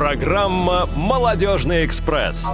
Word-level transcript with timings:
Программа 0.00 0.88
«Молодежный 0.96 1.84
экспресс». 1.84 2.50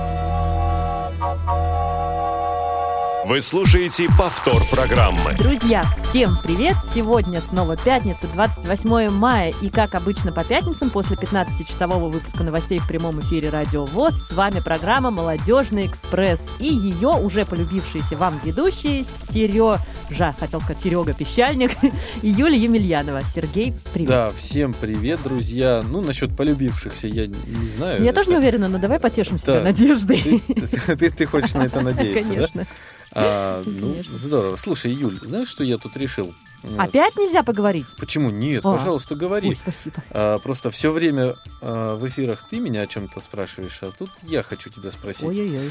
Вы 3.29 3.41
слушаете 3.41 4.07
повтор 4.17 4.63
программы. 4.71 5.35
Друзья, 5.37 5.83
всем 5.83 6.39
привет! 6.45 6.77
Сегодня 6.95 7.41
снова 7.41 7.77
пятница, 7.77 8.29
28 8.33 9.11
мая. 9.11 9.53
И 9.61 9.69
как 9.69 9.97
обычно 9.97 10.31
по 10.31 10.45
пятницам, 10.45 10.91
после 10.91 11.17
15-часового 11.17 12.09
выпуска 12.09 12.45
новостей 12.45 12.79
в 12.79 12.87
прямом 12.87 13.21
эфире 13.23 13.49
Радио 13.49 13.85
ВОЗ, 13.87 14.15
с 14.29 14.33
вами 14.33 14.61
программа 14.61 15.11
«Молодежный 15.11 15.87
экспресс». 15.87 16.49
И 16.61 16.67
ее 16.73 17.09
уже 17.09 17.45
полюбившиеся 17.45 18.17
вам 18.17 18.39
ведущие 18.45 19.05
Сережа, 19.33 20.37
хотел 20.39 20.61
сказать 20.61 20.81
Серега 20.81 21.13
Пещальник, 21.13 21.73
и 22.23 22.29
Юлия 22.29 22.59
Емельянова. 22.59 23.23
Сергей, 23.25 23.75
привет. 23.93 24.09
Да, 24.09 24.31
всем 24.31 24.73
привет, 24.73 25.21
друзья. 25.25 25.83
Ну, 25.85 26.01
насчет 26.01 26.37
полюбившихся 26.37 27.09
я 27.09 27.27
не 27.27 27.67
знаю. 27.77 28.05
Я 28.05 28.13
тоже 28.13 28.31
не 28.31 28.37
уверена, 28.37 28.69
но 28.69 28.79
давай 28.79 29.01
потешим 29.01 29.37
себя 29.37 29.63
надеждой. 29.63 30.45
Ты, 30.47 30.97
ты, 30.97 31.11
ты 31.11 31.27
хочешь 31.27 31.55
на 31.55 31.65
это 31.65 31.81
надеяться, 31.81 32.23
Конечно. 32.23 32.63
да? 32.63 32.67
А, 33.19 33.63
ну, 33.67 33.97
здорово. 34.19 34.57
Слушай, 34.57 34.93
Юль, 34.93 35.17
знаешь, 35.23 35.49
что 35.49 35.65
я 35.65 35.79
тут 35.79 35.97
решил? 35.97 36.35
Опять 36.79 37.17
нельзя 37.17 37.43
поговорить? 37.43 37.87
Почему? 37.97 38.31
Нет, 38.31 38.65
А. 38.65 38.77
пожалуйста, 38.77 39.15
говори. 39.15 39.51
Ой, 39.51 39.57
спасибо. 39.57 39.97
А, 40.11 40.37
просто 40.39 40.71
все 40.71 40.91
время 40.91 41.37
а, 41.63 41.97
в 41.97 42.07
эфирах 42.09 42.45
ты 42.51 42.59
меня 42.61 42.83
о 42.83 42.87
чем-то 42.87 43.21
спрашиваешь, 43.21 43.79
а 43.83 43.87
тут 43.97 44.11
я 44.23 44.43
хочу 44.43 44.69
тебя 44.71 44.91
спросить. 44.91 45.25
Ой-ой-ой. 45.25 45.71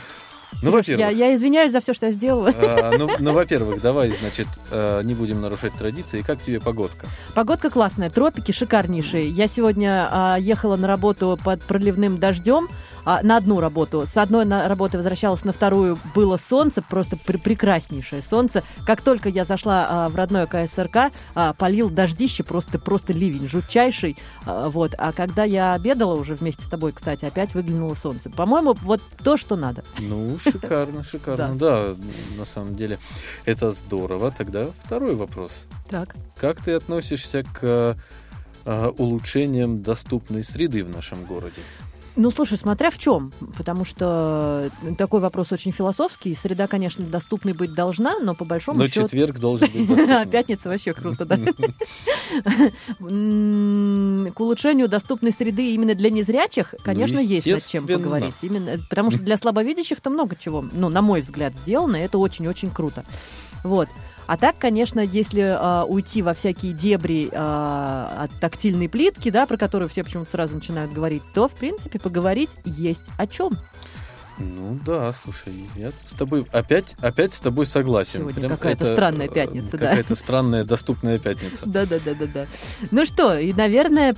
Ну, 0.62 0.72
во-первых, 0.72 1.00
я, 1.02 1.10
я 1.10 1.36
извиняюсь 1.36 1.72
за 1.72 1.82
все, 1.82 1.94
что 1.94 2.06
я 2.06 2.12
сделала. 2.14 2.50
а, 2.56 2.92
ну, 2.98 3.10
ну, 3.20 3.34
во-первых, 3.34 3.82
давай, 3.82 4.12
значит, 4.12 4.48
а, 4.72 5.02
не 5.02 5.14
будем 5.14 5.42
нарушать 5.42 5.74
традиции. 5.74 6.22
Как 6.22 6.42
тебе 6.42 6.62
погодка? 6.62 7.08
Погодка 7.34 7.70
классная, 7.70 8.10
тропики 8.10 8.52
шикарнейшие. 8.54 9.28
Я 9.28 9.48
сегодня 9.48 10.08
а, 10.10 10.38
ехала 10.38 10.78
на 10.78 10.88
работу 10.88 11.38
под 11.44 11.64
проливным 11.64 12.20
дождем, 12.20 12.70
а, 13.06 13.22
на 13.24 13.38
одну 13.38 13.60
работу. 13.60 14.06
С 14.06 14.18
одной 14.18 14.46
на 14.46 14.68
работы 14.68 14.98
возвращалась 14.98 15.44
на 15.46 15.54
вторую, 15.54 15.98
было 16.14 16.38
солнце, 16.38 16.82
просто 16.82 17.18
пр- 17.18 17.38
прекраснейшее 17.38 18.22
солнце. 18.22 18.64
Как 18.86 19.02
только 19.02 19.30
я 19.30 19.46
зашла 19.46 19.86
а, 19.88 20.10
в 20.10 20.16
родное 20.16 20.48
КСРК, 20.48 21.12
а, 21.36 21.54
полил 21.54 21.90
дождище, 21.90 22.44
просто, 22.44 22.80
просто 22.80 23.14
ливень 23.14 23.48
жутчайший. 23.48 24.18
А, 24.46 24.70
вот. 24.70 24.96
А 24.98 25.12
когда 25.12 25.44
я 25.44 25.74
обедала 25.74 26.16
уже 26.16 26.36
вместе 26.36 26.64
с 26.64 26.68
тобой, 26.68 26.92
кстати, 26.92 27.26
опять 27.26 27.54
выглянуло 27.54 27.94
солнце. 27.94 28.30
По-моему, 28.30 28.76
вот 28.82 29.02
то, 29.24 29.38
что 29.38 29.56
надо. 29.56 29.84
Ну, 30.00 30.38
шикарно, 30.40 31.04
шикарно. 31.12 31.56
Да, 31.58 31.96
на 32.38 32.46
самом 32.46 32.76
деле, 32.76 33.00
это 33.46 33.72
здорово. 33.72 34.32
Тогда 34.32 34.66
второй 34.84 35.16
вопрос. 35.16 35.68
Так. 35.90 36.16
Как 36.36 36.62
ты 36.62 36.74
относишься 36.74 37.44
к 37.44 37.96
улучшениям 38.66 39.84
доступной 39.84 40.44
среды 40.44 40.84
в 40.84 40.90
нашем 40.90 41.24
городе? 41.26 41.62
Ну, 42.16 42.32
слушай, 42.32 42.58
смотря 42.58 42.90
в 42.90 42.98
чем, 42.98 43.32
потому 43.58 43.84
что 43.84 44.70
такой 44.98 45.20
вопрос 45.20 45.52
очень 45.52 45.72
философский. 45.74 46.34
Среда, 46.34 46.68
конечно, 46.68 47.06
доступной 47.06 47.54
быть 47.54 47.74
должна, 47.74 48.20
но 48.20 48.34
по 48.36 48.46
большому 48.46 48.80
Но 48.80 48.88
счету... 48.88 49.08
четверг 49.08 49.40
должен 49.40 49.68
быть 49.68 49.88
доступным. 49.88 50.30
пятница 50.30 50.70
вообще 50.70 50.94
круто, 50.94 51.26
да? 51.26 51.38
К 52.98 54.40
улучшению 54.40 54.88
доступной 54.88 55.34
среды 55.34 55.74
именно 55.74 55.94
для 55.94 56.10
незрячих, 56.10 56.74
конечно, 56.84 57.20
есть 57.20 57.48
над 57.48 57.66
чем 57.68 57.86
поговорить. 57.86 58.36
Именно, 58.42 58.80
потому 58.90 59.12
что 59.12 59.20
для 59.20 59.38
слабовидящих-то 59.38 60.10
много 60.10 60.36
чего, 60.36 60.66
ну, 60.72 60.90
на 60.90 61.02
мой 61.02 61.22
взгляд, 61.22 61.54
сделано, 61.56 61.98
и 61.98 62.02
это 62.02 62.18
очень-очень 62.18 62.72
круто. 62.72 63.04
Вот. 63.64 63.90
А 64.28 64.38
так, 64.38 64.58
конечно, 64.58 65.00
если 65.00 65.42
а, 65.42 65.84
уйти 65.84 66.22
во 66.22 66.34
всякие 66.34 66.74
дебри 66.74 67.30
а, 67.32 68.24
от 68.24 68.40
тактильной 68.40 68.90
плитки, 68.90 69.30
да, 69.30 69.46
про 69.46 69.58
которую 69.58 69.90
все 69.90 70.04
почему-то 70.04 70.32
сразу 70.32 70.56
начинают 70.56 70.92
говорить, 70.92 71.24
то, 71.34 71.48
в 71.48 71.54
принципе, 71.54 72.00
поговорить 72.00 72.52
есть 72.66 73.06
о 73.18 73.28
чем. 73.28 73.58
Ну 74.38 74.78
да, 74.86 75.14
слушай, 75.14 75.54
я 75.76 75.92
с 75.92 76.12
тобой 76.12 76.46
опять, 76.52 76.96
опять 77.00 77.34
с 77.34 77.40
тобой 77.40 77.66
согласен. 77.66 78.20
Сегодня 78.20 78.50
какая-то 78.50 78.86
странная 78.86 79.28
э, 79.28 79.30
пятница, 79.30 79.78
да. 79.78 79.90
Какая-то 79.90 80.16
странная 80.16 80.66
доступная 80.66 81.20
пятница. 81.20 81.66
Да, 81.66 81.86
да, 81.86 82.00
да, 82.04 82.14
да, 82.14 82.26
да. 82.26 82.46
Ну 82.92 83.06
что, 83.06 83.38
и, 83.38 83.54
наверное, 83.54 84.16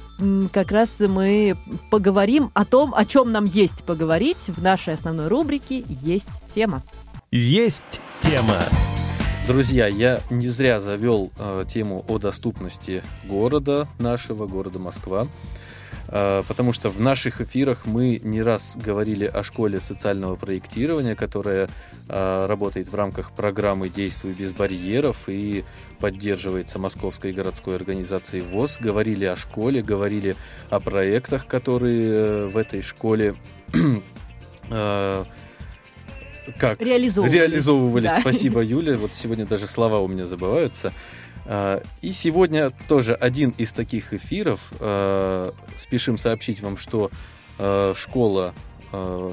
как 0.51 0.71
раз 0.71 0.99
мы 1.01 1.55
поговорим 1.91 2.49
о 2.55 2.65
том, 2.65 2.95
о 2.95 3.05
чем 3.05 3.31
нам 3.31 3.45
есть 3.45 3.83
поговорить 3.83 4.47
в 4.47 4.61
нашей 4.61 4.95
основной 4.95 5.27
рубрике 5.27 5.83
«Есть 5.87 6.41
тема». 6.55 6.81
Есть 7.29 8.01
тема. 8.19 8.63
Друзья, 9.47 9.87
я 9.87 10.19
не 10.29 10.47
зря 10.47 10.81
завел 10.81 11.31
э, 11.39 11.63
тему 11.69 12.03
о 12.09 12.17
доступности 12.17 13.01
города 13.23 13.87
нашего, 13.97 14.45
города 14.45 14.77
Москва. 14.77 15.25
Э, 16.09 16.43
Потому 16.45 16.73
что 16.73 16.89
в 16.89 16.99
наших 16.99 17.39
эфирах 17.39 17.85
мы 17.85 18.19
не 18.21 18.41
раз 18.41 18.75
говорили 18.75 19.23
о 19.23 19.43
школе 19.43 19.79
социального 19.79 20.35
проектирования, 20.35 21.15
которая 21.15 21.69
э, 22.09 22.45
работает 22.45 22.89
в 22.89 22.95
рамках 22.95 23.31
программы 23.31 23.87
«Действуй 23.87 24.33
без 24.33 24.51
барьеров» 24.51 25.15
и 25.29 25.63
поддерживается 26.01 26.77
Московской 26.77 27.31
городской 27.31 27.77
организацией 27.77 28.41
ВОЗ. 28.41 28.79
Говорили 28.81 29.23
о 29.23 29.37
школе, 29.37 29.81
говорили 29.81 30.35
о 30.69 30.81
проектах, 30.81 31.47
которые 31.47 32.01
э, 32.03 32.47
в 32.47 32.57
этой 32.57 32.81
школе 32.81 33.33
э, 34.69 35.25
как 36.57 36.81
Реализовывались. 36.81 37.33
реализовывались. 37.35 38.09
Да. 38.09 38.21
Спасибо, 38.21 38.61
Юля. 38.63 38.97
Вот 38.97 39.11
сегодня 39.13 39.45
даже 39.45 39.67
слова 39.67 39.99
у 39.99 40.07
меня 40.07 40.25
забываются. 40.25 40.93
А, 41.45 41.81
И 42.01 42.11
сегодня 42.11 42.71
тоже 42.87 43.13
один 43.13 43.51
из 43.57 43.71
таких 43.71 44.13
эфиров. 44.13 44.59
А, 44.79 45.53
Спешим 45.77 46.17
сообщить 46.17 46.61
вам, 46.61 46.77
что 46.77 47.11
а, 47.59 47.93
школа 47.95 48.53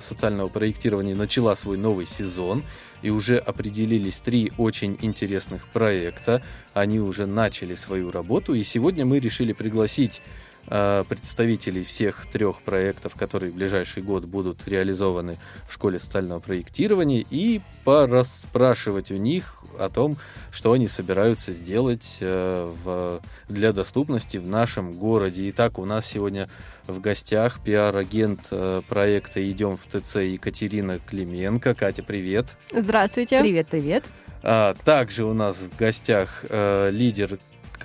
социального 0.02 0.48
проектирования 0.48 1.14
начала 1.14 1.54
свой 1.54 1.76
новый 1.78 2.06
сезон. 2.06 2.64
И 3.02 3.10
уже 3.10 3.38
определились 3.38 4.16
три 4.16 4.50
очень 4.58 4.98
интересных 5.00 5.68
проекта. 5.68 6.42
Они 6.72 6.98
уже 6.98 7.26
начали 7.26 7.74
свою 7.74 8.10
работу. 8.10 8.54
И 8.54 8.64
сегодня 8.64 9.04
мы 9.06 9.20
решили 9.20 9.52
пригласить 9.52 10.22
представителей 10.66 11.84
всех 11.84 12.26
трех 12.32 12.62
проектов, 12.62 13.14
которые 13.14 13.52
в 13.52 13.54
ближайший 13.54 14.02
год 14.02 14.24
будут 14.24 14.66
реализованы 14.66 15.38
в 15.68 15.74
школе 15.74 15.98
социального 15.98 16.40
проектирования, 16.40 17.24
и 17.30 17.60
порасспрашивать 17.84 19.10
у 19.10 19.16
них 19.16 19.64
о 19.78 19.88
том, 19.88 20.16
что 20.50 20.72
они 20.72 20.88
собираются 20.88 21.52
сделать 21.52 22.18
э, 22.20 22.70
в, 22.84 23.20
для 23.48 23.72
доступности 23.72 24.36
в 24.36 24.48
нашем 24.48 24.92
городе. 24.92 25.48
Итак, 25.50 25.78
у 25.78 25.84
нас 25.84 26.06
сегодня 26.06 26.48
в 26.86 27.00
гостях 27.00 27.60
пиар-агент 27.62 28.48
э, 28.50 28.82
проекта 28.88 29.50
«Идем 29.50 29.76
в 29.76 29.86
ТЦ» 29.86 30.16
Екатерина 30.16 30.98
Клименко. 30.98 31.74
Катя, 31.74 32.02
привет. 32.02 32.46
Здравствуйте. 32.72 33.40
Привет, 33.40 33.68
привет. 33.68 34.04
А, 34.42 34.74
также 34.84 35.24
у 35.24 35.34
нас 35.34 35.56
в 35.56 35.76
гостях 35.76 36.44
э, 36.48 36.90
лидер 36.90 37.38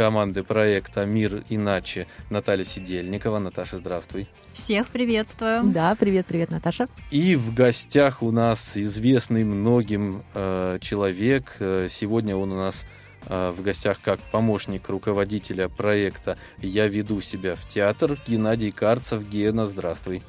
команды 0.03 0.43
проекта 0.43 1.05
«Мир 1.05 1.43
иначе» 1.49 2.07
Наталья 2.29 2.63
Сидельникова. 2.63 3.37
Наташа, 3.39 3.75
здравствуй. 3.75 4.29
Всех 4.53 4.87
приветствую. 4.87 5.63
Да, 5.65 5.93
привет, 5.99 6.25
привет, 6.25 6.51
Наташа. 6.51 6.87
И 7.11 7.35
в 7.35 7.53
гостях 7.53 8.23
у 8.23 8.31
нас 8.31 8.77
известный 8.77 9.43
многим 9.43 10.23
э, 10.33 10.77
человек. 10.79 11.53
Э, 11.59 11.89
Сегодня 11.91 12.37
он 12.37 12.53
у 12.53 12.55
нас 12.55 12.85
э, 13.25 13.51
в 13.53 13.61
гостях 13.61 13.99
как 14.01 14.21
помощник 14.31 14.87
руководителя 14.87 15.67
проекта 15.67 16.37
«Я 16.59 16.87
веду 16.87 17.19
себя 17.19 17.57
в 17.57 17.67
театр» 17.67 18.17
Геннадий 18.25 18.71
Карцев. 18.71 19.27
Гена, 19.27 19.65
здравствуй. 19.65 20.21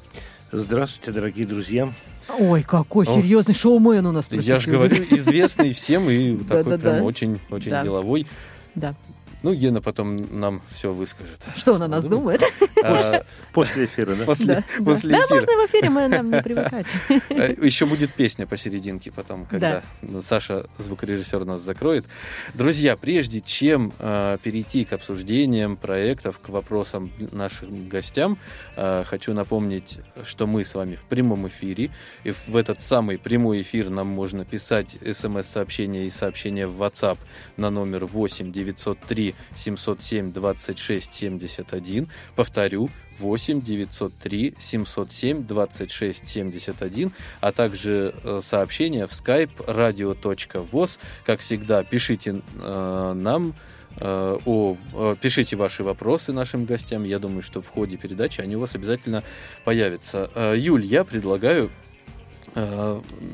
Здравствуйте, 0.51 1.13
дорогие 1.13 1.47
друзья. 1.47 1.93
Ой, 2.37 2.63
какой 2.63 3.05
О. 3.07 3.09
серьезный 3.15 3.53
шоумен 3.55 4.05
у 4.05 4.11
нас. 4.11 4.27
Я 4.31 4.57
же 4.59 4.69
говорю, 4.69 5.01
известный 5.11 5.71
всем 5.71 6.09
и 6.09 6.35
такой 6.49 6.77
прям 6.77 7.03
очень, 7.03 7.39
очень 7.49 7.71
Да. 7.71 7.83
деловой. 7.83 8.27
Да. 8.75 8.93
Ну, 9.43 9.53
Гена 9.55 9.81
потом 9.81 10.15
нам 10.39 10.61
все 10.73 10.93
выскажет. 10.93 11.43
Что 11.55 11.73
он 11.73 11.81
о 11.83 11.87
нас 11.87 12.03
думает? 12.05 12.41
А, 12.83 13.23
После 13.53 13.85
эфира, 13.85 14.15
да? 14.15 14.25
После, 14.25 14.45
Да, 14.45 14.63
да. 14.77 14.83
после 14.85 15.09
Да, 15.11 15.19
эфира. 15.19 15.35
можно 15.35 15.51
в 15.53 15.65
эфире, 15.69 15.89
мы 15.89 16.07
нам 16.07 16.31
не 16.31 16.41
привыкать. 16.41 16.87
Еще 17.29 17.85
будет 17.85 18.13
песня 18.13 18.45
посерединке 18.47 19.11
потом, 19.11 19.45
когда 19.45 19.83
Саша, 20.21 20.67
звукорежиссер, 20.77 21.45
нас 21.45 21.61
закроет. 21.61 22.05
Друзья, 22.53 22.95
прежде 22.95 23.41
чем 23.41 23.93
э, 23.99 24.37
перейти 24.43 24.85
к 24.85 24.93
обсуждениям 24.93 25.75
проектов, 25.77 26.39
к 26.39 26.49
вопросам 26.49 27.11
нашим 27.31 27.87
гостям, 27.89 28.37
хочу 28.75 29.33
напомнить, 29.33 29.99
что 30.23 30.47
мы 30.47 30.63
с 30.65 30.75
вами 30.75 30.95
в 30.95 31.03
прямом 31.03 31.47
эфире. 31.47 31.89
И 32.23 32.31
в 32.31 32.55
этот 32.55 32.81
самый 32.81 33.17
прямой 33.17 33.61
эфир 33.61 33.89
нам 33.89 34.07
можно 34.07 34.45
писать 34.45 34.97
смс-сообщения 35.11 36.05
и 36.05 36.09
сообщения 36.09 36.67
в 36.67 36.81
WhatsApp 36.81 37.17
на 37.57 37.69
номер 37.69 38.05
8 38.05 38.51
903 38.51 39.30
707 39.55 40.31
26 40.31 41.13
71. 41.13 42.07
Повторю, 42.35 42.89
8 43.21 43.61
903 43.61 44.55
707 44.59 45.45
26 45.45 46.27
71, 46.27 47.11
а 47.39 47.51
также 47.51 48.13
э, 48.23 48.39
сообщения 48.41 49.05
в 49.05 49.11
skype 49.11 49.51
radio.voz. 49.65 50.99
Как 51.25 51.39
всегда, 51.39 51.83
пишите 51.83 52.41
э, 52.59 53.13
нам 53.15 53.53
э, 53.97 54.37
о, 54.45 54.77
э, 54.93 55.15
пишите 55.21 55.55
ваши 55.55 55.83
вопросы 55.83 56.33
нашим 56.33 56.65
гостям. 56.65 57.03
Я 57.03 57.19
думаю, 57.19 57.43
что 57.43 57.61
в 57.61 57.69
ходе 57.69 57.97
передачи 57.97 58.41
они 58.41 58.55
у 58.55 58.59
вас 58.59 58.75
обязательно 58.75 59.23
появятся. 59.63 60.29
Юль, 60.55 60.85
я 60.85 61.03
предлагаю 61.03 61.69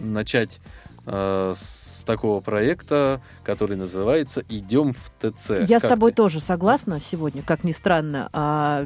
начать 0.03 0.59
э, 1.07 1.54
с 1.57 2.04
такого 2.06 2.39
проекта, 2.39 3.21
который 3.44 3.75
называется 3.75 4.42
«Идем 4.48 4.94
в 4.94 5.09
ТЦ». 5.19 5.50
Я 5.68 5.80
Как 5.80 5.89
с 5.89 5.94
тобой 5.94 6.12
ты? 6.12 6.18
тоже 6.18 6.39
согласна 6.39 7.00
сегодня, 7.01 7.42
как 7.42 7.63
ни 7.65 7.71
странно. 7.74 8.30
А, 8.31 8.86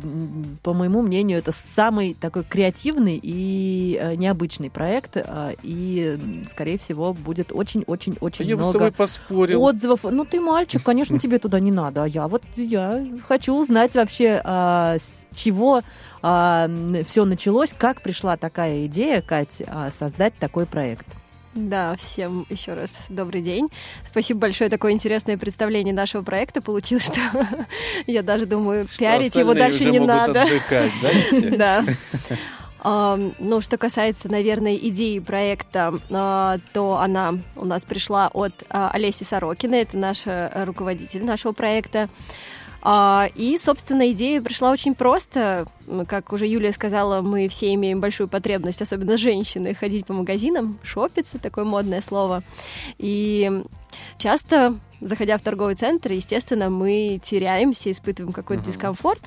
по 0.64 0.74
моему 0.74 1.02
мнению, 1.04 1.38
это 1.38 1.52
самый 1.52 2.14
такой 2.16 2.44
креативный 2.44 3.20
и 3.22 4.00
э, 4.02 4.16
необычный 4.16 4.70
проект. 4.72 5.18
а, 5.18 5.52
и, 5.62 6.44
скорее 6.50 6.78
всего, 6.80 7.14
будет 7.14 7.52
очень-очень-очень 7.52 8.46
Я 8.46 8.56
бы 8.56 8.62
с 8.62 8.66
много 8.66 8.80
тобой 8.80 8.92
поспорил. 8.92 9.62
отзывов. 9.62 10.00
Ну, 10.04 10.26
ты 10.26 10.40
мальчик, 10.40 10.82
конечно, 10.82 11.20
тебе 11.20 11.38
туда 11.38 11.60
не 11.60 11.72
надо. 11.72 12.04
А 12.04 12.08
я 12.08 12.28
вот 12.28 12.44
я 12.56 13.06
хочу 13.28 13.54
узнать 13.54 13.94
вообще, 13.96 14.42
а, 14.44 14.96
с 15.00 15.26
чего 15.36 15.82
все 16.22 17.26
началось, 17.26 17.74
как 17.78 18.02
пришла 18.02 18.38
такая 18.38 18.86
идея, 18.86 19.22
Кать, 19.22 19.62
а, 19.68 19.90
создать 19.92 20.36
такой 20.36 20.66
проект. 20.66 21.08
Да, 21.53 21.95
всем 21.98 22.45
еще 22.50 22.74
раз 22.74 23.07
добрый 23.09 23.42
день. 23.42 23.69
Спасибо 24.06 24.39
большое, 24.39 24.69
такое 24.69 24.94
интересное 24.94 25.38
представление 25.38 25.94
нашего 25.94 26.24
проекта 26.24 26.62
получилось, 26.62 27.06
что 27.06 27.19
я 28.07 28.24
даже 28.24 28.45
думаю, 28.45 28.88
Что 28.88 29.00
пиарить 29.00 29.36
его 29.36 29.53
дальше 29.53 29.89
не 29.89 30.00
надо. 30.00 30.44
отдыхать, 30.44 30.92
да, 31.57 31.86
Ну, 32.83 33.62
что 33.62 33.77
касается, 33.77 34.27
наверное, 34.27 34.75
идеи 34.75 35.19
проекта, 35.19 36.00
а, 36.09 36.57
то 36.74 36.98
она 36.98 37.36
у 37.56 37.65
нас 37.65 37.86
пришла 37.86 38.30
от 38.33 38.63
а, 38.69 38.89
Олеси 38.92 39.24
Сорокина, 39.24 39.75
это 39.75 39.98
наша 39.98 40.51
э, 40.51 40.63
руководитель 40.63 41.24
нашего 41.24 41.51
проекта. 41.51 42.09
А, 42.81 43.30
И, 43.36 43.57
собственно, 43.57 44.12
идея 44.12 44.42
пришла 44.42 44.72
очень 44.72 44.95
просто. 44.95 45.68
Как 46.07 46.33
уже 46.33 46.48
Юлия 46.48 46.72
сказала, 46.72 47.22
мы 47.22 47.48
все 47.48 47.74
имеем 47.74 48.00
большую 48.00 48.28
потребность, 48.28 48.81
особенно 48.81 49.18
женщины, 49.18 49.74
ходить 49.74 50.06
по 50.06 50.13
магазинам, 50.13 50.80
шопиться, 50.83 51.38
такое 51.38 51.66
модное 51.66 52.01
слово. 52.01 52.44
И 52.98 53.63
часто, 54.18 54.80
заходя 55.01 55.38
в 55.38 55.42
торговый 55.42 55.75
центр, 55.75 56.12
естественно, 56.12 56.69
мы 56.69 57.19
теряемся, 57.24 57.92
испытываем 57.92 58.33
какой-то 58.33 58.63
Мгм. 58.63 58.71
дискомфорт. 58.71 59.21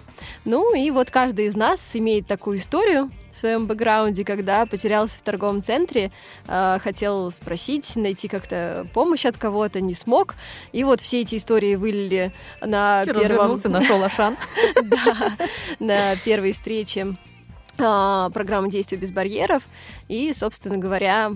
Ну 0.44 0.74
и 0.74 0.90
вот 0.90 1.10
каждый 1.10 1.46
из 1.46 1.56
нас 1.56 1.94
имеет 1.96 2.26
такую 2.26 2.58
историю 2.58 3.10
в 3.32 3.36
своем 3.36 3.66
бэкграунде, 3.66 4.24
когда 4.24 4.64
потерялся 4.64 5.18
в 5.18 5.22
торговом 5.22 5.62
центре, 5.62 6.12
э, 6.46 6.78
хотел 6.82 7.30
спросить, 7.32 7.96
найти 7.96 8.28
как-то 8.28 8.86
помощь 8.94 9.26
от 9.26 9.36
кого-то, 9.36 9.80
не 9.80 9.94
смог. 9.94 10.36
И 10.72 10.84
вот 10.84 11.00
все 11.00 11.22
эти 11.22 11.36
истории 11.36 11.74
вылили 11.74 12.32
на 12.60 13.04
первом... 13.04 13.22
Развернулся, 13.22 13.68
нашел 13.68 14.02
Ашан. 14.02 14.36
Да, 14.84 15.36
на 15.80 16.16
первой 16.24 16.52
встрече 16.52 17.16
а, 17.78 18.30
программы 18.30 18.70
«Действия 18.70 18.98
без 18.98 19.12
барьеров». 19.12 19.64
И, 20.08 20.32
собственно 20.32 20.78
говоря, 20.78 21.32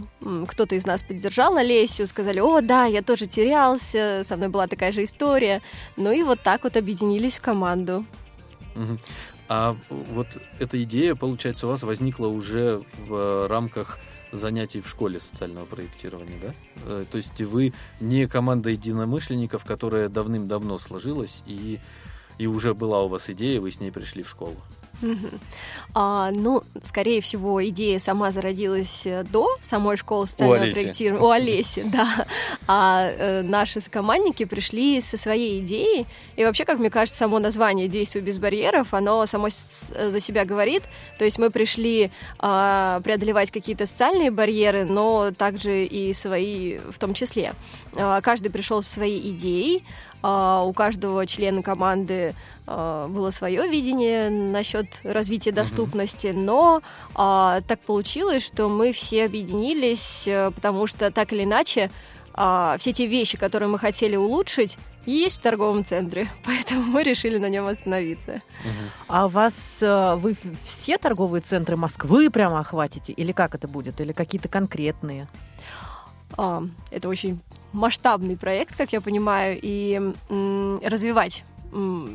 кто-то 0.46 0.74
из 0.74 0.86
нас 0.86 1.02
поддержал 1.02 1.56
Олесю, 1.56 2.06
сказали, 2.06 2.40
о, 2.40 2.60
да, 2.60 2.84
я 2.84 3.02
тоже 3.02 3.26
терялся, 3.26 4.22
со 4.24 4.36
мной 4.36 4.48
была 4.48 4.66
такая 4.66 4.92
же 4.92 5.04
история. 5.04 5.62
Ну 5.96 6.12
и 6.12 6.22
вот 6.22 6.42
так 6.42 6.64
вот 6.64 6.76
объединились 6.76 7.38
в 7.38 7.42
команду. 7.42 8.04
А 9.48 9.76
вот 9.88 10.26
эта 10.58 10.82
идея, 10.82 11.14
получается, 11.14 11.66
у 11.66 11.70
вас 11.70 11.82
возникла 11.82 12.26
уже 12.26 12.82
в 13.06 13.48
рамках 13.48 13.98
занятий 14.30 14.82
в 14.82 14.88
школе 14.88 15.20
социального 15.20 15.64
проектирования, 15.64 16.38
да? 16.40 16.54
Э, 16.84 17.04
То 17.10 17.16
есть 17.16 17.40
вы 17.40 17.72
не 17.98 18.26
команда 18.26 18.68
единомышленников, 18.70 19.64
которая 19.64 20.10
давным-давно 20.10 20.76
сложилась, 20.76 21.42
и, 21.46 21.80
и 22.36 22.46
уже 22.46 22.74
была 22.74 23.02
у 23.02 23.08
вас 23.08 23.30
идея, 23.30 23.58
вы 23.60 23.70
с 23.70 23.80
ней 23.80 23.90
пришли 23.90 24.22
в 24.22 24.28
школу. 24.28 24.56
А, 25.94 26.30
ну, 26.32 26.62
скорее 26.84 27.20
всего, 27.20 27.66
идея 27.68 27.98
сама 27.98 28.30
зародилась 28.30 29.06
э, 29.06 29.24
до 29.24 29.48
самой 29.60 29.96
школы 29.96 30.26
социального 30.26 30.62
Олеси. 30.62 30.74
проектирования. 30.80 31.24
У 31.26 31.30
Олеси, 31.30 31.82
да. 31.86 32.26
А 32.66 33.06
э, 33.08 33.42
наши 33.42 33.80
сокомандники 33.80 34.44
пришли 34.44 35.00
со 35.00 35.16
своей 35.16 35.60
идеей. 35.60 36.06
И 36.36 36.44
вообще, 36.44 36.64
как 36.64 36.78
мне 36.78 36.90
кажется, 36.90 37.18
само 37.18 37.38
название 37.38 37.88
«Действуй 37.88 38.22
без 38.22 38.38
барьеров», 38.38 38.92
оно 38.92 39.24
само 39.26 39.48
с- 39.48 39.92
за 40.10 40.20
себя 40.20 40.44
говорит. 40.44 40.82
То 41.18 41.24
есть 41.24 41.38
мы 41.38 41.50
пришли 41.50 42.10
а, 42.38 43.00
преодолевать 43.00 43.50
какие-то 43.50 43.86
социальные 43.86 44.30
барьеры, 44.30 44.84
но 44.84 45.30
также 45.30 45.84
и 45.84 46.12
свои 46.12 46.78
в 46.90 46.98
том 46.98 47.14
числе. 47.14 47.54
А, 47.94 48.20
каждый 48.20 48.50
пришел 48.50 48.82
со 48.82 48.92
своей 48.92 49.30
идеей, 49.30 49.84
а, 50.22 50.62
у 50.64 50.72
каждого 50.72 51.26
члена 51.26 51.62
команды 51.62 52.34
было 52.68 53.30
свое 53.30 53.66
видение 53.66 54.28
насчет 54.28 55.00
развития 55.02 55.52
доступности, 55.52 56.28
но 56.28 56.82
а, 57.14 57.62
так 57.62 57.80
получилось, 57.80 58.46
что 58.46 58.68
мы 58.68 58.92
все 58.92 59.24
объединились, 59.24 60.24
э, 60.26 60.50
потому 60.50 60.86
что 60.86 61.10
так 61.10 61.32
или 61.32 61.44
иначе 61.44 61.90
а, 62.34 62.76
все 62.78 62.92
те 62.92 63.06
вещи, 63.06 63.38
которые 63.38 63.68
мы 63.68 63.78
хотели 63.78 64.16
улучшить, 64.16 64.76
есть 65.06 65.38
в 65.38 65.42
торговом 65.42 65.84
центре, 65.84 66.28
поэтому 66.44 66.82
мы 66.82 67.02
решили 67.02 67.38
на 67.38 67.48
нем 67.48 67.66
остановиться. 67.66 68.42
А 69.06 69.28
вас 69.28 69.78
э, 69.80 70.16
вы 70.16 70.36
все 70.62 70.98
торговые 70.98 71.40
центры 71.40 71.76
Москвы 71.76 72.30
прямо 72.30 72.60
охватите? 72.60 73.12
Или 73.12 73.32
как 73.32 73.54
это 73.54 73.66
будет? 73.66 74.00
Или 74.00 74.12
какие-то 74.12 74.48
конкретные? 74.48 75.26
А, 76.36 76.62
это 76.90 77.08
очень 77.08 77.40
масштабный 77.72 78.36
проект, 78.36 78.76
как 78.76 78.92
я 78.92 79.00
понимаю, 79.00 79.58
и 79.60 79.94
м, 80.28 80.80
развивать 80.84 81.44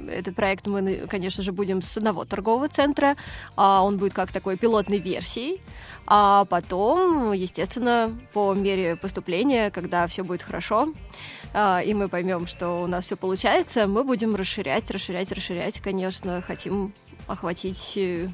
этот 0.10 0.36
проект 0.36 0.68
мы, 0.68 0.82
на- 0.82 1.08
конечно 1.08 1.44
же, 1.44 1.52
будем 1.52 1.82
с 1.82 1.98
одного 1.98 2.26
торгового 2.26 2.70
центра. 2.70 3.16
А 3.56 3.82
он 3.82 3.98
будет 3.98 4.14
как 4.14 4.32
такой 4.32 4.58
пилотной 4.58 5.00
версией. 5.00 5.62
А 6.06 6.46
потом, 6.46 7.32
естественно, 7.32 8.18
по 8.34 8.54
мере 8.54 8.96
поступления, 8.96 9.72
когда 9.72 10.06
все 10.08 10.24
будет 10.24 10.44
хорошо, 10.44 10.94
а, 11.54 11.82
и 11.82 11.94
мы 11.94 12.10
поймем, 12.10 12.46
что 12.46 12.84
у 12.84 12.88
нас 12.88 13.06
все 13.06 13.16
получается, 13.16 13.88
мы 13.88 14.04
будем 14.04 14.36
расширять, 14.36 14.92
расширять, 14.92 15.32
расширять. 15.32 15.80
Конечно, 15.80 16.42
хотим 16.42 16.94
охватить 17.28 17.94
э, 17.96 18.30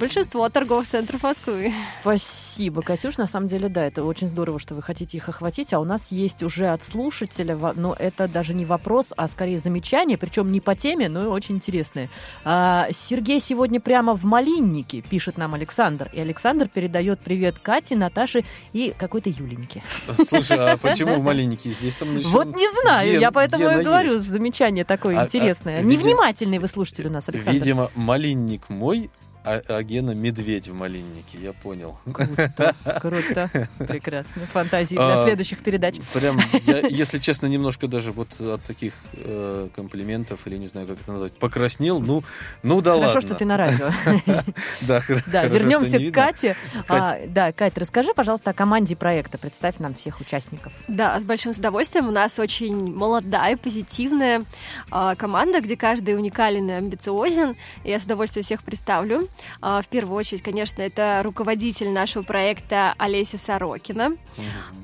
большинство 0.00 0.48
торговых 0.48 0.86
центров 0.86 1.22
Москвы. 1.22 1.72
Спасибо, 2.00 2.82
Катюш. 2.82 3.18
На 3.18 3.28
самом 3.28 3.46
деле, 3.46 3.68
да, 3.68 3.84
это 3.84 4.02
очень 4.02 4.26
здорово, 4.26 4.58
что 4.58 4.74
вы 4.74 4.82
хотите 4.82 5.16
их 5.18 5.28
охватить. 5.28 5.72
А 5.72 5.78
у 5.78 5.84
нас 5.84 6.10
есть 6.10 6.42
уже 6.42 6.66
от 6.68 6.82
слушателя, 6.82 7.56
но 7.76 7.94
это 7.98 8.26
даже 8.26 8.54
не 8.54 8.64
вопрос, 8.64 9.12
а 9.16 9.28
скорее 9.28 9.58
замечание, 9.58 10.18
причем 10.18 10.50
не 10.50 10.60
по 10.60 10.74
теме, 10.74 11.08
но 11.08 11.24
и 11.24 11.26
очень 11.26 11.56
интересное. 11.56 12.08
А, 12.44 12.88
Сергей 12.92 13.40
сегодня 13.40 13.80
прямо 13.80 14.14
в 14.16 14.24
малиннике, 14.24 15.02
пишет 15.02 15.36
нам 15.36 15.54
Александр. 15.54 16.10
И 16.12 16.18
Александр 16.20 16.68
передает 16.68 17.20
привет 17.20 17.58
Кате, 17.58 17.94
Наташе 17.94 18.42
и 18.72 18.94
какой-то 18.96 19.28
Юленьке. 19.30 19.82
Слушай, 20.28 20.56
а 20.58 20.76
почему 20.78 21.16
в 21.16 21.22
маленькие 21.22 21.74
здесь 21.74 21.96
со 21.96 22.04
мной 22.06 22.22
Вот 22.24 22.46
не 22.56 22.68
знаю, 22.82 23.20
я 23.20 23.30
поэтому 23.30 23.68
и 23.68 23.84
говорю, 23.84 24.14
есть? 24.14 24.28
замечание 24.28 24.84
такое 24.84 25.18
А- 25.18 25.22
а, 25.22 25.24
интересное. 25.26 25.82
видимо- 25.82 26.00
Невнимательный 26.02 26.58
вы 26.58 26.68
слушатель 26.68 27.06
у 27.06 27.10
нас, 27.10 27.28
Александр. 27.28 27.58
Видимо, 27.58 27.90
малинник 27.94 28.68
мой, 28.70 29.10
а, 29.42 29.62
а 29.68 29.82
медведь 29.82 30.68
в 30.68 30.74
малиннике, 30.74 31.38
я 31.38 31.52
понял. 31.52 31.98
Круто, 32.12 32.74
круто, 33.00 33.50
прекрасно. 33.78 34.42
Фантазии 34.46 34.96
для 34.96 35.20
А, 35.20 35.24
следующих 35.24 35.60
передач. 35.60 35.96
Прям, 36.12 36.38
я, 36.66 36.80
если 36.80 37.18
честно, 37.18 37.46
немножко 37.46 37.88
даже 37.88 38.12
вот 38.12 38.38
от 38.40 38.62
таких 38.62 38.92
э, 39.14 39.68
комплиментов, 39.74 40.46
или 40.46 40.56
не 40.56 40.66
знаю, 40.66 40.86
как 40.86 41.00
это 41.00 41.12
назвать, 41.12 41.32
покраснел. 41.32 42.00
Ну, 42.00 42.22
ну 42.62 42.82
да 42.82 42.92
Хорошо, 42.92 43.14
ладно. 43.14 43.20
что 43.28 43.34
ты 43.34 43.44
на 43.44 43.56
радио. 43.56 43.90
Да, 44.82 45.00
Да, 45.26 45.40
хорошо, 45.42 45.54
вернемся 45.54 45.98
к. 45.98 46.14
Кате. 46.14 46.56
А, 46.88 47.18
Да, 47.26 47.52
Кать, 47.52 47.78
расскажи, 47.78 48.12
пожалуйста, 48.14 48.50
о 48.50 48.54
команде 48.54 48.94
проекта. 48.96 49.38
Представь 49.38 49.78
нам 49.78 49.94
всех 49.94 50.20
участников. 50.20 50.72
Да, 50.88 51.18
с 51.18 51.24
большим 51.24 51.52
удовольствием. 51.52 52.08
У 52.08 52.12
нас 52.12 52.38
очень 52.38 52.94
молодая, 52.94 53.56
позитивная 53.56 54.44
команда, 54.90 55.60
где 55.60 55.76
каждый 55.76 56.14
уникален 56.14 56.68
и 56.68 56.72
амбициозен. 56.72 57.56
Я 57.84 57.98
с 58.00 58.04
удовольствием 58.04 58.44
всех 58.44 58.62
представлю. 58.62 59.29
А, 59.60 59.82
в 59.82 59.88
первую 59.88 60.16
очередь, 60.16 60.42
конечно, 60.42 60.82
это 60.82 61.20
руководитель 61.24 61.90
нашего 61.90 62.22
проекта 62.22 62.94
Олеся 62.98 63.38
Сорокина. 63.38 64.16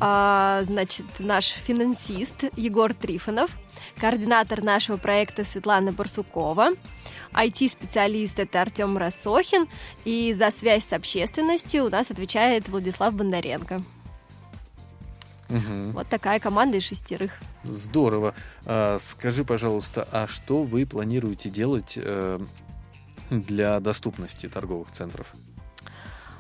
А, 0.01 0.63
значит, 0.65 1.07
наш 1.19 1.47
финансист 1.47 2.45
Егор 2.57 2.93
Трифонов. 2.95 3.51
Координатор 3.99 4.63
нашего 4.63 4.97
проекта 4.97 5.45
Светлана 5.45 5.93
Барсукова. 5.93 6.71
IT-специалист 7.33 8.39
это 8.39 8.63
Артем 8.63 8.97
Рассохин. 8.97 9.69
И 10.05 10.33
за 10.33 10.51
связь 10.51 10.85
с 10.85 10.93
общественностью 10.93 11.85
у 11.85 11.91
нас 11.91 12.11
отвечает 12.11 12.69
Владислав 12.69 13.15
Бондаренко. 13.15 13.83
Мгм. 15.49 15.93
Вот 15.93 16.09
такая 16.09 16.41
команда 16.41 16.79
из 16.79 16.85
шестерых. 16.85 17.33
Здорово. 17.63 18.35
А, 18.65 18.99
скажи, 19.01 19.45
пожалуйста, 19.45 20.07
а 20.11 20.27
что 20.27 20.63
вы 20.63 20.87
планируете 20.87 21.51
делать 21.51 21.95
э, 21.97 22.41
для 23.31 23.81
доступности 23.81 24.49
торговых 24.49 24.91
центров? 24.93 25.33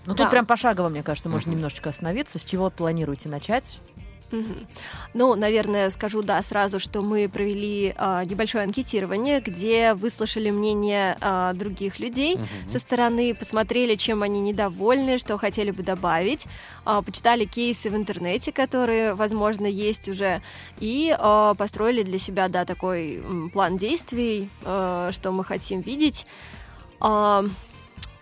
Ну, 0.06 0.14
Да. 0.14 0.22
тут 0.24 0.30
прям 0.30 0.46
пошагово, 0.46 0.88
мне 0.88 1.02
кажется, 1.02 1.28
можно 1.28 1.48
Мгм. 1.50 1.56
немножечко 1.58 1.88
остановиться. 1.90 2.38
С 2.38 2.44
чего 2.44 2.70
планируете 2.70 3.28
начать? 3.28 3.78
Ну, 5.14 5.34
наверное, 5.36 5.88
скажу, 5.90 6.20
да, 6.22 6.42
сразу, 6.42 6.80
что 6.80 7.00
мы 7.00 7.28
провели 7.28 7.94
а, 7.96 8.24
небольшое 8.24 8.64
анкетирование, 8.64 9.40
где 9.40 9.94
выслушали 9.94 10.50
мнение 10.50 11.16
а, 11.20 11.52
других 11.52 12.00
людей 12.00 12.36
Мгм. 12.36 12.68
со 12.68 12.78
стороны, 12.80 13.34
посмотрели, 13.34 13.94
чем 13.94 14.22
они 14.24 14.40
недовольны, 14.40 15.18
что 15.18 15.38
хотели 15.38 15.70
бы 15.70 15.84
добавить, 15.84 16.46
а, 16.84 17.02
почитали 17.02 17.44
кейсы 17.44 17.88
в 17.88 17.94
интернете, 17.96 18.50
которые, 18.52 19.14
возможно, 19.14 19.66
есть 19.66 20.08
уже, 20.08 20.42
и 20.80 21.14
а, 21.16 21.54
построили 21.54 22.02
для 22.02 22.18
себя, 22.18 22.48
да, 22.48 22.64
такой 22.64 23.18
м, 23.18 23.48
план 23.50 23.76
действий, 23.76 24.50
а, 24.64 25.10
что 25.12 25.30
мы 25.30 25.44
хотим 25.44 25.80
видеть. 25.80 26.26
А, 27.00 27.44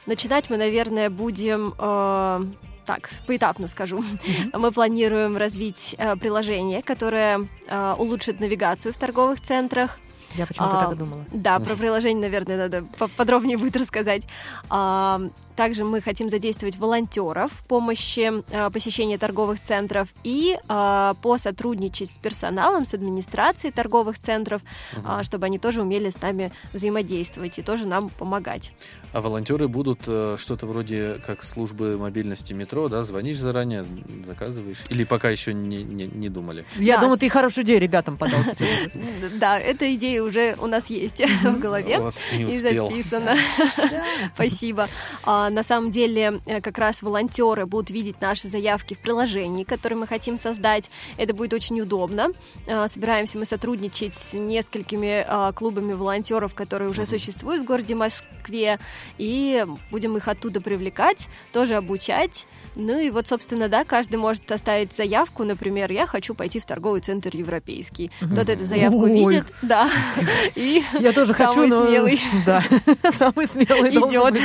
Начинать 0.06 0.50
мы, 0.50 0.58
наверное, 0.58 1.08
будем 1.08 1.74
а, 1.78 2.42
так, 2.84 3.08
поэтапно 3.26 3.66
скажу. 3.68 4.04
Мы 4.52 4.70
планируем 4.70 5.36
развить 5.38 5.94
э, 5.96 6.16
приложение, 6.16 6.82
которое 6.82 7.48
э, 7.66 7.94
улучшит 7.98 8.38
навигацию 8.40 8.92
в 8.92 8.98
торговых 8.98 9.40
центрах. 9.40 9.98
Я 10.34 10.46
почему-то 10.46 10.78
А, 10.78 10.84
так 10.84 10.92
и 10.92 10.96
думала. 10.96 11.24
Да, 11.32 11.58
про 11.58 11.74
приложение, 11.76 12.20
наверное, 12.28 12.56
надо 12.58 12.84
по- 12.98 13.08
подробнее 13.08 13.56
будет 13.56 13.76
рассказать. 13.76 14.26
А, 14.68 15.22
Также 15.56 15.84
мы 15.84 16.00
хотим 16.00 16.28
задействовать 16.30 16.76
волонтеров 16.76 17.52
в 17.52 17.64
помощи 17.66 18.42
а, 18.52 18.70
посещения 18.70 19.18
торговых 19.18 19.60
центров 19.60 20.08
и 20.24 20.58
а, 20.68 21.14
посотрудничать 21.22 22.10
с 22.10 22.18
персоналом, 22.18 22.84
с 22.84 22.94
администрацией 22.94 23.72
торговых 23.72 24.18
центров, 24.18 24.62
а, 25.04 25.22
чтобы 25.22 25.46
они 25.46 25.58
тоже 25.58 25.82
умели 25.82 26.08
с 26.10 26.20
нами 26.20 26.52
взаимодействовать 26.72 27.58
и 27.58 27.62
тоже 27.62 27.86
нам 27.86 28.08
помогать. 28.08 28.72
А 29.12 29.20
волонтеры 29.20 29.68
будут 29.68 30.00
э, 30.08 30.36
что-то 30.40 30.66
вроде 30.66 31.20
как 31.24 31.44
службы 31.44 31.96
мобильности 31.96 32.52
метро, 32.52 32.88
да? 32.88 33.04
Звонишь 33.04 33.38
заранее, 33.38 33.86
заказываешь? 34.24 34.78
Или 34.88 35.04
пока 35.04 35.30
еще 35.30 35.54
не, 35.54 35.84
не, 35.84 36.06
не 36.06 36.28
думали? 36.28 36.64
Я 36.76 36.96
Да, 36.96 37.02
думаю, 37.02 37.16
с- 37.16 37.20
ты 37.20 37.28
хорошую 37.28 37.64
идею 37.64 37.80
ребятам 37.80 38.16
подал. 38.18 38.40
Да, 39.38 39.58
эта 39.58 39.94
идея 39.94 40.22
уже 40.22 40.56
у 40.60 40.66
нас 40.66 40.90
есть 40.90 41.20
в 41.42 41.58
голове. 41.60 42.00
И 42.36 42.44
успел. 42.44 42.88
записано. 42.90 43.36
Спасибо. 44.34 44.88
А, 45.44 45.50
на 45.50 45.62
самом 45.62 45.90
деле, 45.90 46.40
э, 46.46 46.60
как 46.60 46.78
раз 46.78 47.02
волонтеры 47.02 47.66
будут 47.66 47.90
видеть 47.90 48.20
наши 48.20 48.48
заявки 48.48 48.94
в 48.94 48.98
приложении, 48.98 49.64
которое 49.64 49.96
мы 49.96 50.06
хотим 50.06 50.38
создать. 50.38 50.90
Это 51.16 51.34
будет 51.34 51.52
очень 51.52 51.80
удобно. 51.80 52.28
А, 52.66 52.88
собираемся 52.88 53.38
мы 53.38 53.44
сотрудничать 53.44 54.14
с 54.14 54.34
несколькими 54.34 55.24
а, 55.26 55.52
клубами 55.52 55.92
волонтеров, 55.92 56.54
которые 56.54 56.88
уже 56.90 57.06
существуют 57.06 57.62
в 57.62 57.66
городе 57.66 57.94
Москве, 57.94 58.78
и 59.18 59.66
будем 59.90 60.16
их 60.16 60.28
оттуда 60.28 60.60
привлекать, 60.60 61.28
тоже 61.52 61.74
обучать. 61.74 62.46
Ну 62.76 62.98
и 62.98 63.10
вот, 63.10 63.28
собственно, 63.28 63.68
да, 63.68 63.84
каждый 63.84 64.16
может 64.16 64.50
оставить 64.50 64.92
заявку, 64.92 65.44
например, 65.44 65.92
я 65.92 66.06
хочу 66.06 66.34
пойти 66.34 66.58
в 66.58 66.66
торговый 66.66 67.00
центр 67.00 67.30
европейский. 67.36 68.10
Кто-то 68.20 68.52
эту 68.52 68.64
заявку 68.64 69.02
Ой. 69.02 69.12
видит, 69.12 69.46
да, 69.62 69.90
и 70.54 70.82
Я 70.98 71.12
тоже 71.12 71.34
хочу, 71.34 71.52
Самый 71.52 71.68
но... 71.68 71.86
смелый. 71.86 72.20
Да, 72.46 72.62
самый 73.12 73.46
смелый 73.46 73.90
идет. 73.90 74.40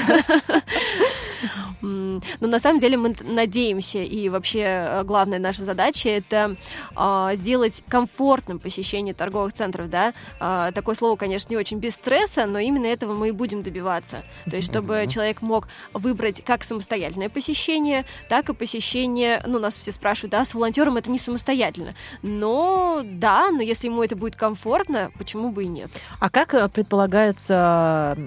Но 1.82 2.22
на 2.40 2.60
самом 2.60 2.80
деле 2.80 2.98
мы 2.98 3.16
надеемся, 3.22 4.00
и 4.00 4.30
вообще 4.30 4.62
э, 4.62 5.04
главная 5.04 5.40
наша 5.40 5.64
задача 5.64 6.10
это 6.10 6.56
а, 6.96 7.36
сделать 7.36 7.84
комфортным 7.88 8.60
посещение 8.60 9.14
торговых 9.14 9.54
центров, 9.54 9.90
да. 9.90 10.14
А, 10.40 10.72
Такое 10.72 10.96
слово, 10.96 11.16
конечно, 11.16 11.52
не 11.52 11.58
очень 11.58 11.80
без 11.80 11.94
стресса, 11.94 12.46
но 12.46 12.60
именно 12.60 12.86
этого 12.86 13.14
мы 13.14 13.30
и 13.30 13.32
будем 13.32 13.64
добиваться. 13.64 14.24
То 14.50 14.56
есть, 14.56 14.70
чтобы 14.70 15.06
человек 15.10 15.42
мог 15.42 15.68
выбрать 15.94 16.44
как 16.44 16.64
самостоятельное 16.64 17.30
посещение, 17.30 18.06
так 18.28 18.50
и 18.50 18.54
посещение, 18.54 19.42
ну, 19.46 19.60
нас 19.60 19.76
все 19.76 19.92
спрашивают, 19.92 20.32
да, 20.32 20.46
с 20.46 20.54
волонтером 20.54 20.98
это 20.98 21.10
не 21.10 21.20
самостоятельно. 21.20 21.96
Но 22.22 23.02
да, 23.04 23.50
но 23.52 23.62
если 23.62 23.88
ему 23.88 24.04
это 24.04 24.16
будет 24.16 24.36
комфортно, 24.36 25.12
почему 25.18 25.52
бы 25.52 25.64
и 25.64 25.68
нет? 25.68 25.90
А 26.20 26.30
как 26.30 26.54
э, 26.54 26.68
предполагается... 26.70 28.18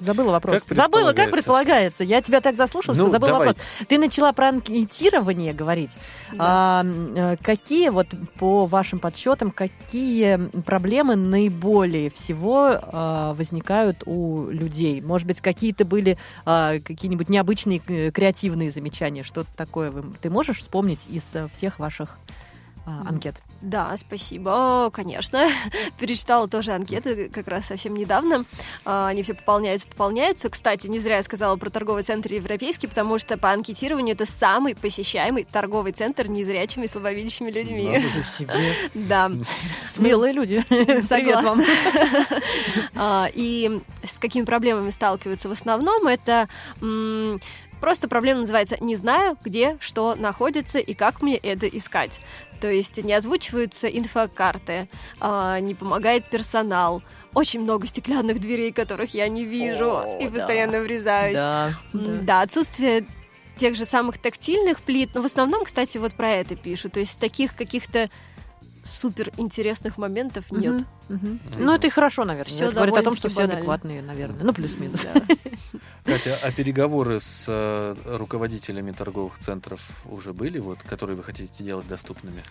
Забыла 0.00 0.32
вопрос. 0.32 0.62
Как 0.62 0.76
забыла, 0.76 1.12
как 1.12 1.30
предполагается? 1.30 2.04
Я 2.04 2.22
тебя 2.22 2.40
так 2.40 2.56
заслушала, 2.56 2.94
что 2.94 3.04
Ну, 3.04 3.10
забыла 3.10 3.32
давайте. 3.32 3.60
вопрос. 3.60 3.86
Ты 3.86 3.98
начала 3.98 4.32
про 4.32 4.48
анкетирование 4.48 5.52
говорить. 5.52 5.92
А, 6.38 6.80
м, 6.80 7.14
э, 7.14 7.36
какие, 7.36 7.90
вот 7.90 8.06
по 8.38 8.66
вашим 8.66 8.98
подсчетам, 8.98 9.50
какие 9.50 10.48
проблемы 10.62 11.16
наиболее 11.16 12.10
всего 12.10 12.78
а, 12.80 13.34
возникают 13.34 14.02
у 14.06 14.48
людей? 14.50 15.00
Может 15.00 15.26
быть, 15.26 15.40
какие-то 15.40 15.84
были 15.84 16.16
а, 16.46 16.78
какие-нибудь 16.80 17.28
необычные 17.28 17.82
э, 17.86 18.10
креативные 18.10 18.70
замечания? 18.70 19.22
Что-то 19.22 19.50
такое 19.56 19.92
ты 20.22 20.30
можешь 20.30 20.58
вспомнить 20.58 21.00
из 21.08 21.34
э, 21.34 21.48
всех 21.52 21.78
ваших 21.78 22.18
а, 22.90 23.08
анкет? 23.08 23.36
Да, 23.60 23.94
спасибо, 23.96 24.90
конечно. 24.92 25.48
Перечитала 25.98 26.48
тоже 26.48 26.72
анкеты 26.72 27.28
как 27.28 27.46
раз 27.48 27.66
совсем 27.66 27.94
недавно. 27.94 28.44
А, 28.84 29.08
Они 29.08 29.22
все 29.22 29.34
пополняются, 29.34 29.86
пополняются. 29.86 30.48
Кстати, 30.48 30.86
не 30.86 30.98
зря 30.98 31.16
я 31.16 31.22
сказала 31.22 31.56
про 31.56 31.70
торговый 31.70 32.02
центр 32.02 32.32
европейский, 32.32 32.86
потому 32.86 33.18
что 33.18 33.36
по 33.36 33.50
анкетированию 33.52 34.14
это 34.14 34.26
самый 34.26 34.74
посещаемый 34.74 35.44
торговый 35.44 35.92
центр 35.92 36.26
незрячими 36.26 36.84
и 36.84 36.88
слабовидящими 36.88 37.50
людьми. 37.50 38.04
Да. 38.94 39.30
Смелые 39.86 40.32
люди. 40.32 40.62
Привет 40.68 41.42
вам. 41.42 41.62
А, 42.96 43.28
И 43.32 43.80
с 44.02 44.18
какими 44.18 44.44
проблемами 44.44 44.90
сталкиваются 44.90 45.48
в 45.48 45.52
основном, 45.52 46.06
это 46.06 46.48
просто 47.80 48.08
проблема 48.08 48.40
называется 48.40 48.76
«не 48.80 48.96
знаю, 48.96 49.36
где 49.42 49.76
что 49.80 50.14
находится 50.14 50.78
и 50.78 50.94
как 50.94 51.22
мне 51.22 51.36
это 51.36 51.66
искать». 51.66 52.20
То 52.60 52.70
есть 52.70 53.02
не 53.02 53.14
озвучиваются 53.14 53.88
инфокарты, 53.88 54.88
а, 55.18 55.58
не 55.60 55.74
помогает 55.74 56.28
персонал, 56.28 57.02
очень 57.32 57.60
много 57.60 57.86
стеклянных 57.86 58.40
дверей, 58.40 58.72
которых 58.72 59.14
я 59.14 59.28
не 59.28 59.44
вижу 59.44 59.90
О, 59.90 60.18
и 60.20 60.28
да. 60.28 60.38
постоянно 60.38 60.80
врезаюсь. 60.80 61.36
Да. 61.36 61.74
Да, 61.92 62.42
отсутствие 62.42 63.06
тех 63.56 63.76
же 63.76 63.84
самых 63.84 64.18
тактильных 64.18 64.80
плит, 64.80 65.10
но 65.14 65.22
в 65.22 65.26
основном, 65.26 65.64
кстати, 65.64 65.98
вот 65.98 66.14
про 66.14 66.30
это 66.30 66.56
пишут. 66.56 66.94
То 66.94 67.00
есть 67.00 67.20
таких 67.20 67.54
каких-то 67.54 68.08
супер 68.82 69.32
интересных 69.36 69.98
моментов 69.98 70.50
нет. 70.50 70.84
Мгм. 71.08 71.40
Ну, 71.58 71.74
это 71.74 71.88
и 71.88 71.90
хорошо, 71.90 72.24
наверное. 72.24 72.52
Всё 72.52 72.66
это 72.66 72.76
говорит 72.76 72.96
о 72.96 73.02
том, 73.02 73.16
что 73.16 73.28
все 73.28 73.42
адекватные, 73.42 74.00
наверное. 74.00 74.44
Ну, 74.44 74.52
плюс-минус. 74.52 75.06
Катя, 76.04 76.38
а 76.42 76.50
переговоры 76.50 77.20
с 77.20 77.46
э, 77.48 77.94
руководителями 78.04 78.92
торговых 78.92 79.38
центров 79.38 79.80
уже 80.06 80.32
были, 80.32 80.58
вот, 80.58 80.78
которые 80.82 81.16
вы 81.16 81.22
хотите 81.22 81.62
делать 81.62 81.86
доступными? 81.88 82.42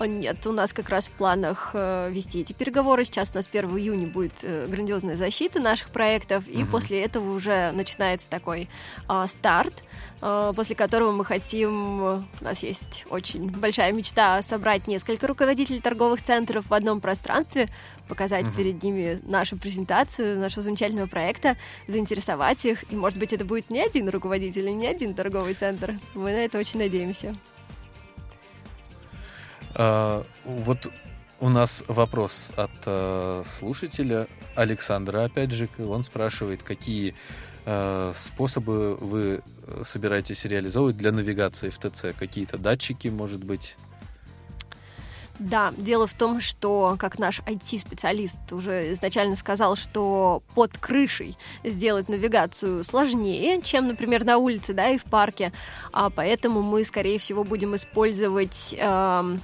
Нет, 0.00 0.46
у 0.46 0.52
нас 0.52 0.72
как 0.72 0.88
раз 0.88 1.06
в 1.06 1.12
планах 1.12 1.70
э, 1.72 2.10
вести 2.10 2.40
эти 2.40 2.52
переговоры. 2.52 3.04
Сейчас 3.04 3.32
у 3.32 3.36
нас 3.36 3.48
1 3.50 3.70
июня 3.78 4.06
будет 4.08 4.34
э, 4.42 4.66
грандиозная 4.68 5.16
защита 5.16 5.60
наших 5.60 5.90
проектов, 5.90 6.46
и 6.46 6.64
после 6.64 7.02
этого 7.02 7.32
уже 7.34 7.72
начинается 7.72 8.28
такой 8.28 8.68
а, 9.06 9.26
старт, 9.26 9.74
после 10.20 10.74
которого 10.74 11.12
мы 11.12 11.24
хотим... 11.24 12.00
э, 12.02 12.22
У 12.40 12.44
нас 12.44 12.62
есть 12.62 13.04
очень 13.08 13.50
большая 13.50 13.92
мечта 13.92 14.42
собрать 14.42 14.88
несколько 14.88 15.26
руководителей 15.26 15.80
торговых 15.80 16.22
центров 16.22 16.66
в 16.68 16.74
одном 16.74 17.00
пространстве, 17.00 17.68
показать 18.08 18.46
Мгм. 18.46 18.54
перед 18.54 18.82
ними 18.82 19.20
нашу 19.22 19.56
презентацию 19.56 20.38
нашего 20.40 20.62
замечательного 20.62 21.06
проекта, 21.06 21.56
заинтересовать 21.86 22.64
их. 22.64 22.90
И, 22.92 22.96
может 22.96 23.18
быть, 23.18 23.32
это 23.32 23.44
будет 23.44 23.70
не 23.70 23.80
один 23.80 24.08
руководитель, 24.08 24.68
и 24.68 24.72
не 24.72 24.86
один 24.86 25.14
торговый 25.14 25.54
центр. 25.54 25.98
Мы 26.14 26.32
на 26.32 26.38
это 26.38 26.58
очень 26.58 26.80
надеемся. 26.80 27.36
А, 29.74 30.24
вот 30.44 30.90
у 31.40 31.48
нас 31.48 31.84
вопрос 31.86 32.50
от 32.56 32.70
э, 32.86 33.44
слушателя 33.46 34.26
Александра, 34.56 35.24
опять 35.24 35.52
же, 35.52 35.68
он 35.78 36.02
спрашивает, 36.02 36.64
какие 36.64 37.10
э, 37.10 37.14
способы 38.14 38.94
вы 38.96 39.42
э, 39.66 39.82
собираетесь 39.84 40.44
реализовывать 40.44 40.96
для 40.96 41.12
навигации 41.12 41.70
в 41.70 41.78
ТЦ? 41.78 42.16
Какие-то 42.18 42.58
датчики, 42.58 43.08
может 43.08 43.44
быть? 43.44 43.76
Да, 45.38 45.72
дело 45.76 46.06
в 46.06 46.14
том, 46.14 46.40
что, 46.40 46.96
как 46.98 47.18
наш 47.18 47.40
IT-специалист 47.40 48.38
уже 48.52 48.92
изначально 48.92 49.36
сказал, 49.36 49.76
что 49.76 50.42
под 50.54 50.76
крышей 50.78 51.36
сделать 51.62 52.08
навигацию 52.08 52.82
сложнее, 52.82 53.62
чем, 53.62 53.86
например, 53.86 54.24
на 54.24 54.38
улице, 54.38 54.72
да, 54.72 54.88
и 54.88 54.98
в 54.98 55.04
парке, 55.04 55.52
а 55.92 56.10
поэтому 56.10 56.62
мы, 56.62 56.84
скорее 56.84 57.18
всего, 57.20 57.44
будем 57.44 57.76
использовать 57.76 58.74
эм, 58.76 59.40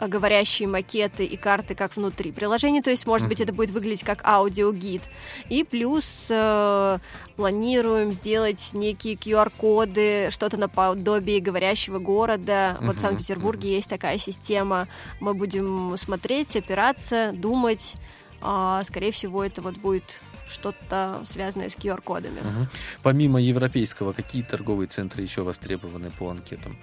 говорящие 0.00 0.68
макеты 0.68 1.24
и 1.24 1.36
карты 1.36 1.74
как 1.74 1.96
внутри 1.96 2.32
приложения, 2.32 2.82
то 2.82 2.90
есть, 2.90 3.06
может 3.06 3.28
быть, 3.28 3.40
это 3.40 3.52
будет 3.52 3.70
выглядеть 3.70 4.04
как 4.04 4.24
аудиогид. 4.24 5.02
И 5.48 5.64
плюс 5.64 6.26
э, 6.30 6.98
планируем 7.36 8.12
сделать 8.12 8.70
некие 8.72 9.14
QR-коды, 9.14 10.30
что-то 10.30 10.56
наподобие 10.56 11.40
говорящего 11.40 11.98
города. 11.98 12.78
Вот 12.80 12.96
в 12.96 13.00
Санкт-Петербурге 13.00 13.74
есть 13.76 13.88
такая 13.88 14.18
система. 14.18 14.88
Мы 15.20 15.34
будем 15.34 15.96
смотреть, 15.96 16.56
опираться, 16.56 17.32
думать. 17.32 17.94
А, 18.40 18.82
скорее 18.84 19.12
всего, 19.12 19.44
это 19.44 19.62
вот 19.62 19.76
будет 19.76 20.20
что-то 20.48 21.22
связанное 21.24 21.68
с 21.68 21.76
QR-кодами. 21.76 22.40
Мгм. 22.40 22.68
Помимо 23.02 23.40
европейского, 23.40 24.12
какие 24.12 24.42
торговые 24.42 24.88
центры 24.88 25.22
еще 25.22 25.42
востребованы 25.42 26.10
по 26.10 26.30
анкетам? 26.30 26.76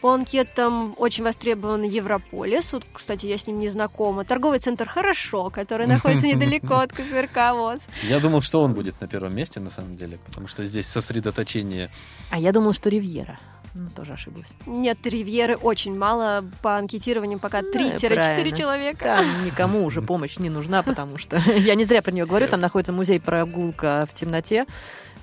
По 0.00 0.14
анкетам 0.14 0.94
очень 0.96 1.24
востребован 1.24 1.82
Европолис. 1.82 2.72
Вот, 2.72 2.84
кстати, 2.92 3.26
я 3.26 3.36
с 3.36 3.46
ним 3.46 3.58
не 3.58 3.68
знакома. 3.68 4.24
Торговый 4.24 4.58
центр 4.58 4.88
«Хорошо», 4.88 5.50
который 5.50 5.86
находится 5.86 6.26
недалеко 6.26 6.76
от 6.76 6.92
КСРК 6.92 7.52
ВОЗ. 7.52 7.80
Я 8.08 8.18
думал, 8.20 8.40
что 8.40 8.62
он 8.62 8.72
будет 8.72 9.00
на 9.00 9.06
первом 9.06 9.34
месте, 9.34 9.60
на 9.60 9.70
самом 9.70 9.96
деле, 9.96 10.18
потому 10.26 10.46
что 10.46 10.64
здесь 10.64 10.86
сосредоточение... 10.86 11.90
А 12.30 12.38
я 12.38 12.52
думал, 12.52 12.72
что 12.72 12.88
«Ривьера». 12.88 13.38
Ну, 13.74 13.88
тоже 13.94 14.14
ошиблась. 14.14 14.48
Нет, 14.66 14.98
Ривьеры 15.06 15.56
очень 15.56 15.96
мало. 15.96 16.44
По 16.60 16.76
анкетированию 16.76 17.38
пока 17.38 17.60
3-4 17.60 18.56
человека. 18.56 19.04
Там 19.04 19.44
никому 19.44 19.84
уже 19.84 20.02
помощь 20.02 20.38
не 20.38 20.50
нужна, 20.50 20.82
потому 20.82 21.18
что 21.18 21.36
я 21.56 21.74
не 21.76 21.84
зря 21.84 22.02
про 22.02 22.10
нее 22.10 22.26
говорю. 22.26 22.48
Там 22.48 22.60
находится 22.60 22.92
музей 22.92 23.20
прогулка 23.20 24.08
в 24.10 24.14
темноте. 24.18 24.66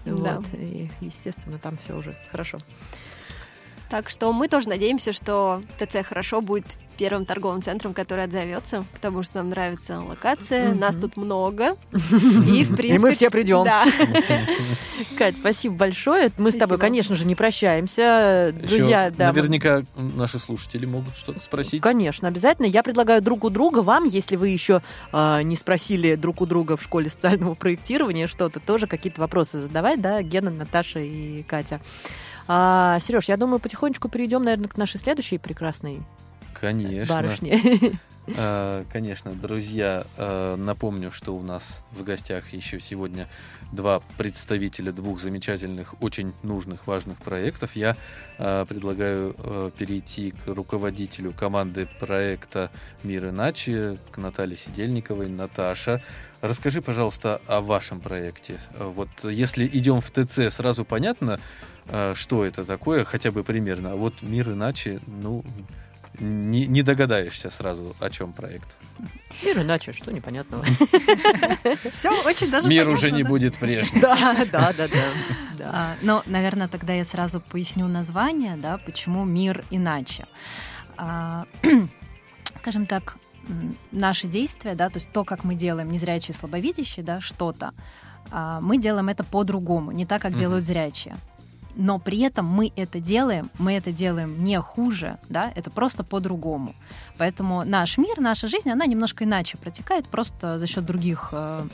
Да. 0.06 0.38
Вот, 0.38 0.46
и, 0.54 0.90
естественно, 1.02 1.60
там 1.60 1.78
все 1.78 1.98
уже 1.98 2.16
хорошо. 2.32 2.60
Так 3.90 4.10
что 4.10 4.34
мы 4.34 4.48
тоже 4.48 4.70
надеемся, 4.70 5.14
что 5.14 5.64
ТЦ 5.78 6.06
хорошо 6.06 6.42
будет 6.42 6.78
первым 6.98 7.26
торговым 7.26 7.62
центром, 7.62 7.94
который 7.94 8.26
отзовется, 8.26 8.86
потому 8.94 9.24
что 9.24 9.38
нам 9.38 9.50
нравится 9.50 10.02
локация, 10.02 10.72
mm-hmm. 10.72 10.80
нас 10.80 10.98
тут 10.98 11.16
много. 11.16 11.78
И, 11.92 12.64
в 12.64 12.76
принципе... 12.76 12.96
И 12.96 12.98
мы 12.98 13.12
все 13.12 13.30
придем. 13.30 13.64
Да. 13.64 13.86
Кать, 15.18 15.38
спасибо 15.38 15.76
большое. 15.76 16.32
Мы 16.38 16.50
спасибо. 16.50 16.50
с 16.50 16.56
тобой, 16.58 16.78
конечно 16.80 17.16
же, 17.16 17.26
не 17.26 17.36
прощаемся. 17.36 18.54
Друзья, 18.58 19.06
Еще 19.06 19.16
да. 19.16 19.32
Наверняка 19.32 19.84
наши 19.96 20.40
слушатели 20.40 20.86
могут 20.86 21.16
что-то 21.16 21.40
спросить. 21.40 21.82
Конечно, 21.82 22.28
обязательно. 22.28 22.66
Я 22.66 22.84
предлагаю 22.84 23.22
друг 23.22 23.44
у 23.44 23.50
друга 23.50 23.80
вам, 23.80 24.06
если 24.06 24.36
вы 24.36 24.50
еще 24.50 24.82
э, 25.14 25.42
не 25.44 25.56
спросили 25.56 26.16
друг 26.16 26.42
у 26.42 26.46
друга 26.46 26.78
в 26.78 26.84
школе 26.84 27.10
социального 27.10 27.54
проектирования 27.54 28.28
что-то, 28.28 28.60
тоже 28.60 28.88
какие-то 28.88 29.22
вопросы 29.22 29.60
задавать, 29.60 30.02
да, 30.02 30.22
Гена, 30.24 30.50
Наташа 30.50 31.00
и 31.00 31.44
Катя. 31.44 31.80
А, 32.48 33.00
Сереж, 33.02 33.26
я 33.26 33.38
думаю, 33.38 33.60
потихонечку 33.60 34.10
перейдем, 34.10 34.44
наверное, 34.44 34.68
к 34.70 34.78
нашей 34.78 35.00
следующей 35.00 35.38
прекрасной 35.38 36.02
Конечно. 36.54 37.14
барышне. 37.14 37.60
А, 38.38 38.84
конечно, 38.92 39.32
друзья, 39.32 40.06
а, 40.18 40.58
напомню, 40.58 41.12
что 41.12 41.34
у 41.34 41.42
нас 41.42 41.86
в 41.92 42.04
гостях 42.04 42.52
еще 42.52 42.78
сегодня 42.78 43.30
два 43.72 44.02
представителя 44.18 44.92
двух 44.92 45.22
замечательных, 45.22 46.02
очень 46.02 46.34
нужных, 46.44 46.88
важных 46.88 47.20
проектов. 47.20 47.76
Я 47.76 47.96
предлагаю 48.38 49.72
перейти 49.78 50.32
к 50.32 50.48
руководителю 50.48 51.34
команды 51.34 51.88
проекта 52.00 52.70
«Мир 53.04 53.30
иначе», 53.30 53.98
к 54.12 54.18
Наталье 54.18 54.58
Сидельниковой. 54.58 55.28
Наташа, 55.28 56.04
расскажи, 56.42 56.82
пожалуйста, 56.82 57.42
о 57.48 57.62
вашем 57.62 58.00
проекте. 58.00 58.60
Вот 58.78 59.10
если 59.24 59.66
идем 59.66 60.02
в 60.02 60.12
ТЦ, 60.12 60.54
сразу 60.54 60.86
понятно, 60.86 61.40
что 62.16 62.46
это 62.46 62.66
такое, 62.66 63.06
хотя 63.06 63.32
бы 63.32 63.44
примерно. 63.44 63.94
А 63.94 63.96
вот 63.96 64.22
«Мир 64.22 64.52
иначе», 64.52 65.00
ну, 65.08 65.44
не, 66.20 66.66
не 66.66 66.82
догадаешься 66.82 67.50
сразу, 67.50 67.96
о 68.00 68.10
чем 68.10 68.34
проект. 68.34 68.78
Мир 69.44 69.62
иначе, 69.62 69.94
что 69.94 70.12
непонятного. 70.12 70.64
Все 71.92 72.10
очень 72.26 72.50
даже 72.50 72.68
Мир 72.68 72.90
уже 72.90 73.12
не 73.12 73.24
будет 73.24 73.58
прежним. 73.58 74.02
Да, 74.02 74.46
да, 74.52 74.74
да, 74.76 74.88
да. 74.88 75.70
А, 75.72 75.96
но, 76.02 76.24
наверное, 76.26 76.68
тогда 76.68 76.94
я 76.94 77.06
сразу 77.06 77.40
поясню 77.40 77.88
название, 77.88 78.56
да, 78.56 78.80
почему 78.80 79.26
мир 79.26 79.64
иначе. 79.70 80.28
А, 80.98 81.46
скажем 82.62 82.88
так, 82.88 83.18
наши 83.92 84.28
действия, 84.28 84.74
да, 84.74 84.90
то 84.90 84.98
есть 84.98 85.12
то, 85.12 85.24
как 85.24 85.44
мы 85.44 85.56
делаем 85.56 85.92
незрячие 85.92 86.34
слабовидящие, 86.34 87.06
да, 87.06 87.22
что-то, 87.22 87.74
а, 88.32 88.60
мы 88.60 88.78
делаем 88.80 89.10
это 89.10 89.24
по-другому, 89.24 89.92
не 89.92 90.06
так, 90.06 90.22
как 90.24 90.34
делают 90.34 90.66
зрячие 90.66 91.16
но 91.78 92.00
при 92.00 92.20
этом 92.20 92.46
мы 92.46 92.72
это 92.76 93.00
делаем, 93.00 93.50
мы 93.60 93.74
это 93.74 93.92
делаем 93.92 94.44
не 94.44 94.60
хуже, 94.60 95.18
да, 95.30 95.52
это 95.56 95.70
просто 95.70 96.04
по-другому. 96.04 96.76
Поэтому 97.18 97.64
наш 97.64 97.98
мир, 97.98 98.20
наша 98.20 98.48
жизнь, 98.48 98.70
она 98.70 98.86
немножко 98.86 99.24
иначе 99.24 99.58
протекает, 99.58 100.08
просто 100.08 100.60
за 100.60 100.68
счет 100.68 100.86
других 100.86 101.30
э, 101.32 101.68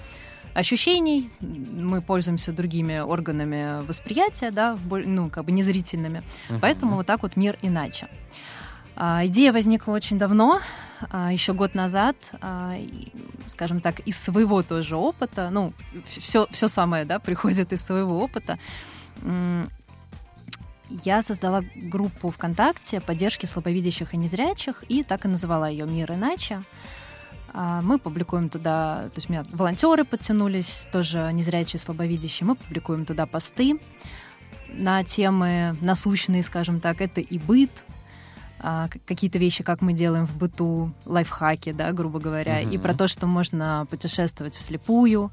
ощущений, 0.53 1.31
мы 1.39 2.01
пользуемся 2.01 2.51
другими 2.51 2.99
органами 2.99 3.85
восприятия, 3.85 4.51
да, 4.51 4.77
ну, 5.05 5.29
как 5.29 5.45
бы 5.45 5.51
незрительными, 5.51 6.21
uh-huh. 6.49 6.59
поэтому 6.61 6.95
вот 6.95 7.07
так 7.07 7.23
вот 7.23 7.35
мир 7.37 7.57
иначе. 7.61 8.07
А, 8.95 9.25
идея 9.25 9.51
возникла 9.51 9.93
очень 9.93 10.19
давно, 10.19 10.59
а, 11.09 11.31
еще 11.31 11.53
год 11.53 11.73
назад, 11.75 12.15
а, 12.41 12.75
скажем 13.47 13.81
так, 13.81 13.99
из 14.01 14.17
своего 14.17 14.61
тоже 14.61 14.95
опыта, 14.95 15.49
ну, 15.49 15.73
все, 16.07 16.47
все 16.51 16.67
самое, 16.67 17.05
да, 17.05 17.19
приходит 17.19 17.73
из 17.73 17.81
своего 17.81 18.19
опыта 18.19 18.59
я 21.03 21.21
создала 21.21 21.63
группу 21.75 22.29
ВКонтакте 22.29 23.01
поддержки 23.01 23.45
слабовидящих 23.45 24.13
и 24.13 24.17
незрячих, 24.17 24.83
и 24.87 25.03
так 25.03 25.25
и 25.25 25.27
назвала 25.27 25.67
ее 25.67 25.85
«Мир 25.85 26.11
иначе». 26.11 26.61
А, 27.53 27.81
мы 27.81 27.99
публикуем 27.99 28.49
туда, 28.49 29.03
то 29.05 29.17
есть 29.17 29.29
у 29.29 29.33
меня 29.33 29.45
волонтеры 29.51 30.05
подтянулись, 30.05 30.87
тоже 30.91 31.29
незрячие, 31.33 31.79
слабовидящие, 31.79 32.47
мы 32.47 32.55
публикуем 32.55 33.05
туда 33.05 33.25
посты 33.25 33.79
на 34.69 35.03
темы 35.03 35.75
насущные, 35.81 36.41
скажем 36.41 36.79
так, 36.79 36.99
это 36.99 37.21
и 37.21 37.37
быт, 37.37 37.85
а, 38.59 38.89
какие-то 39.05 39.37
вещи, 39.37 39.63
как 39.63 39.81
мы 39.81 39.93
делаем 39.93 40.25
в 40.25 40.35
быту, 40.35 40.93
лайфхаки, 41.05 41.73
да, 41.73 41.91
грубо 41.91 42.19
говоря, 42.19 42.63
mm-hmm. 42.63 42.73
и 42.73 42.77
про 42.79 42.95
то, 42.95 43.07
что 43.07 43.27
можно 43.27 43.85
путешествовать 43.89 44.55
вслепую, 44.55 45.31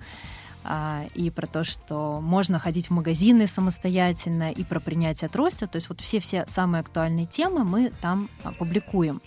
и 1.15 1.31
про 1.31 1.47
то, 1.47 1.65
что 1.65 2.21
можно 2.21 2.59
ходить 2.59 2.89
в 2.89 2.91
магазины 2.91 3.47
самостоятельно, 3.47 4.53
и 4.53 4.65
про 4.65 4.81
принятие 4.81 5.29
трости. 5.29 5.67
То 5.67 5.77
есть 5.77 5.89
вот 5.89 6.01
все-все 6.01 6.45
самые 6.47 6.81
актуальные 6.81 7.27
темы 7.27 7.65
мы 7.65 7.93
там 8.01 8.29
а, 8.43 8.53
публикуем. 8.53 9.23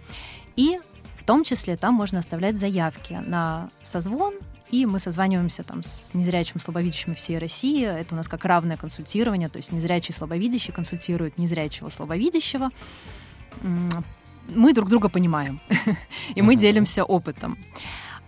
И 0.55 0.79
в 1.17 1.23
том 1.23 1.43
числе 1.43 1.77
там 1.77 1.93
можно 1.93 2.19
оставлять 2.19 2.57
заявки 2.57 3.13
на 3.25 3.69
созвон, 3.81 4.35
и 4.71 4.85
мы 4.85 4.99
созваниваемся 4.99 5.63
там 5.63 5.83
с 5.83 6.13
незрячим 6.13 6.59
слабовидящим 6.59 7.15
всей 7.15 7.37
России. 7.37 7.85
Это 7.85 8.13
у 8.13 8.17
нас 8.17 8.27
как 8.27 8.43
равное 8.43 8.75
консультирование, 8.75 9.47
то 9.47 9.57
есть 9.57 9.71
незрячий 9.71 10.13
слабовидящий 10.13 10.73
консультирует 10.73 11.37
незрячего 11.37 11.89
слабовидящего. 11.89 12.71
Мы 13.61 14.73
друг 14.73 14.89
друга 14.89 15.09
понимаем, 15.09 15.61
и 16.35 16.41
мы 16.41 16.55
делимся 16.55 17.03
опытом. 17.03 17.57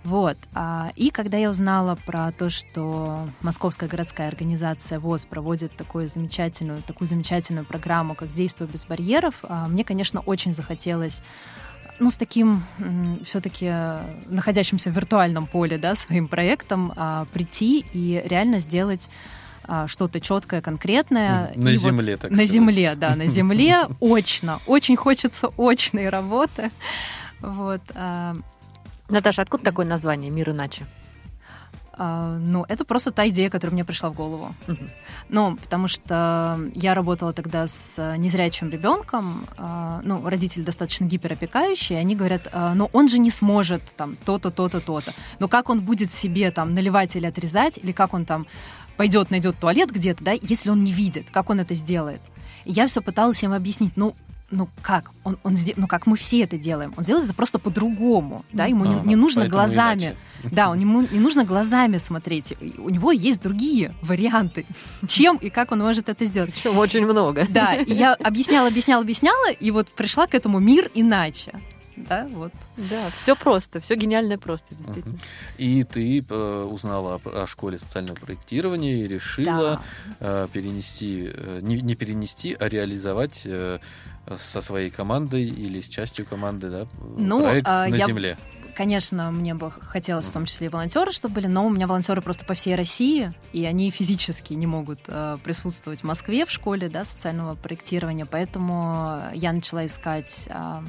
Вот. 0.05 0.37
А, 0.53 0.91
и 0.95 1.09
когда 1.09 1.37
я 1.37 1.49
узнала 1.49 1.95
про 2.05 2.31
то, 2.31 2.51
что 2.51 3.27
Московская 3.41 3.89
городская 3.89 4.27
организация 4.27 4.99
ВОЗ 4.99 5.25
проводит 5.25 5.75
такую 5.75 6.07
замечательную, 6.07 6.83
такую 6.83 7.07
замечательную 7.07 7.65
программу, 7.65 8.13
как 8.13 8.31
«Действуй 8.31 8.67
без 8.67 8.85
барьеров», 8.85 9.33
а, 9.41 9.67
мне, 9.67 9.83
конечно, 9.83 10.19
очень 10.19 10.53
захотелось 10.53 11.23
ну, 11.97 12.11
с 12.11 12.17
таким 12.17 12.65
все-таки 13.25 13.71
находящимся 14.27 14.91
в 14.91 14.95
виртуальном 14.95 15.47
поле, 15.47 15.79
да, 15.79 15.95
своим 15.95 16.27
проектом 16.27 16.93
а, 16.95 17.25
прийти 17.33 17.83
и 17.91 18.21
реально 18.25 18.59
сделать 18.59 19.09
что-то 19.87 20.19
четкое, 20.21 20.61
конкретное. 20.61 21.51
На 21.55 21.69
и 21.69 21.75
земле, 21.75 22.13
вот, 22.13 22.21
так 22.21 22.29
На 22.29 22.37
сказать. 22.37 22.51
земле, 22.51 22.93
да, 22.95 23.15
на 23.15 23.25
земле, 23.25 23.87
очно. 23.99 24.59
Очень 24.67 24.95
хочется 24.97 25.49
очной 25.57 26.09
работы. 26.09 26.69
Вот. 27.41 27.81
Наташа, 29.09 29.41
откуда 29.41 29.63
такое 29.63 29.85
название 29.85 30.31
«Мир 30.31 30.49
иначе»? 30.49 30.85
Uh, 31.97 32.37
ну, 32.39 32.65
это 32.67 32.83
просто 32.83 33.11
та 33.11 33.29
идея, 33.29 33.49
которая 33.49 33.73
мне 33.73 33.85
пришла 33.85 34.09
в 34.09 34.13
голову. 34.13 34.53
Uh-huh. 34.67 34.89
Ну, 35.29 35.55
потому 35.55 35.87
что 35.87 36.59
я 36.73 36.93
работала 36.93 37.31
тогда 37.31 37.67
с 37.69 38.17
незрячим 38.17 38.69
ребенком, 38.69 39.47
uh, 39.57 40.01
ну, 40.03 40.27
родители 40.27 40.61
достаточно 40.63 41.05
гиперопекающие, 41.05 41.97
они 41.97 42.17
говорят, 42.17 42.47
uh, 42.47 42.73
ну, 42.73 42.89
он 42.91 43.07
же 43.07 43.17
не 43.17 43.29
сможет 43.29 43.81
там 43.95 44.17
то-то, 44.25 44.51
то-то, 44.51 44.81
то-то. 44.81 45.13
Но 45.39 45.47
как 45.47 45.69
он 45.69 45.79
будет 45.79 46.11
себе 46.11 46.51
там 46.51 46.73
наливать 46.73 47.15
или 47.15 47.27
отрезать, 47.27 47.77
или 47.77 47.93
как 47.93 48.13
он 48.13 48.25
там 48.25 48.45
пойдет, 48.97 49.31
найдет 49.31 49.57
туалет 49.57 49.89
где-то, 49.89 50.21
да, 50.21 50.33
если 50.33 50.71
он 50.71 50.83
не 50.83 50.91
видит, 50.91 51.27
как 51.31 51.49
он 51.49 51.61
это 51.61 51.75
сделает? 51.75 52.19
И 52.65 52.73
я 52.73 52.87
все 52.87 53.01
пыталась 53.01 53.41
им 53.41 53.53
объяснить, 53.53 53.95
ну, 53.95 54.15
ну 54.51 54.69
как, 54.81 55.11
он, 55.23 55.37
он 55.43 55.55
ну 55.75 55.87
как 55.87 56.05
мы 56.05 56.17
все 56.17 56.41
это 56.43 56.57
делаем, 56.57 56.93
он 56.97 57.03
делает 57.03 57.25
это 57.25 57.33
просто 57.33 57.59
по-другому, 57.59 58.45
да, 58.53 58.65
ему 58.65 58.85
не, 58.85 58.95
не 59.01 59.15
нужно 59.15 59.47
глазами, 59.47 59.99
иначе. 59.99 60.17
да, 60.51 60.69
он, 60.69 60.79
ему 60.79 61.01
не 61.01 61.19
нужно 61.19 61.43
глазами 61.43 61.97
смотреть, 61.97 62.53
у 62.77 62.89
него 62.89 63.11
есть 63.11 63.41
другие 63.41 63.93
варианты, 64.01 64.65
чем 65.07 65.37
и 65.37 65.49
как 65.49 65.71
он 65.71 65.79
может 65.79 66.09
это 66.09 66.25
сделать. 66.25 66.53
Чем 66.61 66.77
очень 66.77 67.05
много. 67.05 67.47
Да, 67.49 67.73
и 67.73 67.93
я 67.93 68.13
объясняла, 68.13 68.67
объясняла, 68.67 69.01
объясняла, 69.01 69.51
и 69.51 69.71
вот 69.71 69.89
пришла 69.89 70.27
к 70.27 70.35
этому 70.35 70.59
мир 70.59 70.91
иначе 70.93 71.53
да, 71.95 72.27
вот. 72.29 72.51
Да, 72.77 73.09
все 73.15 73.35
просто, 73.35 73.79
все 73.79 73.95
гениальное 73.95 74.37
просто, 74.37 74.75
действительно. 74.75 75.17
И 75.57 75.83
ты 75.83 76.25
э, 76.27 76.63
узнала 76.69 77.21
о, 77.23 77.43
о 77.43 77.47
школе 77.47 77.77
социального 77.77 78.15
проектирования 78.15 79.03
и 79.03 79.07
решила 79.07 79.81
да. 80.19 80.45
э, 80.45 80.47
перенести, 80.51 81.31
э, 81.33 81.59
не, 81.61 81.81
не 81.81 81.95
перенести, 81.95 82.55
а 82.59 82.67
реализовать 82.67 83.41
э, 83.45 83.79
со 84.35 84.61
своей 84.61 84.89
командой 84.89 85.45
или 85.45 85.79
с 85.79 85.87
частью 85.87 86.25
команды, 86.25 86.69
да, 86.69 86.87
ну, 87.17 87.43
проект 87.43 87.67
а, 87.67 87.87
на 87.87 87.95
я... 87.95 88.07
земле. 88.07 88.37
конечно, 88.75 89.31
мне 89.31 89.53
бы 89.53 89.71
хотелось 89.71 90.25
в 90.25 90.31
том 90.31 90.45
числе 90.45 90.67
и 90.67 90.69
волонтеры, 90.69 91.11
чтобы 91.11 91.35
были, 91.35 91.47
но 91.47 91.65
у 91.65 91.69
меня 91.69 91.87
волонтеры 91.87 92.21
просто 92.21 92.43
по 92.43 92.55
всей 92.55 92.75
России, 92.75 93.33
и 93.53 93.65
они 93.65 93.89
физически 93.91 94.53
не 94.53 94.67
могут 94.67 94.99
э, 95.07 95.37
присутствовать 95.43 96.01
в 96.01 96.03
Москве 96.03 96.45
в 96.45 96.51
школе 96.51 96.89
да, 96.89 97.05
социального 97.05 97.55
проектирования, 97.55 98.25
поэтому 98.25 99.21
я 99.33 99.53
начала 99.53 99.85
искать 99.85 100.47
э, 100.47 100.81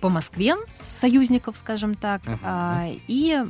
по 0.00 0.08
Москве 0.08 0.54
союзников, 0.70 1.56
скажем 1.56 1.94
так, 1.94 2.22
uh-huh. 2.24 3.00
и 3.08 3.44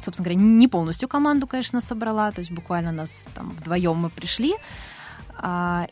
собственно 0.00 0.24
говоря, 0.24 0.34
не 0.34 0.68
полностью 0.68 1.08
команду, 1.08 1.46
конечно, 1.46 1.80
собрала, 1.80 2.32
то 2.32 2.40
есть 2.40 2.50
буквально 2.50 2.92
нас 2.92 3.26
там 3.34 3.50
вдвоем 3.50 3.96
мы 3.96 4.10
пришли. 4.10 4.54
А, 5.38 5.86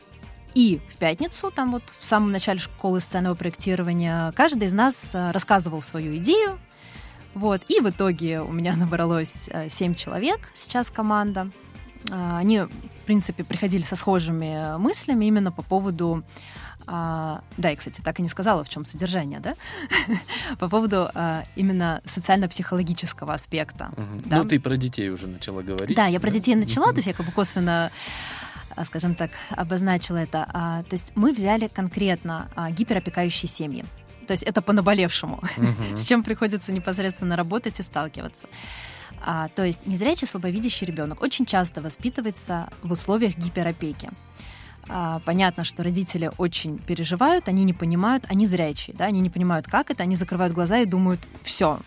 и 0.54 0.80
в 0.88 0.96
пятницу, 0.96 1.50
там 1.50 1.72
вот 1.72 1.82
в 1.98 2.04
самом 2.04 2.30
начале 2.30 2.60
школы 2.60 3.00
сценного 3.00 3.34
проектирования, 3.34 4.32
каждый 4.32 4.68
из 4.68 4.72
нас 4.72 5.14
э, 5.14 5.30
рассказывал 5.32 5.82
свою 5.82 6.16
идею. 6.16 6.58
Вот, 7.34 7.62
и 7.68 7.80
в 7.80 7.90
итоге 7.90 8.40
у 8.40 8.52
меня 8.52 8.76
набралось 8.76 9.48
7 9.68 9.92
э, 9.92 9.94
человек, 9.94 10.50
сейчас 10.54 10.90
команда. 10.90 11.50
А, 12.10 12.38
они, 12.38 12.60
в 12.60 12.70
принципе, 13.04 13.42
приходили 13.42 13.82
со 13.82 13.96
схожими 13.96 14.78
мыслями 14.78 15.24
именно 15.24 15.50
по 15.50 15.62
поводу 15.62 16.22
а, 16.86 17.42
да, 17.56 17.70
и, 17.70 17.76
кстати, 17.76 18.00
так 18.00 18.18
и 18.18 18.22
не 18.22 18.28
сказала, 18.28 18.64
в 18.64 18.68
чем 18.68 18.84
содержание, 18.84 19.40
да? 19.40 19.54
По 20.58 20.68
поводу 20.68 21.08
а, 21.14 21.44
именно 21.56 22.02
социально-психологического 22.04 23.34
аспекта. 23.34 23.90
Угу. 23.96 24.22
Да? 24.26 24.36
Ну, 24.38 24.44
ты 24.44 24.60
про 24.60 24.76
детей 24.76 25.10
уже 25.10 25.26
начала 25.26 25.62
говорить. 25.62 25.96
Да, 25.96 26.06
я 26.06 26.20
про 26.20 26.30
детей 26.30 26.54
начала, 26.54 26.92
то 26.92 26.98
есть 26.98 27.06
я 27.06 27.14
как 27.14 27.26
бы 27.26 27.32
косвенно 27.32 27.90
а, 28.76 28.84
скажем 28.84 29.14
так, 29.14 29.30
обозначила 29.50 30.18
это. 30.18 30.46
А, 30.52 30.82
то 30.82 30.94
есть 30.94 31.12
мы 31.14 31.32
взяли 31.32 31.68
конкретно 31.68 32.48
а, 32.56 32.70
гиперопекающие 32.70 33.48
семьи. 33.48 33.84
То 34.26 34.32
есть 34.32 34.42
это 34.42 34.62
по 34.62 34.72
наболевшему, 34.72 35.36
угу. 35.36 35.66
с 35.96 36.04
чем 36.04 36.22
приходится 36.22 36.72
непосредственно 36.72 37.36
работать 37.36 37.78
и 37.80 37.82
сталкиваться. 37.82 38.48
А, 39.20 39.48
то 39.54 39.64
есть 39.64 39.86
незрячий 39.86 40.26
слабовидящий 40.26 40.86
ребенок 40.86 41.22
очень 41.22 41.46
часто 41.46 41.80
воспитывается 41.80 42.68
в 42.82 42.92
условиях 42.92 43.36
гиперопеки. 43.36 44.10
А, 44.88 45.20
понятно, 45.24 45.64
что 45.64 45.82
родители 45.82 46.30
очень 46.38 46.78
переживают, 46.78 47.48
они 47.48 47.64
не 47.64 47.72
понимают, 47.72 48.24
они 48.28 48.46
зрячие, 48.46 48.94
да, 48.96 49.06
они 49.06 49.20
не 49.20 49.30
понимают, 49.30 49.66
как 49.66 49.90
это, 49.90 50.02
они 50.02 50.16
закрывают 50.16 50.52
глаза 50.52 50.78
и 50.78 50.86
думают, 50.86 51.20
все, 51.42 51.78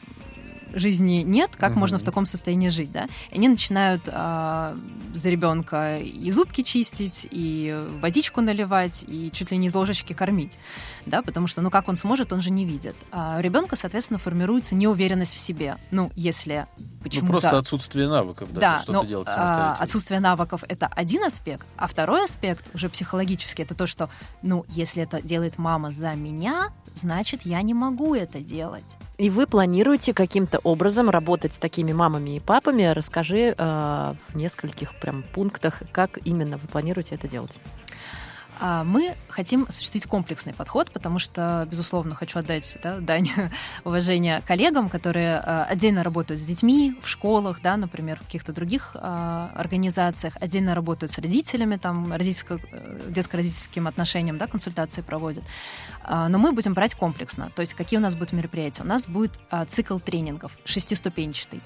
жизни 0.74 1.24
нет, 1.26 1.52
как 1.58 1.72
угу. 1.72 1.80
можно 1.80 2.00
в 2.00 2.04
таком 2.04 2.26
состоянии 2.26 2.70
жить, 2.70 2.92
да? 2.92 3.08
И 3.32 3.36
они 3.36 3.50
начинают 3.50 4.04
э, 4.08 4.78
за 5.14 5.30
ребенка 5.30 6.00
и 6.00 6.32
зубки 6.32 6.62
чистить, 6.62 7.28
и 7.30 7.86
водичку 8.02 8.42
наливать, 8.42 9.04
и 9.08 9.32
чуть 9.32 9.52
ли 9.52 9.58
не 9.58 9.68
из 9.68 9.76
ложечки 9.76 10.14
кормить, 10.14 10.58
да, 11.06 11.22
потому 11.22 11.48
что, 11.48 11.62
ну, 11.62 11.70
как 11.70 11.88
он 11.88 11.98
сможет, 11.98 12.34
он 12.34 12.42
же 12.42 12.52
не 12.52 12.66
видит. 12.66 12.96
А 13.12 13.38
у 13.38 13.42
ребенка, 13.42 13.76
соответственно, 13.76 14.20
формируется 14.20 14.76
неуверенность 14.76 15.34
в 15.34 15.38
себе. 15.38 15.78
Ну, 15.92 16.12
если 16.16 16.68
почему-то... 17.04 17.26
Ну, 17.26 17.32
просто 17.32 17.58
отсутствие 17.58 18.08
навыков, 18.08 18.50
да, 18.52 18.60
да 18.60 18.80
что-то 18.80 19.06
делать 19.06 19.28
а, 19.30 19.76
отсутствие 19.80 20.20
навыков— 20.20 20.64
это 20.68 20.88
один 20.88 21.24
аспект, 21.24 21.66
а 21.78 21.88
второй 21.88 22.26
аспект, 22.26 22.74
уже 22.74 22.90
психологический, 22.90 23.64
это 23.64 23.76
то, 23.76 23.88
что, 23.88 24.10
ну, 24.42 24.66
если 24.70 25.04
это 25.04 25.22
делает 25.22 25.58
мама 25.58 25.92
за 25.92 26.14
меня, 26.14 26.72
значит, 26.94 27.42
я 27.46 27.62
не 27.62 27.74
могу 27.74 28.16
это 28.16 28.40
делать. 28.40 28.86
И 29.18 29.32
вы 29.32 29.48
планируете 29.48 30.14
каким-то 30.14 30.60
образом 30.60 31.10
работать 31.10 31.52
с 31.52 31.58
такими 31.58 31.92
мамами 31.92 32.36
и 32.36 32.40
папами? 32.40 32.84
Расскажи 32.84 33.56
э, 33.58 34.14
в 34.28 34.36
нескольких 34.36 34.94
прям 35.00 35.24
пунктах, 35.24 35.82
как 35.92 36.20
именно 36.24 36.58
вы 36.58 36.68
планируете 36.68 37.16
это 37.16 37.28
делать. 37.28 37.58
А 38.60 38.84
мы 38.84 39.16
хотим 39.30 39.66
осуществить 39.68 40.06
комплексный 40.06 40.54
подход, 40.54 40.92
потому 40.92 41.20
что, 41.20 41.68
безусловно, 41.70 42.16
хочу 42.16 42.40
отдать 42.40 42.78
да, 42.82 43.00
дань 43.00 43.30
уважения 43.84 44.42
коллегам, 44.46 44.90
которые 44.90 45.38
а, 45.38 45.66
отдельно 45.66 46.04
работают 46.04 46.40
с 46.42 46.44
детьми 46.44 46.98
в 47.02 47.08
школах, 47.08 47.62
да, 47.62 47.78
например, 47.78 48.18
в 48.18 48.26
каких-то 48.26 48.54
других 48.54 48.96
а, 48.96 49.52
организациях, 49.56 50.34
отдельно 50.40 50.76
работают 50.76 51.12
с 51.12 51.18
родителями, 51.18 51.78
там, 51.78 52.12
родительско- 52.14 52.62
э, 52.72 53.10
детско-родительским 53.10 53.88
отношениям, 53.88 54.38
да, 54.38 54.48
консультации 54.48 55.02
проводят. 55.02 55.44
Но 56.08 56.38
мы 56.38 56.52
будем 56.52 56.74
брать 56.74 56.96
комплексно. 56.96 57.52
То 57.56 57.62
есть 57.62 57.74
какие 57.74 58.00
у 58.00 58.02
нас 58.02 58.16
будут 58.16 58.32
мероприятия? 58.32 58.84
У 58.84 58.86
нас 58.86 59.08
будет 59.08 59.34
цикл 59.68 60.00
тренингов 60.00 60.52
шестиступенчатый 60.66 61.62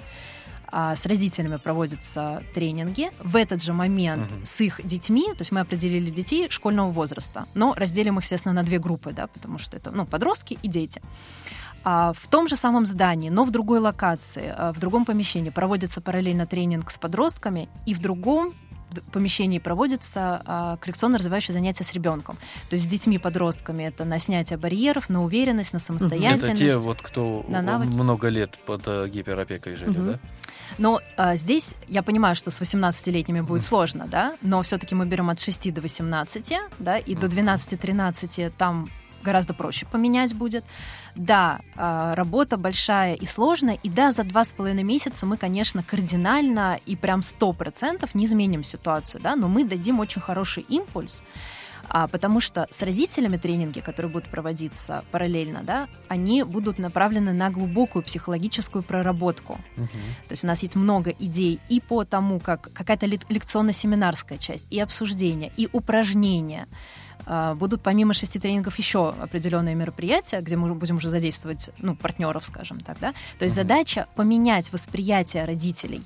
а, 0.71 0.95
с 0.95 1.05
родителями 1.05 1.57
проводятся 1.57 2.43
тренинги. 2.53 3.11
В 3.19 3.35
этот 3.35 3.61
же 3.61 3.73
момент 3.73 4.31
угу. 4.31 4.41
с 4.45 4.61
их 4.61 4.79
детьми, 4.85 5.25
то 5.29 5.41
есть 5.41 5.51
мы 5.51 5.59
определили 5.59 6.09
детей 6.09 6.49
школьного 6.49 6.91
возраста, 6.91 7.45
но 7.53 7.73
разделим 7.75 8.17
их, 8.17 8.23
естественно, 8.23 8.53
на 8.53 8.63
две 8.63 8.79
группы, 8.79 9.11
да, 9.13 9.27
потому 9.27 9.57
что 9.59 9.77
это 9.77 9.91
ну, 9.91 10.05
подростки 10.05 10.57
и 10.61 10.67
дети. 10.67 11.01
А 11.83 12.13
в 12.13 12.27
том 12.27 12.47
же 12.47 12.55
самом 12.55 12.85
здании, 12.85 13.29
но 13.29 13.43
в 13.43 13.51
другой 13.51 13.79
локации, 13.79 14.53
а, 14.55 14.71
в 14.71 14.79
другом 14.79 15.05
помещении 15.05 15.49
проводится 15.49 15.99
параллельно 15.99 16.45
тренинг 16.45 16.91
с 16.91 16.97
подростками, 16.97 17.69
и 17.85 17.93
в 17.93 17.99
другом 17.99 18.53
помещении 19.11 19.59
проводятся 19.59 20.41
а, 20.45 20.77
коррекционно-развивающие 20.77 21.53
занятия 21.53 21.83
с 21.83 21.93
ребенком. 21.93 22.37
То 22.69 22.75
есть 22.75 22.85
с 22.85 22.87
детьми, 22.87 23.17
подростками 23.17 23.83
это 23.83 24.05
на 24.05 24.19
снятие 24.19 24.57
барьеров, 24.57 25.09
на 25.09 25.23
уверенность, 25.23 25.73
на 25.73 25.79
самостоятельность. 25.79 26.61
Это 26.61 26.71
те, 26.71 26.77
вот 26.77 27.01
кто 27.01 27.45
на 27.47 27.79
много 27.79 28.27
лет 28.27 28.59
под 28.65 28.87
uh, 28.87 29.09
гиперопекой 29.09 29.75
жили, 29.75 29.97
угу. 29.97 30.11
да? 30.11 30.19
Но 30.77 31.01
а, 31.17 31.35
здесь 31.35 31.73
я 31.87 32.03
понимаю, 32.03 32.35
что 32.35 32.51
с 32.51 32.61
18-летними 32.61 33.41
будет 33.41 33.63
сложно, 33.63 34.07
да, 34.07 34.33
но 34.41 34.61
все-таки 34.61 34.95
мы 34.95 35.05
берем 35.05 35.29
от 35.29 35.39
6 35.39 35.73
до 35.73 35.81
18, 35.81 36.53
да, 36.79 36.97
и 36.97 37.15
до 37.15 37.27
12-13 37.27 38.51
там 38.57 38.89
гораздо 39.23 39.53
проще 39.53 39.85
поменять 39.85 40.33
будет. 40.33 40.65
Да, 41.15 41.59
а, 41.75 42.15
работа 42.15 42.57
большая 42.57 43.15
и 43.15 43.25
сложная, 43.25 43.77
и 43.83 43.89
да, 43.89 44.11
за 44.11 44.23
два 44.23 44.43
с 44.43 44.53
половиной 44.53 44.83
месяца 44.83 45.25
мы, 45.25 45.37
конечно, 45.37 45.83
кардинально 45.83 46.79
и 46.85 46.95
прям 46.95 47.21
сто 47.21 47.53
процентов 47.53 48.15
не 48.15 48.25
изменим 48.25 48.63
ситуацию, 48.63 49.21
да, 49.21 49.35
но 49.35 49.47
мы 49.47 49.63
дадим 49.63 49.99
очень 49.99 50.21
хороший 50.21 50.63
импульс, 50.63 51.23
а, 51.93 52.07
потому 52.07 52.39
что 52.39 52.67
с 52.71 52.81
родителями 52.81 53.35
тренинги, 53.35 53.81
которые 53.81 54.09
будут 54.09 54.29
проводиться 54.29 55.03
параллельно, 55.11 55.61
да, 55.61 55.89
они 56.07 56.43
будут 56.43 56.79
направлены 56.79 57.33
на 57.33 57.49
глубокую 57.49 58.01
психологическую 58.03 58.81
проработку. 58.81 59.59
Угу. 59.75 59.87
То 60.27 60.31
есть 60.31 60.45
у 60.45 60.47
нас 60.47 60.61
есть 60.61 60.77
много 60.77 61.09
идей 61.11 61.59
и 61.67 61.81
по 61.81 62.05
тому, 62.05 62.39
как 62.39 62.71
какая-то 62.71 63.07
лекционно-семинарская 63.07 64.37
часть, 64.37 64.67
и 64.69 64.79
обсуждения, 64.79 65.51
и 65.57 65.67
упражнения. 65.73 66.69
А, 67.25 67.55
будут 67.55 67.81
помимо 67.81 68.13
шести 68.13 68.39
тренингов 68.39 68.79
еще 68.79 69.09
определенные 69.09 69.75
мероприятия, 69.75 70.39
где 70.39 70.55
мы 70.55 70.73
будем 70.73 70.95
уже 70.95 71.09
задействовать 71.09 71.71
ну, 71.77 71.97
партнеров, 71.97 72.45
скажем 72.45 72.79
так. 72.79 72.99
Да? 73.01 73.13
То 73.37 73.43
есть 73.43 73.57
угу. 73.57 73.63
задача 73.63 74.07
поменять 74.15 74.71
восприятие 74.71 75.43
родителей 75.43 76.03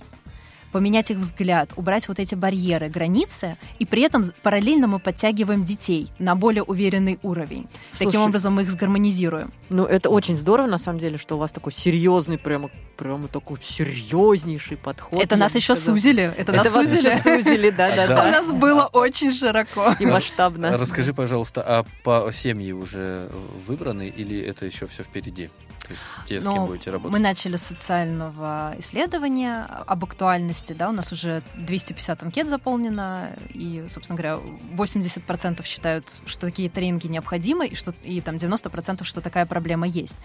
поменять 0.76 1.10
их 1.10 1.20
взгляд, 1.20 1.70
убрать 1.78 2.10
вот 2.10 2.20
эти 2.20 2.36
барьеры, 2.36 2.90
границы, 2.90 3.56
и 3.80 3.86
при 3.86 4.02
этом 4.02 4.24
параллельно 4.44 4.88
мы 4.88 5.00
подтягиваем 5.00 5.64
детей 5.64 6.12
на 6.20 6.36
более 6.36 6.64
уверенный 6.64 7.18
уровень. 7.24 7.70
Слушай, 7.92 8.08
Таким 8.08 8.22
образом 8.24 8.56
мы 8.56 8.64
их 8.64 8.70
сгармонизируем. 8.70 9.54
Ну, 9.70 9.86
это 9.86 10.10
очень 10.10 10.36
здорово, 10.36 10.68
на 10.68 10.78
самом 10.78 11.00
деле, 11.00 11.18
что 11.18 11.36
у 11.36 11.38
вас 11.38 11.54
такой 11.54 11.72
серьезный, 11.72 12.38
прямо, 12.38 12.70
прямо 12.98 13.30
такой 13.30 13.58
серьезнейший 13.62 14.76
подход. 14.76 15.24
Это 15.24 15.38
нас 15.38 15.56
еще 15.56 15.76
сказала. 15.76 15.96
сузили. 15.96 16.34
Это, 16.36 16.52
это 16.52 16.70
нас 16.70 16.74
сузили. 16.74 17.22
сузили, 17.24 17.70
да, 17.70 17.96
да, 17.96 18.08
да. 18.08 18.26
У 18.26 18.32
нас 18.32 18.52
было 18.52 18.90
очень 18.92 19.32
широко. 19.32 19.96
И 19.98 20.06
масштабно. 20.06 20.78
Расскажи, 20.78 21.14
пожалуйста, 21.14 21.64
а 21.66 21.86
по 22.04 22.30
семьи 22.34 22.74
уже 22.74 23.30
выбраны 23.66 24.10
или 24.10 24.42
это 24.42 24.66
еще 24.66 24.88
все 24.88 25.04
впереди? 25.04 25.50
То 25.86 25.92
есть 25.92 26.04
те, 26.26 26.42
с 26.42 26.44
кем 26.44 26.54
ну, 26.54 26.68
будете 26.68 26.92
работать? 26.92 27.12
Мы 27.12 27.20
начали 27.20 27.58
с 27.58 27.64
социального 27.64 28.76
исследования 28.80 29.66
об 29.86 30.04
актуальности. 30.04 30.74
Да, 30.74 30.90
у 30.90 30.92
нас 30.92 31.12
уже 31.12 31.44
250 31.56 32.24
анкет 32.24 32.50
заполнено, 32.50 33.30
и, 33.54 33.86
собственно 33.90 34.18
говоря, 34.18 34.40
80% 34.76 35.64
считают, 35.66 36.06
что 36.26 36.48
такие 36.48 36.70
тренинги 36.70 37.08
необходимы, 37.08 37.68
и, 37.68 37.76
что, 37.76 37.94
и 38.04 38.22
там 38.22 38.36
90% 38.36 39.04
что 39.04 39.22
такая 39.22 39.46
проблема 39.46 39.88
есть. 39.88 40.18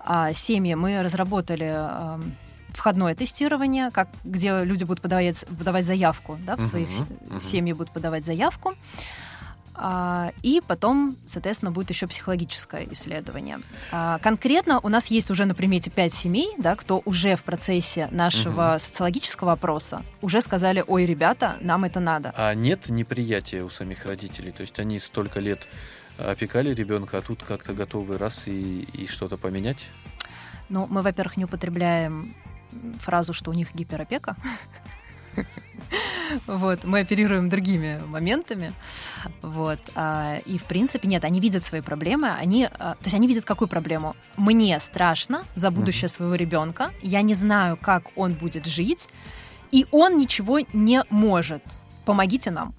А 0.00 0.32
семьи 0.32 0.74
мы 0.74 1.02
разработали 1.02 1.88
входное 2.70 3.14
тестирование, 3.14 3.90
как, 3.90 4.08
где 4.24 4.64
люди 4.64 4.84
будут 4.84 5.02
подавать, 5.02 5.44
подавать 5.46 5.84
заявку, 5.84 6.38
да, 6.46 6.56
в 6.56 6.60
своих 6.60 6.88
uh-huh, 6.88 7.30
uh-huh. 7.30 7.40
семьи 7.40 7.72
будут 7.72 7.92
подавать 7.92 8.24
заявку. 8.24 8.74
А, 9.80 10.32
и 10.42 10.60
потом, 10.66 11.16
соответственно, 11.24 11.70
будет 11.70 11.90
еще 11.90 12.06
психологическое 12.08 12.88
исследование. 12.90 13.60
А, 13.92 14.18
конкретно 14.18 14.80
у 14.80 14.88
нас 14.88 15.06
есть 15.06 15.30
уже 15.30 15.44
на 15.44 15.54
примете 15.54 15.90
пять 15.90 16.12
семей, 16.12 16.54
да, 16.58 16.74
кто 16.74 17.00
уже 17.04 17.36
в 17.36 17.44
процессе 17.44 18.08
нашего 18.10 18.72
угу. 18.72 18.78
социологического 18.80 19.52
опроса 19.52 20.02
уже 20.20 20.40
сказали, 20.40 20.82
ой, 20.86 21.06
ребята, 21.06 21.56
нам 21.60 21.84
это 21.84 22.00
надо. 22.00 22.32
А 22.36 22.54
нет 22.54 22.88
неприятия 22.88 23.62
у 23.62 23.70
самих 23.70 24.04
родителей? 24.04 24.50
То 24.50 24.62
есть 24.62 24.78
они 24.80 24.98
столько 24.98 25.38
лет 25.38 25.68
опекали 26.18 26.74
ребенка, 26.74 27.18
а 27.18 27.22
тут 27.22 27.44
как-то 27.44 27.72
готовы 27.72 28.18
раз 28.18 28.48
и, 28.48 28.82
и 28.82 29.06
что-то 29.06 29.36
поменять? 29.36 29.86
Ну, 30.68 30.86
мы, 30.90 31.02
во-первых, 31.02 31.36
не 31.36 31.44
употребляем 31.44 32.34
фразу, 33.00 33.32
что 33.32 33.50
у 33.50 33.54
них 33.54 33.74
гиперопека. 33.74 34.36
Вот, 36.46 36.84
мы 36.84 37.00
оперируем 37.00 37.48
другими 37.48 38.00
моментами. 38.06 38.72
Вот. 39.42 39.78
а, 39.94 40.38
И, 40.44 40.58
в 40.58 40.64
принципе, 40.64 41.08
нет, 41.08 41.24
они 41.24 41.40
видят 41.40 41.64
свои 41.64 41.80
проблемы. 41.80 42.30
Они, 42.30 42.64
а, 42.64 42.94
то 42.94 43.04
есть 43.04 43.14
они 43.14 43.26
видят 43.26 43.44
какую 43.44 43.68
проблему? 43.68 44.14
Мне 44.36 44.78
страшно 44.80 45.44
за 45.54 45.70
будущее 45.70 46.08
своего 46.08 46.34
ребенка. 46.34 46.92
Я 47.02 47.22
не 47.22 47.34
знаю, 47.34 47.76
как 47.76 48.04
он 48.16 48.34
будет 48.34 48.66
жить. 48.66 49.08
И 49.70 49.86
он 49.90 50.16
ничего 50.16 50.60
не 50.72 51.04
может. 51.10 51.62
Помогите 52.04 52.50
нам. 52.50 52.74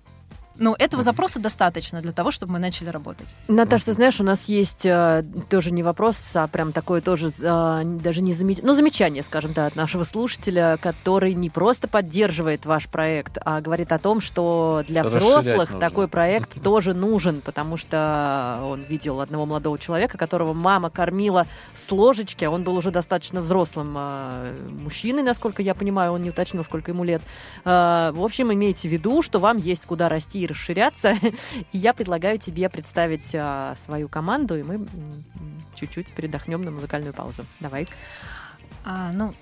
Ну, 0.60 0.76
этого 0.78 1.02
запроса 1.04 1.40
достаточно 1.40 2.02
для 2.02 2.12
того, 2.12 2.32
чтобы 2.32 2.54
мы 2.54 2.60
начали 2.60 2.90
работать. 2.90 3.28
Наташа, 3.48 3.86
ты 3.86 3.94
знаешь, 3.94 4.20
у 4.20 4.26
нас 4.26 4.50
есть 4.50 4.86
э, 4.86 5.24
тоже 5.50 5.72
не 5.72 5.84
вопрос, 5.84 6.32
а 6.36 6.48
прям 6.50 6.74
такое 6.74 7.00
тоже 7.00 7.30
э, 7.30 7.82
даже 7.86 8.22
не 8.22 8.34
замечание, 8.34 8.68
ну, 8.68 8.74
замечание, 8.74 9.24
скажем 9.24 9.54
так, 9.54 9.68
от 9.68 9.76
нашего 9.78 10.04
слушателя, 10.04 10.78
который 10.82 11.34
не 11.34 11.50
просто 11.50 11.88
поддерживает 11.88 12.66
ваш 12.66 12.88
проект, 12.88 13.38
а 13.44 13.62
говорит 13.62 13.94
о 13.94 14.00
том, 14.00 14.20
что 14.20 14.84
для 14.86 15.04
Расширять 15.04 15.24
взрослых 15.24 15.72
нужно. 15.72 15.80
такой 15.80 16.08
проект 16.10 16.62
тоже 16.64 16.94
нужен, 16.94 17.40
потому 17.40 17.78
что 17.78 18.60
он 18.64 18.84
видел 18.84 19.22
одного 19.22 19.46
молодого 19.46 19.80
человека, 19.80 20.18
которого 20.18 20.54
мама 20.54 20.90
кормила 20.90 21.48
с 21.74 21.90
ложечки, 21.90 22.44
а 22.44 22.52
он 22.52 22.64
был 22.64 22.76
уже 22.76 22.92
достаточно 22.92 23.40
взрослым 23.40 23.96
э, 23.98 24.56
мужчиной, 24.70 25.24
насколько 25.24 25.62
я 25.62 25.74
понимаю, 25.74 26.12
он 26.12 26.24
не 26.24 26.32
уточнил, 26.32 26.66
сколько 26.66 26.92
ему 26.92 27.06
лет. 27.06 27.22
Э, 27.64 28.12
в 28.14 28.22
общем, 28.22 28.52
имейте 28.52 28.90
в 28.90 28.92
виду, 28.92 29.22
что 29.22 29.40
вам 29.40 29.58
есть 29.58 29.86
куда 29.86 30.10
расти 30.10 30.42
и 30.42 30.49
расширяться, 30.50 31.16
и 31.72 31.78
я 31.78 31.94
предлагаю 31.94 32.38
тебе 32.40 32.70
представить 32.70 33.34
а, 33.34 33.76
свою 33.76 34.10
команду, 34.10 34.58
и 34.58 34.64
мы 34.64 34.86
чуть-чуть 35.76 36.12
передохнем 36.12 36.62
на 36.64 36.72
музыкальную 36.72 37.14
паузу. 37.14 37.46
Давай. 37.60 37.88
А, 38.84 39.12
ну, 39.14 39.34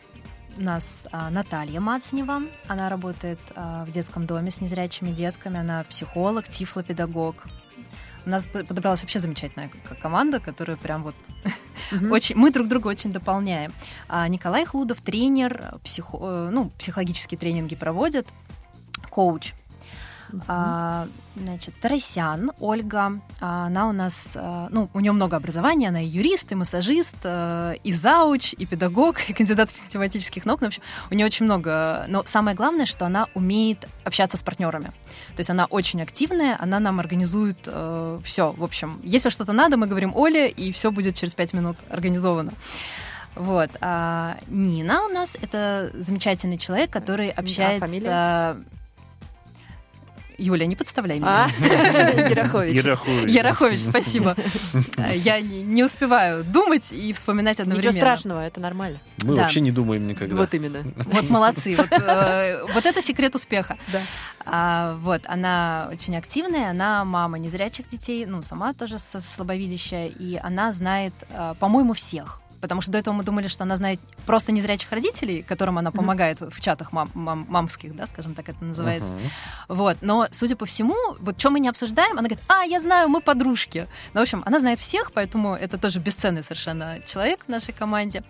у 0.57 0.61
нас 0.61 1.07
а, 1.11 1.29
Наталья 1.29 1.79
Мацнева. 1.79 2.41
Она 2.67 2.89
работает 2.89 3.39
а, 3.55 3.85
в 3.85 3.91
детском 3.91 4.25
доме 4.25 4.49
с 4.49 4.59
незрячими 4.59 5.11
детками. 5.11 5.59
Она 5.59 5.83
психолог, 5.83 6.47
тифлопедагог. 6.47 7.45
У 8.25 8.29
нас 8.29 8.47
подобралась 8.47 9.01
вообще 9.01 9.19
замечательная 9.19 9.69
команда, 10.01 10.39
которая 10.39 10.75
прям 10.75 11.03
вот 11.03 11.15
очень... 12.11 12.35
Мы 12.35 12.51
друг 12.51 12.67
друга 12.67 12.87
очень 12.87 13.13
дополняем. 13.13 13.71
А, 14.09 14.27
Николай 14.27 14.65
Хлудов, 14.65 14.99
тренер, 15.01 15.75
психо, 15.83 16.17
э, 16.21 16.49
ну, 16.51 16.71
психологические 16.77 17.37
тренинги 17.37 17.75
проводит, 17.75 18.27
коуч. 19.09 19.53
А, 20.47 21.07
значит, 21.35 21.73
Тарасян 21.79 22.51
Ольга, 22.59 23.21
а, 23.39 23.67
она 23.67 23.87
у 23.87 23.91
нас, 23.91 24.33
а, 24.35 24.67
ну, 24.71 24.89
у 24.93 24.99
нее 24.99 25.11
много 25.11 25.37
образования, 25.37 25.89
она 25.89 26.01
и 26.01 26.07
юрист, 26.07 26.51
и 26.51 26.55
массажист, 26.55 27.15
и 27.25 27.93
зауч, 27.93 28.53
и 28.53 28.65
педагог, 28.65 29.29
и 29.29 29.33
кандидат 29.33 29.69
математических 29.83 30.45
наук. 30.45 30.61
Ну, 30.61 30.67
в 30.67 30.69
общем, 30.69 30.81
у 31.11 31.15
нее 31.15 31.25
очень 31.25 31.45
много. 31.45 32.05
Но 32.07 32.23
самое 32.25 32.55
главное, 32.55 32.85
что 32.85 33.05
она 33.05 33.27
умеет 33.33 33.87
общаться 34.03 34.37
с 34.37 34.43
партнерами. 34.43 34.87
То 35.35 35.39
есть 35.39 35.49
она 35.49 35.65
очень 35.65 36.01
активная, 36.01 36.57
она 36.59 36.79
нам 36.79 36.99
организует 36.99 37.59
все. 38.23 38.51
В 38.51 38.63
общем, 38.63 38.99
если 39.03 39.29
что-то 39.29 39.53
надо, 39.53 39.77
мы 39.77 39.87
говорим 39.87 40.15
Оле, 40.15 40.49
и 40.49 40.71
все 40.71 40.91
будет 40.91 41.15
через 41.15 41.33
пять 41.33 41.53
минут 41.53 41.77
организовано. 41.89 42.53
Вот. 43.35 43.69
А 43.81 44.37
Нина 44.47 45.05
у 45.05 45.09
нас 45.09 45.37
это 45.39 45.91
замечательный 45.93 46.57
человек, 46.57 46.89
который 46.89 47.29
общается. 47.29 47.85
фамилия? 47.85 48.57
Юля, 50.37 50.65
не 50.65 50.75
подставляй 50.75 51.19
меня. 51.19 51.45
А, 51.45 51.49
Ярахович. 52.29 52.75
Ярахович. 52.77 53.29
Ярахович, 53.31 53.81
спасибо. 53.81 54.35
Я 55.15 55.41
не, 55.41 55.63
не 55.63 55.83
успеваю 55.83 56.43
думать 56.43 56.91
и 56.91 57.11
вспоминать 57.13 57.59
одновременно. 57.59 57.89
Ничего 57.89 58.01
страшного, 58.01 58.45
это 58.45 58.59
нормально. 58.59 58.99
Мы 59.23 59.35
Да. 59.35 59.43
вообще 59.43 59.61
не 59.61 59.71
думаем 59.71 60.07
никогда. 60.07 60.35
Вот 60.35 60.53
именно. 60.53 60.83
Вот 60.95 61.29
молодцы. 61.29 61.75
Вот, 61.75 61.91
э, 61.91 62.63
вот 62.73 62.85
это 62.85 63.01
секрет 63.01 63.33
успеха. 63.35 63.77
Да. 63.91 64.01
А, 64.45 64.95
вот, 65.01 65.21
она 65.25 65.89
очень 65.91 66.15
активная, 66.15 66.69
она 66.69 67.03
мама 67.03 67.37
незрячих 67.39 67.87
детей, 67.89 68.25
ну, 68.25 68.41
сама 68.41 68.73
тоже 68.73 68.97
слабовидящая, 68.99 70.07
и 70.07 70.35
она 70.37 70.71
знает, 70.71 71.13
а, 71.31 71.55
по-моему, 71.55 71.93
всех. 71.93 72.41
Потому 72.61 72.81
что 72.81 72.91
до 72.91 72.97
этого 72.97 73.13
мы 73.13 73.23
думали, 73.23 73.47
что 73.47 73.63
она 73.63 73.75
знает 73.75 73.99
просто 74.25 74.51
незрячих 74.51 74.91
родителей, 74.91 75.43
которым 75.43 75.77
она 75.77 75.91
помогает 75.91 76.39
в 76.41 76.59
чатах 76.59 76.91
мам- 76.91 77.11
мам- 77.13 77.45
мамских, 77.49 77.95
да, 77.95 78.07
скажем 78.07 78.33
так, 78.33 78.49
это 78.49 78.63
называется. 78.63 79.15
Мгм. 79.15 79.29
Вот, 79.69 79.97
но, 80.01 80.27
судя 80.31 80.55
по 80.55 80.65
всему, 80.65 80.95
вот 81.19 81.39
что 81.39 81.49
мы 81.51 81.59
не 81.59 81.69
обсуждаем, 81.69 82.13
она 82.13 82.27
говорит, 82.27 82.39
а, 82.47 82.63
я 82.63 82.79
знаю, 82.79 83.09
мы 83.09 83.21
подружки. 83.21 83.87
Ну, 84.13 84.19
в 84.19 84.23
общем, 84.23 84.43
она 84.45 84.59
знает 84.59 84.79
всех, 84.79 85.11
поэтому 85.11 85.53
это 85.55 85.77
тоже 85.77 85.99
бесценный 85.99 86.43
совершенно 86.43 86.99
человек 87.05 87.43
в 87.45 87.49
нашей 87.49 87.73
команде. 87.73 88.23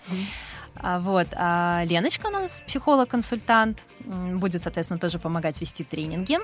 А, 0.76 1.00
вот, 1.00 1.28
а 1.36 1.84
Леночка 1.86 2.28
у 2.28 2.32
нас 2.32 2.62
психолог-консультант, 2.68 3.84
будет, 4.06 4.62
соответственно, 4.62 5.00
тоже 5.00 5.20
помогать 5.20 5.60
вести 5.62 5.84
тренинги. 5.84 6.38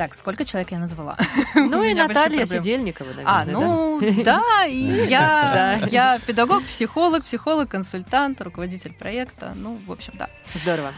Так, 0.00 0.14
сколько 0.14 0.46
человек 0.46 0.70
я 0.70 0.78
назвала? 0.78 1.14
Ну 1.54 1.82
и 1.82 1.92
Наталья. 1.92 2.46
Сидельникова, 2.46 3.08
наверное. 3.08 3.26
А, 3.26 3.44
ну 3.44 4.00
да, 4.24 4.64
и 4.64 5.06
я, 5.10 5.78
я 5.90 6.18
педагог, 6.26 6.64
психолог, 6.64 7.24
психолог-консультант, 7.24 8.40
руководитель 8.40 8.94
проекта. 8.94 9.52
Ну, 9.54 9.76
в 9.86 9.92
общем, 9.92 10.14
да. 10.16 10.30
Здорово. 10.54 10.94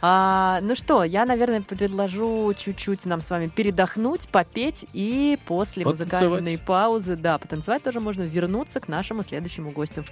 А, 0.00 0.60
ну 0.62 0.74
что, 0.74 1.04
я, 1.04 1.26
наверное, 1.26 1.60
предложу 1.60 2.54
чуть-чуть 2.56 3.04
нам 3.04 3.20
с 3.20 3.28
вами 3.28 3.48
передохнуть, 3.48 4.26
попеть 4.30 4.86
и 4.94 5.38
после 5.44 5.84
Потанцевать. 5.84 6.22
музыкальной 6.22 6.56
паузы, 6.56 7.16
да, 7.16 7.36
потанцевать 7.36 7.82
тоже 7.82 8.00
можно 8.00 8.22
вернуться 8.22 8.80
к 8.80 8.88
нашему 8.88 9.22
следующему 9.22 9.70
гостю. 9.70 10.02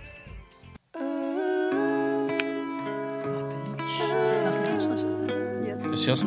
Сейчас 5.97 6.21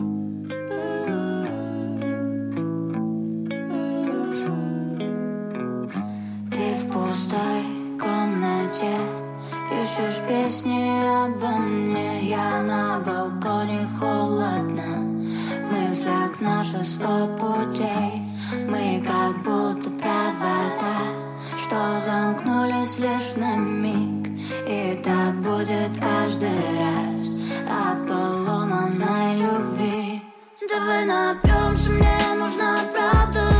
пустой 7.11 7.63
комнате. 7.99 8.95
Пишешь 9.69 10.21
песни 10.27 10.83
обо 11.25 11.57
мне. 11.57 12.29
Я 12.29 12.61
на 12.61 12.99
балконе 12.99 13.85
холодно. 13.99 14.91
В 15.61 15.73
мыслях 15.73 16.39
наши 16.39 16.83
сто 16.85 17.27
путей. 17.39 18.21
Мы 18.67 19.03
как 19.05 19.37
будто 19.43 19.89
провода 19.89 20.97
Что 21.57 21.99
замкнулись 22.05 22.97
лишь 22.99 23.35
на 23.35 23.55
миг. 23.57 24.29
И 24.67 25.01
так 25.03 25.35
будет 25.41 25.91
каждый 25.99 26.61
раз 26.79 27.17
От 27.87 28.07
поломанной 28.07 29.35
любви. 29.35 30.21
Давай 30.69 31.05
напьемся, 31.05 31.89
мне 31.91 32.35
нужна 32.39 32.79
правда 32.93 33.50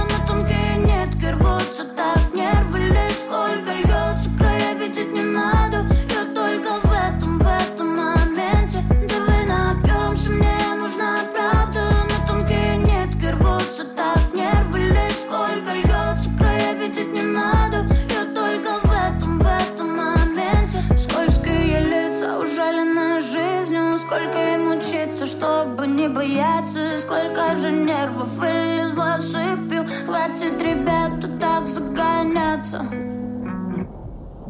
чтобы 25.52 25.88
не 25.88 26.08
бояться. 26.08 27.00
Сколько 27.00 27.56
же 27.56 27.72
нервов 27.72 28.30
зла 28.94 29.20
сыпью 29.20 29.86
Хватит 30.06 30.62
ребята 30.62 31.28
так 31.40 31.68
загоняться. 31.68 32.80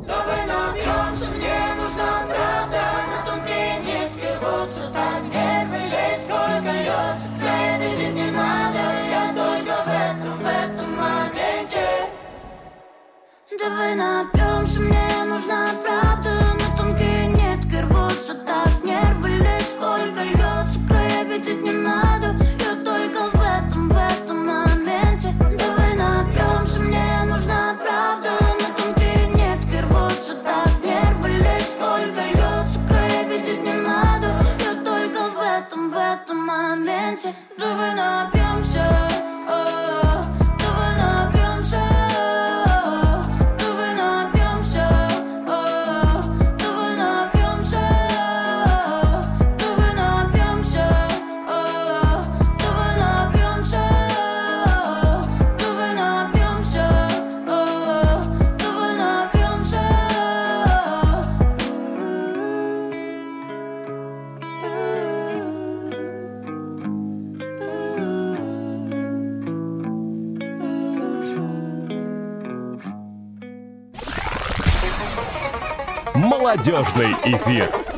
Давай 0.05 0.43
напьемся, 0.47 1.31
мне 1.37 1.61
нужна 1.81 2.11
правда. 2.27 2.81
На 3.11 3.17
тонкие 3.25 3.79
нитки 3.85 4.27
рвутся 4.37 4.85
так 4.93 5.21
нервы 5.33 5.79
лезь 5.93 6.23
Сколько 6.23 6.71
льется, 6.71 7.27
видеть 7.79 8.15
не 8.15 8.31
надо 8.31 8.79
Я 9.09 9.25
только 9.41 9.75
в 9.85 9.87
этом, 9.87 10.37
в 10.37 10.45
этом 10.45 10.89
моменте. 10.95 11.87
Давай 13.59 13.95
напьемся, 13.95 14.79
мне 14.79 15.25
нужна 15.25 15.71
правда 15.83 16.10
Молодежный 76.53 77.15
эфир. 77.23 77.90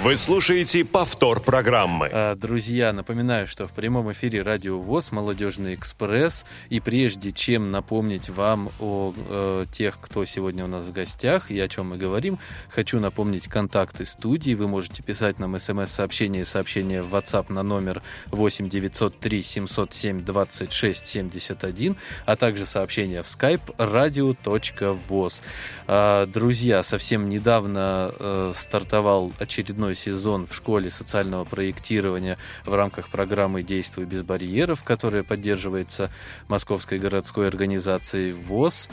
Вы 0.00 0.16
слушаете 0.16 0.84
повтор 0.84 1.40
программы. 1.40 2.08
А, 2.12 2.36
Друзья, 2.36 2.92
напоминаю, 2.92 3.48
что 3.48 3.66
в 3.66 3.72
прямом 3.72 4.12
эфире 4.12 4.42
Радио 4.42 4.78
ВОЗ 4.78 5.10
«Молодежный 5.10 5.74
экспресс». 5.74 6.44
И 6.68 6.78
прежде 6.78 7.32
чем 7.32 7.72
напомнить 7.72 8.28
вам 8.28 8.70
о 8.78 9.12
э, 9.16 9.64
тех, 9.72 9.98
кто 10.00 10.24
сегодня 10.24 10.64
у 10.64 10.68
нас 10.68 10.84
в 10.84 10.92
гостях 10.92 11.50
и 11.50 11.58
о 11.58 11.66
чем 11.66 11.88
мы 11.88 11.96
говорим, 11.96 12.38
хочу 12.68 13.00
напомнить 13.00 13.48
контакты 13.48 14.04
студии. 14.04 14.54
Вы 14.54 14.68
можете 14.68 15.02
писать 15.02 15.40
нам 15.40 15.58
смс-сообщение 15.58 16.42
и 16.42 16.44
сообщение 16.44 17.02
в 17.02 17.12
WhatsApp 17.12 17.52
на 17.52 17.64
номер 17.64 18.00
8 18.26 18.68
903 18.68 19.42
707 19.42 20.24
26 20.24 21.06
71, 21.08 21.96
а 22.24 22.36
также 22.36 22.66
сообщение 22.66 23.24
в 23.24 23.26
Skype 23.26 23.76
radio.voz. 23.78 25.42
А, 25.88 26.26
Друзья, 26.26 26.84
совсем 26.84 27.28
недавно 27.28 28.12
э, 28.16 28.52
стартовал 28.54 29.32
очередной 29.40 29.87
сезон 29.94 30.46
в 30.46 30.54
школе 30.54 30.90
социального 30.90 31.44
проектирования 31.44 32.38
в 32.64 32.74
рамках 32.74 33.08
программы 33.08 33.62
«Действуй 33.62 34.04
без 34.04 34.22
барьеров», 34.22 34.82
которая 34.84 35.22
поддерживается 35.22 36.10
Московской 36.48 36.98
городской 36.98 37.48
организацией 37.48 38.32
ВОЗ. 38.32 38.88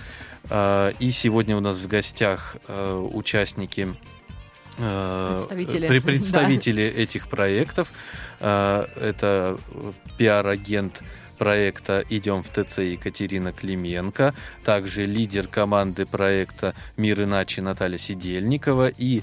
А, 0.49 0.89
И 0.99 1.11
сегодня 1.11 1.55
у 1.57 1.59
нас 1.59 1.77
в 1.77 1.87
гостях 1.87 2.57
э, 2.67 3.09
участники 3.13 3.95
э, 4.77 5.41
Представители. 5.47 5.87
пре- 5.89 6.01
представители 6.05 6.83
этих 6.83 7.27
проектов. 7.27 7.91
Это 8.39 9.57
пиар-агент 10.17 11.01
проекта 11.37 12.03
«Идем 12.09 12.43
в 12.43 12.49
ТЦ» 12.49 12.79
Екатерина 12.79 13.51
Клименко, 13.51 14.33
также 14.63 15.05
лидер 15.05 15.47
команды 15.47 16.05
проекта 16.05 16.75
«Мир 16.97 17.23
иначе» 17.23 17.61
Наталья 17.61 17.97
Сидельникова 17.97 18.87
и 18.89 19.21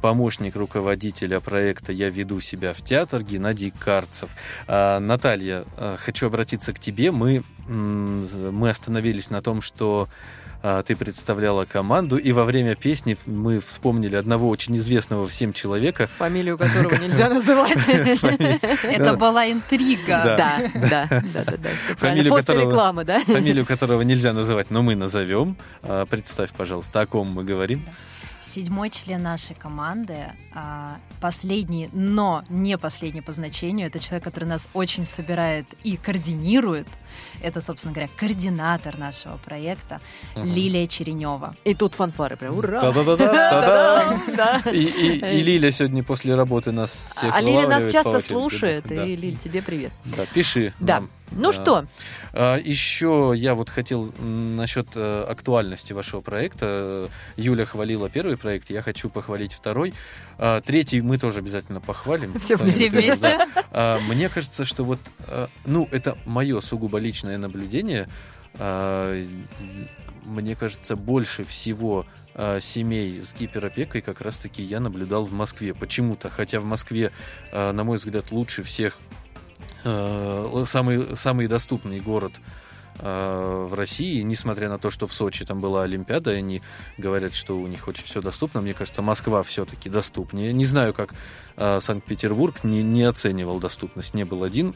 помощник 0.00 0.56
руководителя 0.56 1.40
проекта 1.40 1.92
«Я 1.92 2.08
веду 2.08 2.40
себя 2.40 2.72
в 2.72 2.82
театр» 2.82 3.22
Геннадий 3.22 3.72
Карцев. 3.78 4.30
А, 4.66 4.98
Наталья, 4.98 5.64
а, 5.76 5.96
хочу 5.98 6.26
обратиться 6.26 6.72
к 6.72 6.78
тебе. 6.78 7.10
Мы, 7.12 7.42
мы 7.68 8.70
остановились 8.70 9.30
на 9.30 9.42
том, 9.42 9.60
что 9.62 10.08
а, 10.62 10.82
ты 10.82 10.96
представляла 10.96 11.64
команду, 11.64 12.16
и 12.16 12.32
во 12.32 12.44
время 12.44 12.74
песни 12.74 13.16
мы 13.26 13.60
вспомнили 13.60 14.16
одного 14.16 14.48
очень 14.48 14.76
известного 14.76 15.26
всем 15.26 15.52
человека. 15.52 16.08
Фамилию 16.18 16.58
которого 16.58 16.94
нельзя 16.96 17.28
называть. 17.32 17.78
Это 18.82 19.16
была 19.16 19.50
интрига. 19.50 20.36
Да. 20.36 20.60
Да, 20.74 21.08
да, 21.10 21.44
да, 21.44 21.70
После 21.98 22.24
которого- 22.30 22.70
рекламы, 22.70 23.04
да? 23.04 23.20
Фамилию 23.20 23.64
которого 23.64 24.02
нельзя 24.02 24.32
называть, 24.32 24.70
но 24.70 24.82
мы 24.82 24.96
назовем. 24.96 25.56
Представь, 26.10 26.50
пожалуйста, 26.52 27.00
о 27.02 27.06
ком 27.06 27.28
мы 27.28 27.44
говорим. 27.44 27.86
Седьмой 28.50 28.90
член 28.90 29.22
нашей 29.22 29.54
команды, 29.54 30.32
а, 30.52 30.96
последний, 31.20 31.88
но 31.92 32.42
не 32.48 32.76
последний 32.78 33.20
по 33.20 33.30
значению, 33.30 33.86
это 33.86 34.00
человек, 34.00 34.24
который 34.24 34.46
нас 34.46 34.68
очень 34.74 35.04
собирает 35.04 35.66
и 35.84 35.96
координирует. 35.96 36.88
Это, 37.40 37.60
собственно 37.60 37.94
говоря, 37.94 38.10
координатор 38.16 38.98
нашего 38.98 39.36
проекта 39.36 40.00
Лилия 40.34 40.88
Черенева. 40.88 41.54
И 41.62 41.74
тут 41.74 41.94
фанфары 41.94 42.36
прям. 42.36 42.58
Ура! 42.58 42.80
Та-да-да-да-да-да. 42.80 44.20
Да. 44.36 44.62
И, 44.72 45.42
Лиля 45.42 45.70
сегодня 45.70 46.02
после 46.02 46.34
работы 46.34 46.72
нас 46.72 46.90
всех 46.90 47.32
А 47.32 47.40
Лиля 47.40 47.68
нас 47.68 47.92
часто 47.92 48.20
слушает, 48.20 48.90
и 48.90 49.14
Лиль, 49.14 49.36
тебе 49.36 49.62
привет. 49.62 49.92
Да, 50.04 50.26
пиши 50.26 50.74
Да. 50.80 51.04
Ну 51.32 51.50
А, 51.50 51.52
что, 51.52 51.86
а, 52.32 52.58
Еще 52.58 53.32
я 53.36 53.54
вот 53.54 53.70
хотел 53.70 54.12
насчет 54.18 54.88
э, 54.94 55.24
актуальности 55.28 55.92
вашего 55.92 56.20
проекта. 56.20 57.08
Юля 57.36 57.64
хвалила 57.64 58.08
первый 58.08 58.36
проект, 58.36 58.70
я 58.70 58.82
хочу 58.82 59.08
похвалить 59.08 59.52
второй. 59.52 59.94
А, 60.38 60.60
Третий 60.60 61.00
мы 61.00 61.18
тоже 61.18 61.38
обязательно 61.40 61.80
похвалим. 61.80 62.38
Все 62.38 62.56
вместе? 62.56 63.16
да, 63.16 63.46
а, 63.70 63.98
Мне 64.08 64.28
кажется, 64.28 64.64
что 64.64 64.84
вот, 64.84 65.00
а, 65.28 65.48
ну, 65.66 65.88
это 65.90 66.16
мое 66.24 66.60
сугубо 66.60 66.98
личное 66.98 67.38
наблюдение. 67.38 68.08
Мне 70.24 70.54
кажется, 70.54 70.96
больше 70.96 71.44
всего 71.44 72.06
а, 72.34 72.60
семей 72.60 73.20
с 73.22 73.34
гиперопекой 73.34 74.00
как 74.00 74.20
раз-таки 74.20 74.62
я 74.62 74.80
наблюдал 74.80 75.22
в 75.24 75.32
Москве. 75.32 75.74
Почему-то, 75.74 76.28
хотя 76.28 76.60
в 76.60 76.64
Москве, 76.64 77.12
на 77.52 77.84
мой 77.84 77.98
взгляд, 77.98 78.30
лучше 78.30 78.62
всех 78.62 78.98
э, 78.98 79.19
самый, 79.84 81.16
самый 81.16 81.46
доступный 81.46 82.00
город 82.00 82.32
э, 82.98 83.66
в 83.68 83.74
России, 83.74 84.22
несмотря 84.22 84.68
на 84.68 84.78
то, 84.78 84.90
что 84.90 85.06
в 85.06 85.12
Сочи 85.12 85.44
там 85.44 85.60
была 85.60 85.82
Олимпиада, 85.84 86.32
и 86.32 86.38
они 86.38 86.62
говорят, 86.98 87.34
что 87.34 87.58
у 87.58 87.66
них 87.66 87.88
очень 87.88 88.04
все 88.04 88.20
доступно. 88.20 88.60
Мне 88.60 88.74
кажется, 88.74 89.02
Москва 89.02 89.42
все-таки 89.42 89.88
доступнее. 89.88 90.52
Не 90.52 90.64
знаю, 90.64 90.94
как 90.94 91.14
э, 91.56 91.80
Санкт-Петербург 91.80 92.64
не, 92.64 92.82
не 92.82 93.04
оценивал 93.04 93.60
доступность, 93.60 94.14
не 94.14 94.24
был 94.24 94.44
один. 94.44 94.74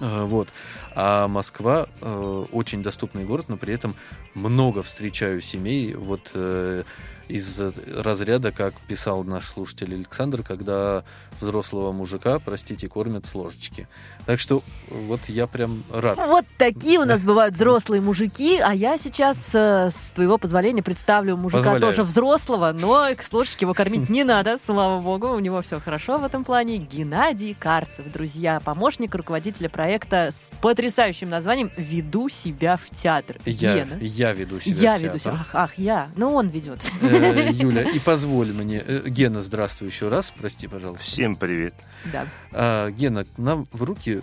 Э, 0.00 0.24
Вот. 0.24 0.48
А 0.94 1.28
Москва 1.28 1.88
э, 2.00 2.44
очень 2.52 2.82
доступный 2.82 3.24
город, 3.24 3.46
но 3.48 3.56
при 3.56 3.74
этом 3.74 3.94
много 4.34 4.82
встречаю 4.82 5.40
семей 5.42 5.94
вот 5.94 6.30
э, 6.34 6.84
из 7.28 7.60
разряда, 7.94 8.52
как 8.52 8.74
писал 8.88 9.24
наш 9.24 9.46
слушатель 9.46 9.94
Александр, 9.94 10.42
когда 10.42 11.04
взрослого 11.40 11.92
мужика, 11.92 12.38
простите, 12.38 12.88
кормят 12.88 13.26
с 13.26 13.34
ложечки. 13.34 13.88
Так 14.24 14.40
что 14.40 14.62
вот 14.88 15.20
я 15.28 15.46
прям 15.46 15.82
рад. 15.92 16.16
вот 16.26 16.44
такие 16.58 16.98
у 16.98 17.04
нас 17.04 17.22
бывают 17.22 17.54
взрослые 17.54 18.00
мужики, 18.00 18.58
а 18.58 18.74
я 18.74 18.98
сейчас, 18.98 19.54
э, 19.54 19.90
с 19.90 20.12
твоего 20.14 20.38
позволения, 20.38 20.82
представлю 20.82 21.36
мужика 21.36 21.58
Позволяю. 21.58 21.80
тоже 21.82 22.02
взрослого, 22.02 22.72
но 22.72 23.06
к 23.16 23.32
ложечке 23.32 23.64
его 23.64 23.74
кормить 23.74 24.08
не 24.08 24.24
надо, 24.24 24.58
слава 24.58 25.00
богу, 25.00 25.28
у 25.28 25.38
него 25.38 25.62
все 25.62 25.80
хорошо 25.80 26.18
в 26.18 26.24
этом 26.24 26.44
плане. 26.44 26.78
Геннадий 26.78 27.54
Карцев, 27.58 28.10
друзья, 28.10 28.60
помощник 28.60 29.14
руководителя 29.14 29.68
проекта 29.68 30.30
с 30.32 30.50
потрясающим 30.60 31.28
названием 31.28 31.70
«Веду 31.76 32.28
себя 32.28 32.76
в 32.76 32.90
театр». 32.94 33.36
Я, 33.44 33.74
Гена. 33.74 33.98
я 34.00 34.32
веду 34.32 34.60
себя 34.60 34.92
Я 34.92 34.96
в 34.96 35.02
веду 35.02 35.18
себя. 35.18 35.32
Ах, 35.34 35.48
ах, 35.52 35.78
я. 35.78 36.08
Ну, 36.16 36.32
он 36.34 36.48
ведет. 36.48 36.80
Э, 37.22 37.50
Юля, 37.52 37.82
и 37.82 37.98
позволь 37.98 38.52
мне... 38.52 38.82
э, 38.86 39.02
Гена, 39.06 39.40
здравствуй 39.40 39.88
еще 39.88 40.08
раз, 40.08 40.32
прости, 40.36 40.66
пожалуйста. 40.68 41.04
Всем 41.04 41.36
привет. 41.36 41.74
Да. 42.12 42.26
А, 42.52 42.90
Гена, 42.90 43.24
к 43.24 43.38
нам 43.38 43.66
в 43.72 43.82
руки 43.82 44.22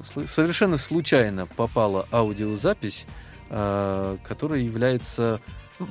сл- 0.00 0.28
совершенно 0.28 0.76
случайно 0.76 1.46
попала 1.46 2.06
аудиозапись, 2.12 3.06
а, 3.50 4.18
которая 4.22 4.60
является 4.60 5.40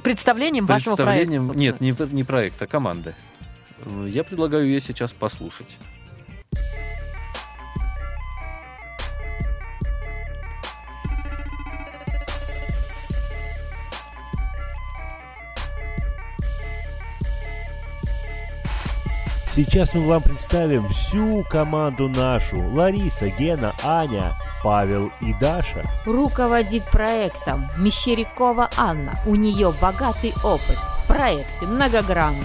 Представлением 0.04 0.66
вашего 0.66 0.96
представлением... 0.96 1.48
проекта. 1.48 1.60
Нет, 1.60 1.82
не, 1.82 2.16
не 2.16 2.24
проекта, 2.24 2.66
а 2.66 2.68
команды. 2.68 3.16
Э, 3.86 4.08
Я 4.10 4.24
предлагаю 4.24 4.66
ее 4.66 4.80
сейчас 4.80 5.12
послушать. 5.12 5.78
Сейчас 19.56 19.94
мы 19.94 20.08
вам 20.08 20.24
представим 20.24 20.90
всю 20.90 21.44
команду 21.44 22.10
нашу. 22.10 22.58
Лариса, 22.74 23.30
Гена, 23.30 23.76
Аня, 23.84 24.34
Павел 24.64 25.12
и 25.22 25.32
Даша. 25.40 25.84
Руководит 26.08 26.84
проектом 26.86 27.70
Мещерякова 27.78 28.72
Анна. 28.76 29.20
У 29.28 29.36
нее 29.36 29.72
богатый 29.80 30.34
опыт. 30.44 30.80
Проекты 31.08 31.68
многогранны. 31.68 32.40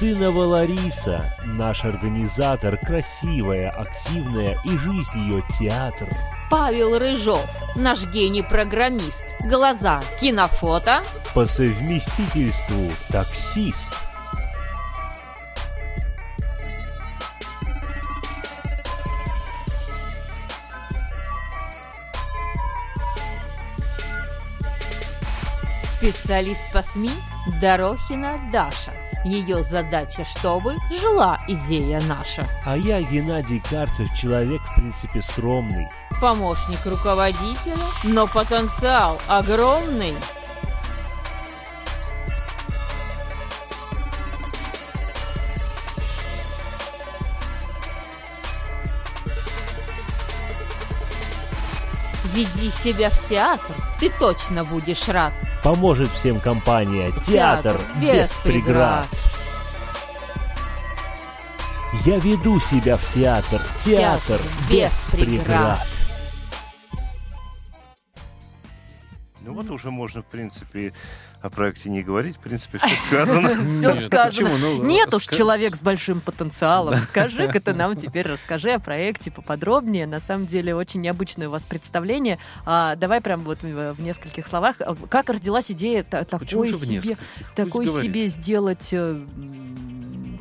Овцинова 0.00 0.44
Лариса, 0.46 1.36
наш 1.44 1.84
организатор, 1.84 2.78
красивая, 2.78 3.68
активная 3.68 4.56
и 4.64 4.70
жизнь 4.78 5.28
ее 5.28 5.44
театр. 5.58 6.08
Павел 6.50 6.98
Рыжов, 6.98 7.44
наш 7.76 8.06
гений-программист. 8.06 9.20
Глаза 9.44 10.00
кинофото. 10.18 11.02
По 11.34 11.44
совместительству 11.44 12.90
таксист. 13.12 13.90
Специалист 25.98 26.72
по 26.72 26.82
СМИ 26.94 27.10
Дорохина 27.60 28.32
Даша. 28.50 28.92
Ее 29.24 29.62
задача, 29.62 30.24
чтобы 30.24 30.76
жила 30.90 31.38
идея 31.46 32.00
наша. 32.08 32.46
А 32.64 32.76
я, 32.76 33.02
Геннадий 33.02 33.60
Карцев, 33.70 34.08
человек, 34.14 34.62
в 34.62 34.74
принципе, 34.76 35.20
скромный. 35.20 35.88
Помощник 36.20 36.84
руководителя, 36.86 37.76
но 38.04 38.26
потенциал 38.26 39.20
огромный. 39.28 40.14
Веди 52.32 52.70
себя 52.82 53.10
в 53.10 53.28
театр, 53.28 53.74
ты 53.98 54.08
точно 54.18 54.64
будешь 54.64 55.08
рад. 55.08 55.32
Поможет 55.62 56.10
всем 56.12 56.40
компания 56.40 57.12
«Театр, 57.26 57.80
без 58.00 58.30
преград». 58.42 59.06
Я 62.06 62.18
веду 62.18 62.58
себя 62.60 62.96
в 62.96 63.14
театр, 63.14 63.60
театр, 63.84 64.40
без 64.70 64.92
преград. 65.12 65.86
Ну 69.50 69.56
вот 69.56 69.70
уже 69.70 69.90
можно, 69.90 70.22
в 70.22 70.26
принципе, 70.26 70.92
о 71.42 71.50
проекте 71.50 71.90
не 71.90 72.02
говорить. 72.02 72.36
В 72.36 72.38
принципе, 72.40 72.78
все 72.78 72.96
сказано. 73.06 73.48
Все 73.66 73.92
Нет, 73.94 74.06
сказано. 74.06 74.58
Ну, 74.58 74.84
Нет 74.84 75.12
уж 75.12 75.26
человек 75.26 75.74
с 75.74 75.80
большим 75.80 76.20
потенциалом. 76.20 76.98
Скажи-ка 77.00 77.60
ты 77.60 77.74
нам 77.74 77.96
теперь, 77.96 78.28
расскажи 78.28 78.70
о 78.70 78.78
проекте 78.78 79.32
поподробнее. 79.32 80.06
На 80.06 80.20
самом 80.20 80.46
деле, 80.46 80.74
очень 80.74 81.00
необычное 81.00 81.48
у 81.48 81.50
вас 81.50 81.64
представление. 81.64 82.38
А, 82.64 82.94
давай 82.94 83.20
прям 83.20 83.42
вот 83.42 83.62
в 83.62 83.94
в 83.94 84.00
нескольких 84.00 84.46
словах. 84.46 84.76
А, 84.80 84.94
Как 85.08 85.30
родилась 85.30 85.70
идея 85.70 86.04
такой 86.04 86.72
себе, 86.72 87.16
такой 87.56 87.88
себе 87.88 88.28
сделать... 88.28 88.90
э, 88.92 89.20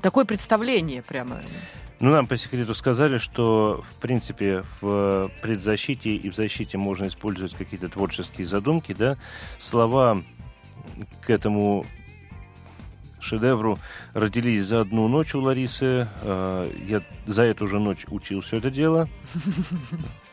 Такое 0.02 0.24
представление 0.26 1.02
прямо. 1.02 1.42
Ну, 2.00 2.12
нам 2.12 2.28
по 2.28 2.38
секрету 2.38 2.74
сказали, 2.76 3.18
что, 3.18 3.84
в 3.90 4.00
принципе, 4.00 4.64
в 4.80 5.30
предзащите 5.42 6.16
и 6.16 6.30
в 6.30 6.36
защите 6.36 6.78
можно 6.78 7.08
использовать 7.08 7.54
какие-то 7.54 7.90
творческие 7.90 8.48
задумки, 8.48 8.94
да. 8.98 9.18
Слова 9.58 10.24
к 11.22 11.30
этому 11.30 11.86
шедевру 13.22 13.80
родились 14.14 14.66
за 14.66 14.82
одну 14.82 15.08
ночь 15.08 15.36
у 15.36 15.42
Ларисы. 15.42 16.08
Э, 16.24 16.72
Я 16.88 17.02
за 17.26 17.44
эту 17.44 17.68
же 17.68 17.80
ночь 17.80 18.06
учил 18.10 18.42
все 18.42 18.58
это 18.58 18.70
дело. 18.72 19.08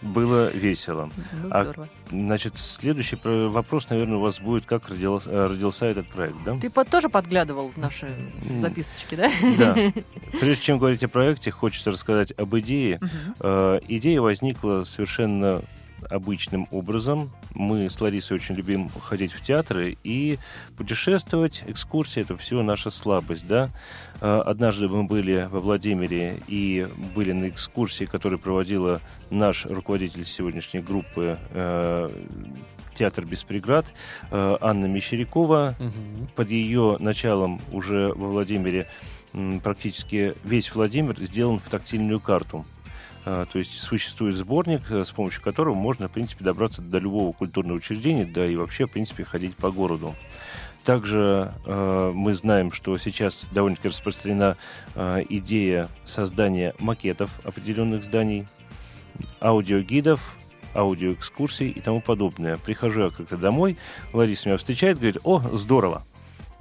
Было 0.02 0.50
весело. 0.52 1.10
Ну, 1.42 1.48
А 1.50 1.62
здорово. 1.64 1.88
Значит, 2.10 2.58
следующий 2.58 3.16
про- 3.16 3.48
вопрос, 3.48 3.88
наверное, 3.90 4.16
у 4.16 4.20
вас 4.20 4.40
будет, 4.40 4.64
как 4.66 4.88
родился, 4.88 5.30
э, 5.30 5.46
родился 5.48 5.86
этот 5.86 6.08
проект, 6.08 6.36
да? 6.44 6.56
Ты 6.58 6.70
под- 6.70 6.88
тоже 6.88 7.08
подглядывал 7.08 7.68
в 7.68 7.76
наши 7.76 8.08
записочки, 8.56 9.14
да? 9.16 9.30
Да. 9.58 9.74
Прежде 10.40 10.62
чем 10.62 10.78
говорить 10.78 11.02
о 11.02 11.08
проекте, 11.08 11.50
хочется 11.50 11.90
рассказать 11.90 12.32
об 12.38 12.56
идее. 12.58 13.00
Э, 13.40 13.80
Идея 13.88 14.20
возникла 14.20 14.84
совершенно 14.84 15.62
обычным 16.10 16.68
образом. 16.70 17.32
Мы 17.56 17.88
с 17.88 17.98
Ларисой 18.02 18.36
очень 18.36 18.54
любим 18.54 18.90
ходить 18.90 19.32
в 19.32 19.40
театры 19.40 19.96
и 20.04 20.38
путешествовать. 20.76 21.64
Экскурсии— 21.66 22.20
это 22.22 22.36
все 22.36 22.62
наша 22.62 22.90
слабость, 22.90 23.48
да. 23.48 23.70
Э, 24.20 24.42
Однажды 24.44 24.88
мы 24.88 25.04
были 25.04 25.48
во 25.50 25.60
Владимире 25.60 26.36
и 26.48 26.86
были 27.14 27.32
на 27.32 27.48
экскурсии, 27.48 28.04
которую 28.04 28.38
проводила 28.38 29.00
наш 29.30 29.64
руководитель 29.64 30.26
сегодняшней 30.26 30.80
группы 30.80 31.38
э, 31.52 32.10
«Театр 32.94 33.24
без 33.24 33.42
преград» 33.42 33.86
э, 34.30 34.58
Анна 34.60 34.84
Мещерякова. 34.84 35.76
Мгм. 35.78 36.28
Под 36.36 36.50
ее 36.50 36.98
началом 37.00 37.62
уже 37.72 38.12
во 38.14 38.28
Владимире 38.28 38.86
практически 39.62 40.34
весь 40.44 40.74
Владимир 40.74 41.18
сделан 41.18 41.58
в 41.58 41.68
тактильную 41.70 42.20
карту. 42.20 42.66
А, 43.28 43.44
То 43.44 43.58
есть 43.58 43.80
существует 43.80 44.36
сборник, 44.36 44.82
э, 44.88 45.04
с 45.04 45.10
помощью 45.10 45.42
которого 45.42 45.74
можно, 45.74 46.08
в 46.08 46.12
принципе, 46.12 46.44
добраться 46.44 46.80
до 46.80 46.98
любого 46.98 47.32
культурного 47.32 47.76
учреждения, 47.76 48.24
да 48.24 48.46
и 48.46 48.54
вообще, 48.54 48.86
в 48.86 48.92
принципе, 48.92 49.24
ходить 49.24 49.56
по 49.56 49.72
городу. 49.72 50.14
Также 50.84 51.52
э, 51.64 52.12
мы 52.14 52.34
знаем, 52.36 52.70
что 52.70 52.96
сейчас 52.98 53.48
довольно-таки 53.50 53.88
распространена 53.88 54.56
э, 54.94 55.24
идея 55.28 55.88
создания 56.04 56.72
макетов 56.78 57.32
определенных 57.42 58.04
зданий, 58.04 58.46
аудиогидов, 59.40 60.38
аудиоэкскурсий 60.72 61.70
и 61.70 61.80
тому 61.80 62.00
подобное. 62.00 62.58
Прихожу 62.58 63.06
я 63.06 63.10
как-то 63.10 63.36
домой, 63.36 63.76
Лариса 64.12 64.50
меня 64.50 64.58
встречает, 64.58 64.98
говорит, 64.98 65.18
о, 65.24 65.40
здорово, 65.56 66.04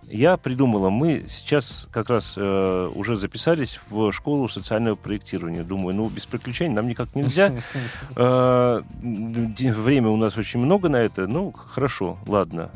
я 0.09 0.37
придумала, 0.37 0.89
мы 0.89 1.25
сейчас 1.29 1.87
как 1.91 2.09
раз 2.09 2.35
э, 2.37 2.91
уже 2.93 3.15
записались 3.15 3.79
в 3.89 4.11
школу 4.11 4.47
социального 4.47 4.95
проектирования. 4.95 5.63
Думаю, 5.63 5.95
ну, 5.95 6.07
без 6.09 6.25
приключений 6.25 6.75
нам 6.75 6.87
никак 6.87 7.15
нельзя. 7.15 7.53
Э, 8.15 8.81
время 9.01 10.09
у 10.09 10.17
нас 10.17 10.37
очень 10.37 10.59
много 10.59 10.89
на 10.89 10.97
это. 10.97 11.27
Ну, 11.27 11.51
хорошо, 11.51 12.17
ладно. 12.27 12.71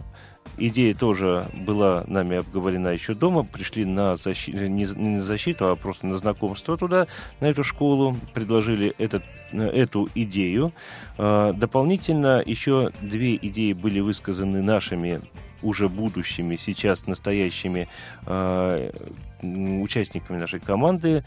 Идея 0.58 0.94
тоже 0.94 1.46
была 1.54 2.04
нами 2.08 2.38
обговорена 2.38 2.90
еще 2.90 3.14
дома. 3.14 3.44
Пришли 3.44 3.86
на 3.86 4.16
защи- 4.16 4.52
не, 4.52 4.86
не 4.86 5.10
на 5.18 5.24
защиту, 5.24 5.68
а 5.70 5.76
просто 5.76 6.08
на 6.08 6.18
знакомство 6.18 6.78
туда, 6.78 7.08
на 7.40 7.46
эту 7.46 7.64
школу. 7.64 8.18
Предложили 8.34 8.94
этот, 8.98 9.24
э, 9.54 9.60
эту 9.68 10.10
идею. 10.16 10.74
Э, 11.18 11.54
Дополнительно 11.56 12.44
еще 12.46 12.92
две 13.02 13.36
идеи 13.38 13.74
были 13.74 14.00
высказаны 14.02 14.62
нашими 14.62 15.22
уже 15.62 15.90
будущими, 15.90 16.56
сейчас 16.56 17.08
настоящими 17.08 17.88
э, 18.26 18.92
участниками 19.42 20.38
нашей 20.38 20.60
команды. 20.60 21.24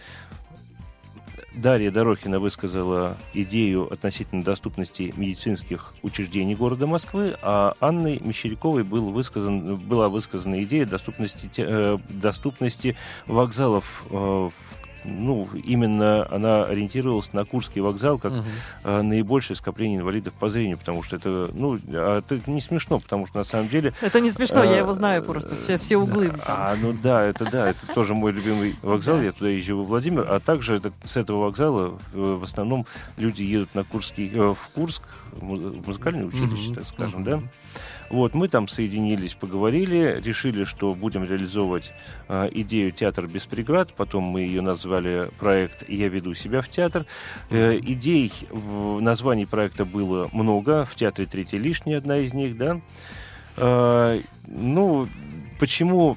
Дарья 1.55 1.91
Дорохина 1.91 2.41
высказала 2.41 3.17
идею 3.35 3.93
относительно 3.93 4.43
доступности 4.43 5.13
медицинских 5.17 5.95
учреждений 6.03 6.55
города 6.55 6.87
Москвы, 6.87 7.37
а 7.43 7.75
Анной 7.81 8.19
Мещеряковой 8.21 8.85
был 8.85 9.11
высказан, 9.11 9.77
была 9.77 10.09
высказана 10.09 10.63
идея 10.63 10.87
доступности, 10.87 11.51
э, 11.59 11.99
доступности 12.09 12.97
вокзалов 13.27 14.05
э, 14.09 14.15
в 14.15 14.82
ну, 15.05 15.49
именно 15.65 16.27
она 16.31 16.65
ориентировалась 16.65 17.33
на 17.33 17.45
Курский 17.45 17.81
вокзал 17.81 18.19
как 18.19 18.33
Мгм. 18.33 18.45
э, 18.85 19.03
наибольшее 19.03 19.57
скопление 19.57 19.99
инвалидов 19.99 20.33
по 20.35 20.49
зрению, 20.49 20.79
потому 20.79 21.03
что 21.03 21.17
это, 21.17 21.51
ну, 21.53 21.79
а 21.89 22.19
это 22.19 22.41
не 22.47 22.61
смешно, 22.61 23.01
потому 23.01 23.27
что 23.27 23.39
на 23.39 23.45
самом 23.45 23.69
деле... 23.69 23.93
Это 24.01 24.21
не 24.21 24.31
смешно, 24.31 24.63
я 24.63 24.77
э, 24.77 24.79
его 24.79 24.93
знаю 24.93 25.23
просто, 25.23 25.57
все, 25.63 25.79
все 25.79 25.97
углы. 25.97 26.29
там. 26.29 26.41
А, 26.47 26.75
ну 26.81 26.93
да, 26.93 27.25
это 27.25 27.51
да, 27.51 27.71
это 27.71 27.87
тоже 27.95 28.15
мой 28.15 28.33
любимый 28.33 28.77
вокзал, 28.83 29.21
я 29.21 29.33
туда 29.33 29.51
езжу 29.51 29.77
во 29.79 29.85
Владимир, 29.85 30.27
а 30.29 30.41
также 30.41 30.77
это, 30.77 30.93
с 31.05 31.17
этого 31.17 31.45
вокзала 31.45 31.99
э, 32.13 32.19
в 32.41 32.43
основном 32.43 32.87
люди 33.17 33.43
едут 33.43 33.75
на 33.75 33.85
Курский, 33.85 34.31
э, 34.33 34.55
в 34.55 34.69
Курск, 34.75 35.03
музыкальное 35.41 36.27
училище, 36.27 36.67
Мгм. 36.67 36.75
так 36.75 36.87
скажем, 36.87 37.21
Мгм. 37.21 37.25
да. 37.25 37.43
Вот, 38.11 38.35
мы 38.35 38.49
там 38.49 38.69
соединились, 38.69 39.35
поговорили, 39.35 40.21
решили, 40.23 40.65
что 40.65 40.95
будем 40.95 41.25
реализовывать 41.25 41.93
э, 42.29 42.49
идею 42.53 42.93
«Театр 42.93 43.27
без 43.27 43.47
преград», 43.47 43.93
потом 43.95 44.25
мы 44.25 44.43
ее 44.43 44.61
назвали 44.61 45.31
проект 45.39 45.89
«Я 45.89 46.09
веду 46.09 46.35
себя 46.35 46.61
в 46.61 46.69
театр». 46.69 47.07
Э, 47.51 47.79
идей 47.79 48.33
в 48.51 49.01
названии 49.01 49.45
проекта 49.47 49.85
было 49.85 50.29
много, 50.33 50.85
в 50.85 50.95
театре 50.95 51.27
«Третий 51.27 51.59
лишний» 51.59 51.95
одна 51.95 52.19
из 52.19 52.35
них, 52.35 52.57
да. 52.57 52.81
Э, 53.57 54.21
ну, 54.47 55.09
почему 55.59 56.17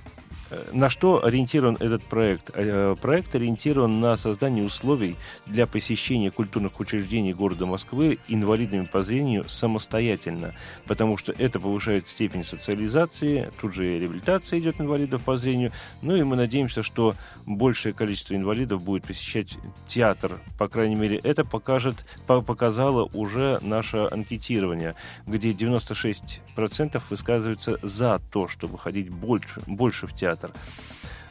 на 0.71 0.89
что 0.89 1.23
ориентирован 1.25 1.77
этот 1.79 2.03
проект? 2.03 2.51
Э, 2.53 2.95
Проект 3.01 3.33
ориентирован 3.35 3.99
на 3.99 4.15
создание 4.17 4.63
условий 4.63 5.15
для 5.45 5.67
посещения 5.67 6.31
культурных 6.31 6.79
учреждений 6.79 7.33
города 7.33 7.65
Москвы 7.65 8.19
инвалидами 8.27 8.85
по 8.85 9.01
зрению 9.01 9.47
самостоятельно, 9.49 10.53
потому 10.85 11.17
что 11.17 11.31
это 11.31 11.59
повышает 11.59 12.07
степень 12.07 12.43
социализации, 12.43 13.51
тут 13.59 13.73
же 13.73 13.95
и 13.95 13.99
реабилитация 13.99 14.59
идет 14.59 14.79
инвалидов 14.79 15.21
по 15.23 15.37
зрению, 15.37 15.71
ну 16.01 16.15
и 16.15 16.23
мы 16.23 16.35
надеемся, 16.35 16.83
что 16.83 17.15
большее 17.45 17.93
количество 17.93 18.35
инвалидов 18.35 18.83
будет 18.83 19.03
посещать 19.03 19.57
театр, 19.87 20.39
по 20.57 20.67
крайней 20.67 20.95
мере, 20.95 21.17
это 21.17 21.43
покажет, 21.43 22.05
по- 22.27 22.41
показало 22.41 23.09
уже 23.13 23.59
наше 23.61 24.07
анкетирование, 24.11 24.95
где 25.25 25.51
96% 25.51 27.01
высказываются 27.09 27.79
за 27.81 28.21
то, 28.31 28.47
чтобы 28.47 28.77
ходить 28.77 29.09
больше, 29.09 29.61
больше 29.67 30.07
в 30.07 30.13
театр. 30.13 30.44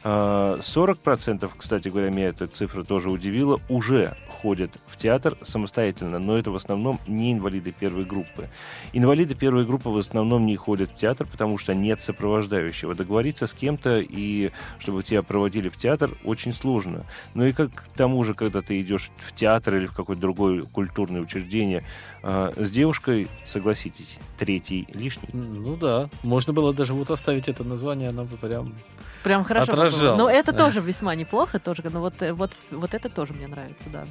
А, 0.03 0.59
40%, 0.59 1.51
кстати 1.57 1.89
говоря, 1.89 2.11
меня 2.11 2.29
эта 2.29 2.47
цифра 2.47 2.85
тоже 2.85 3.11
удивила, 3.11 3.61
уже 3.69 4.17
ходят 4.45 4.77
в 4.87 4.99
театр 4.99 5.39
самостоятельно, 5.41 6.19
но 6.19 6.37
это 6.37 6.51
в 6.51 6.57
основном 6.57 7.01
не 7.07 7.33
инвалиды 7.33 7.73
первой 7.73 8.05
группы. 8.05 8.51
Инвалиды 8.93 9.35
первой 9.35 9.65
группы 9.65 9.89
в 9.89 9.97
основном 9.97 10.45
не 10.45 10.55
ходят 10.55 10.91
в 10.91 10.97
театр, 10.97 11.27
потому 11.27 11.57
что 11.57 11.73
нет 11.73 12.03
сопровождающего. 12.03 12.95
Договориться 12.95 13.47
с 13.47 13.55
кем-то 13.55 14.01
и 14.01 14.51
чтобы 14.81 15.03
тебя 15.03 15.23
проводили 15.23 15.71
в 15.71 15.79
театр 15.79 16.11
очень 16.25 16.53
сложно. 16.53 17.05
Ну 17.33 17.47
и 17.47 17.53
как 17.53 17.73
к 17.73 17.97
тому 17.97 18.23
же, 18.23 18.35
когда 18.35 18.61
ты 18.61 18.83
идешь 18.83 19.11
в 19.27 19.35
театр 19.35 19.77
или 19.77 19.87
в 19.87 19.95
какое-то 19.95 20.21
другое 20.21 20.65
культурное 20.65 21.23
учреждение 21.23 21.83
а, 22.23 22.53
с 22.55 22.71
девушкой, 22.71 23.29
согласитесь, 23.47 24.19
третий 24.39 24.87
лишний. 24.93 25.31
Ну 25.33 25.75
да, 25.77 26.11
можно 26.23 26.53
было 26.53 26.75
даже 26.75 26.93
вот 26.93 27.11
оставить 27.11 27.49
это 27.49 27.65
название, 27.65 28.11
оно 28.11 28.27
бы 28.27 28.37
прям... 28.37 28.75
Прям 29.23 29.43
хорошо. 29.43 29.73
Отражало. 29.73 30.17
было. 30.17 30.25
Но 30.25 30.31
это 30.31 30.53
тоже 30.65 30.81
весьма 30.81 31.15
неплохо, 31.15 31.59
тоже, 31.59 31.83
но 31.91 32.01
вот, 32.01 32.21
э, 32.21 32.35
вот, 32.35 32.53
вот 32.71 32.93
это 32.93 33.09
тоже 33.09 33.33
мне 33.33 33.47
нравится, 33.47 33.87
да. 33.91 34.05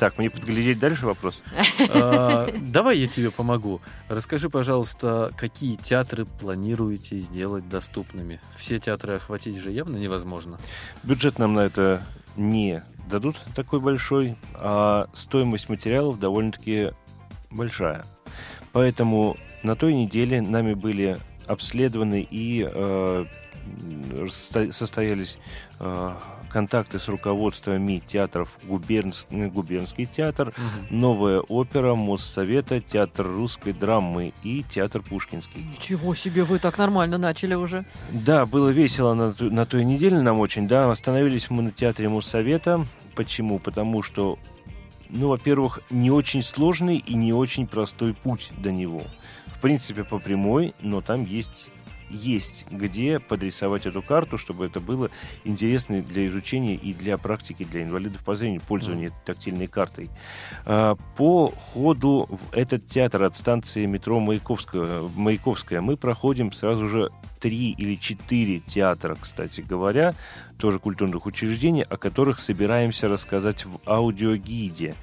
Так, 0.00 0.16
мне 0.16 0.30
подглядеть 0.30 0.78
дальше 0.78 1.04
вопрос? 1.04 1.42
А, 1.94 2.48
Давай 2.58 2.96
я 2.98 3.06
тебе 3.06 3.30
помогу. 3.30 3.82
Расскажи, 4.08 4.48
пожалуйста, 4.48 5.30
какие 5.36 5.76
театры 5.76 6.24
планируете 6.24 7.18
сделать 7.18 7.68
доступными? 7.68 8.40
Все 8.56 8.78
театры 8.78 9.16
охватить 9.16 9.58
же 9.58 9.70
явно 9.70 9.98
невозможно. 9.98 10.58
Бюджет 11.02 11.38
нам 11.38 11.52
на 11.52 11.60
это 11.60 12.02
не 12.36 12.82
дадут 13.10 13.36
такой 13.54 13.80
большой, 13.80 14.36
а 14.54 15.08
стоимость 15.12 15.68
материалов 15.68 16.18
довольно-таки 16.18 16.92
большая. 17.50 18.06
Поэтому 18.72 19.36
на 19.62 19.76
той 19.76 19.92
неделе 19.92 20.40
нами 20.40 20.72
были 20.72 21.18
обследованы 21.46 22.26
и 22.30 22.66
э, 22.66 23.26
состо- 24.28 24.72
состоялись 24.72 25.38
э, 25.78 26.14
контакты 26.50 26.98
с 26.98 27.08
руководствами 27.08 28.02
театров 28.06 28.48
Губернс- 28.64 29.26
Губернский 29.30 30.06
театр, 30.06 30.52
Новая 30.90 31.40
опера, 31.40 31.94
Моссовета, 31.94 32.80
Театр 32.80 33.26
русской 33.26 33.72
драмы 33.72 34.32
и 34.42 34.62
Театр 34.64 35.02
Пушкинский. 35.02 35.64
Ничего 35.76 36.14
себе, 36.14 36.44
вы 36.44 36.58
так 36.58 36.76
нормально 36.78 37.16
начали 37.18 37.54
уже. 37.54 37.84
Да, 38.10 38.44
было 38.46 38.68
весело 38.68 39.14
на, 39.14 39.32
ту- 39.32 39.50
на 39.50 39.64
той 39.64 39.84
неделе 39.84 40.20
нам 40.20 40.38
очень, 40.40 40.68
да. 40.68 40.90
Остановились 40.90 41.48
мы 41.50 41.62
на 41.62 41.70
театре 41.70 42.08
Моссовета. 42.08 42.86
Почему? 43.14 43.58
Потому 43.58 44.02
что, 44.02 44.38
ну, 45.08 45.28
во-первых, 45.28 45.80
не 45.90 46.10
очень 46.10 46.42
сложный 46.42 46.96
и 46.96 47.14
не 47.14 47.32
очень 47.32 47.66
простой 47.66 48.14
путь 48.14 48.50
до 48.58 48.72
него. 48.72 49.02
В 49.46 49.60
принципе, 49.60 50.04
по 50.04 50.18
прямой, 50.18 50.74
но 50.80 51.00
там 51.00 51.24
есть 51.24 51.68
есть 52.10 52.66
где 52.70 53.18
подрисовать 53.18 53.86
эту 53.86 54.02
карту, 54.02 54.38
чтобы 54.38 54.66
это 54.66 54.80
было 54.80 55.10
интересно 55.44 56.02
для 56.02 56.26
изучения 56.26 56.74
и 56.74 56.92
для 56.92 57.16
практики, 57.18 57.64
для 57.64 57.82
инвалидов 57.82 58.22
по 58.24 58.36
зрению, 58.36 58.60
пользования 58.60 59.08
этой 59.08 59.24
тактильной 59.24 59.66
картой. 59.66 60.10
А, 60.64 60.96
По 61.16 61.48
ходу 61.72 62.26
в 62.28 62.54
этот 62.54 62.86
театр 62.86 63.22
от 63.22 63.36
станции 63.36 63.86
метро 63.86 64.20
Маяковская, 64.20 65.02
Маяковская 65.16 65.80
мы 65.80 65.96
проходим 65.96 66.52
сразу 66.52 66.88
же 66.88 67.10
три 67.40 67.70
или 67.72 67.94
четыре 67.94 68.60
театра, 68.60 69.16
кстати 69.18 69.62
говоря, 69.62 70.14
тоже 70.58 70.78
культурных 70.78 71.26
учреждений, 71.26 71.82
о 71.82 71.96
которых 71.96 72.40
собираемся 72.40 73.08
рассказать 73.08 73.64
в 73.64 73.80
аудиогиде 73.86 74.94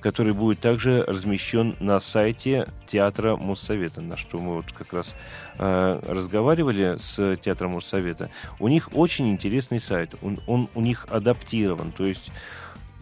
который 0.00 0.32
будет 0.32 0.60
также 0.60 1.04
размещен 1.06 1.76
на 1.80 2.00
сайте 2.00 2.68
театра 2.86 3.36
Моссовета, 3.36 4.00
на 4.00 4.16
что 4.16 4.38
мы 4.38 4.56
вот 4.56 4.72
как 4.72 4.92
раз 4.92 5.14
э, 5.58 6.00
разговаривали 6.06 6.96
с 6.98 7.36
театром 7.36 7.72
Моссовета. 7.72 8.30
У 8.58 8.68
них 8.68 8.90
очень 8.94 9.30
интересный 9.30 9.80
сайт, 9.80 10.14
он, 10.22 10.40
он 10.46 10.68
у 10.74 10.80
них 10.80 11.06
адаптирован, 11.10 11.92
то 11.92 12.04
есть, 12.04 12.30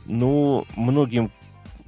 ну, 0.06 0.66
многим 0.76 1.30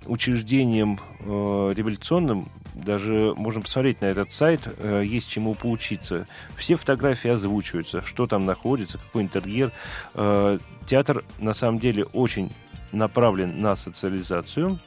учреждениям 0.06 0.98
э, 1.20 1.72
революционным 1.74 2.48
даже 2.74 3.34
можно 3.36 3.61
посмотреть 3.61 4.00
на 4.00 4.06
этот 4.06 4.32
сайт, 4.32 4.62
э, 4.78 5.02
есть 5.04 5.28
чему 5.28 5.54
поучиться. 5.54 6.26
Все 6.56 6.76
фотографии 6.76 7.30
озвучиваются, 7.30 8.02
что 8.04 8.26
там 8.26 8.46
находится, 8.46 8.98
какой 8.98 9.22
интерьер. 9.22 9.72
Э, 10.14 10.58
театр 10.86 11.24
на 11.38 11.52
самом 11.52 11.78
деле 11.78 12.04
очень 12.04 12.50
направлен 12.93 13.61
на 13.61 13.76
социализацию. 13.76 14.80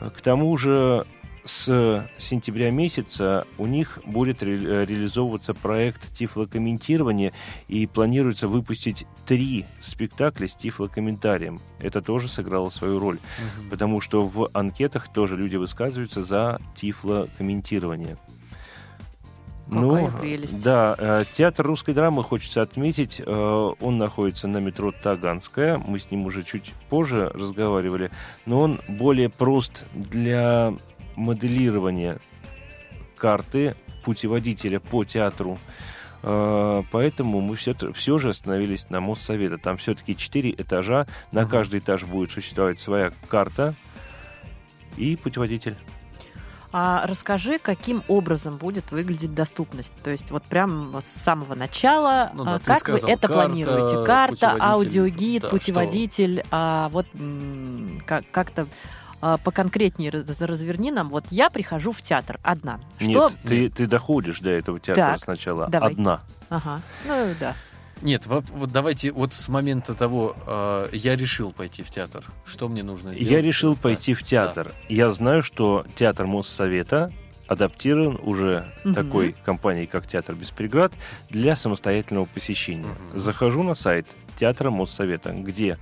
К 0.00 0.20
тому 0.20 0.56
же 0.56 1.04
с 1.44 2.08
сентября 2.18 2.70
месяца 2.70 3.46
у 3.56 3.66
них 3.66 4.00
будет 4.04 4.42
ре- 4.42 4.84
реализовываться 4.84 5.54
проект 5.54 6.12
тифлокомментирования 6.12 7.32
и 7.68 7.86
планируется 7.86 8.48
выпустить 8.48 9.06
три 9.26 9.64
спектакля 9.78 10.48
с 10.48 10.56
тифлокомментарием. 10.56 11.60
Это 11.78 12.02
тоже 12.02 12.28
сыграло 12.28 12.68
свою 12.68 12.98
роль, 12.98 13.18
потому 13.70 14.00
что 14.00 14.26
в 14.26 14.50
анкетах 14.54 15.12
тоже 15.12 15.36
люди 15.36 15.54
высказываются 15.56 16.24
за 16.24 16.60
тифлокомментирование. 16.74 18.16
Какая 19.70 20.10
прелесть. 20.10 20.62
Да, 20.62 20.94
э, 20.96 21.24
театр 21.32 21.66
русской 21.66 21.92
драмы 21.92 22.22
хочется 22.22 22.62
отметить. 22.62 23.20
э, 23.24 23.72
Он 23.80 23.98
находится 23.98 24.46
на 24.46 24.58
метро 24.58 24.92
Таганская. 24.92 25.78
Мы 25.78 25.98
с 25.98 26.10
ним 26.10 26.26
уже 26.26 26.44
чуть 26.44 26.72
позже 26.88 27.30
разговаривали. 27.34 28.10
Но 28.44 28.60
он 28.60 28.80
более 28.88 29.28
прост 29.28 29.84
для 29.94 30.72
моделирования 31.16 32.18
карты 33.16 33.74
путеводителя 34.04 34.78
по 34.78 35.04
театру. 35.04 35.58
Э, 36.22 36.82
Поэтому 36.92 37.40
мы 37.40 37.56
все, 37.56 37.74
все 37.92 38.18
же 38.18 38.28
остановились 38.30 38.88
на 38.90 39.00
Моссовета. 39.00 39.58
Там 39.58 39.78
все-таки 39.78 40.16
четыре 40.16 40.50
этажа. 40.50 41.06
На 41.32 41.44
каждый 41.44 41.80
этаж 41.80 42.04
будет 42.04 42.30
существовать 42.30 42.78
своя 42.78 43.12
карта 43.28 43.74
и 44.96 45.16
путеводитель. 45.16 45.76
А 46.78 47.06
расскажи, 47.06 47.58
каким 47.58 48.02
образом 48.06 48.58
будет 48.58 48.90
выглядеть 48.90 49.34
доступность? 49.34 49.94
То 50.04 50.10
есть 50.10 50.30
вот 50.30 50.42
прям 50.42 50.94
с 51.02 51.22
самого 51.22 51.54
начала, 51.54 52.30
Ну 52.34 52.44
да, 52.44 52.56
а, 52.56 52.58
ты 52.58 52.66
как 52.66 52.80
сказал, 52.80 53.08
вы 53.08 53.14
это 53.14 53.28
карта, 53.28 53.48
планируете? 53.48 54.04
Карта, 54.04 54.56
аудиогид, 54.60 55.42
да, 55.42 55.48
путеводитель, 55.48 56.44
а 56.50 56.90
вот 56.90 57.06
как- 58.04 58.30
как-то 58.30 58.66
а, 59.22 59.38
поконкретнее 59.38 60.10
раз- 60.10 60.38
разверни 60.42 60.90
нам. 60.92 61.08
Вот 61.08 61.24
я 61.30 61.48
прихожу 61.48 61.92
в 61.92 62.02
театр 62.02 62.38
одна. 62.42 62.78
Что? 62.98 63.06
Нет, 63.30 63.32
ты, 63.42 63.70
ты 63.70 63.86
доходишь 63.86 64.40
до 64.40 64.50
этого 64.50 64.78
театра 64.78 65.12
Так, 65.12 65.20
сначала. 65.24 65.68
давай. 65.68 65.92
Одна. 65.92 66.20
Ага, 66.50 66.82
ну 67.06 67.34
да. 67.40 67.54
Нет, 68.02 68.26
во- 68.26 68.40
вот 68.52 68.70
давайте 68.72 69.10
вот 69.10 69.32
с 69.32 69.48
момента 69.48 69.94
того, 69.94 70.36
э, 70.46 70.88
я 70.92 71.16
решил 71.16 71.52
пойти 71.52 71.82
в 71.82 71.90
театр. 71.90 72.24
Что 72.44 72.68
мне 72.68 72.82
нужно 72.82 73.12
сделать? 73.12 73.30
Я 73.30 73.40
решил 73.40 73.74
Да, 73.74 73.80
пойти 73.82 74.12
в 74.14 74.20
да. 74.20 74.26
театр. 74.26 74.72
Я 74.88 75.10
знаю, 75.10 75.42
что 75.42 75.84
театр 75.96 76.26
Моссовета 76.26 77.10
адаптирован 77.46 78.18
уже 78.22 78.66
Мгм. 78.84 78.94
такой 78.94 79.34
компанией, 79.44 79.86
как 79.86 80.06
Театр 80.06 80.34
без 80.34 80.50
преград, 80.50 80.92
для 81.30 81.54
самостоятельного 81.56 82.24
посещения. 82.26 82.88
Мгм. 83.10 83.18
Захожу 83.18 83.62
на 83.62 83.74
сайт 83.74 84.06
Театра 84.38 84.70
Моссовета, 84.70 85.30
где 85.30 85.78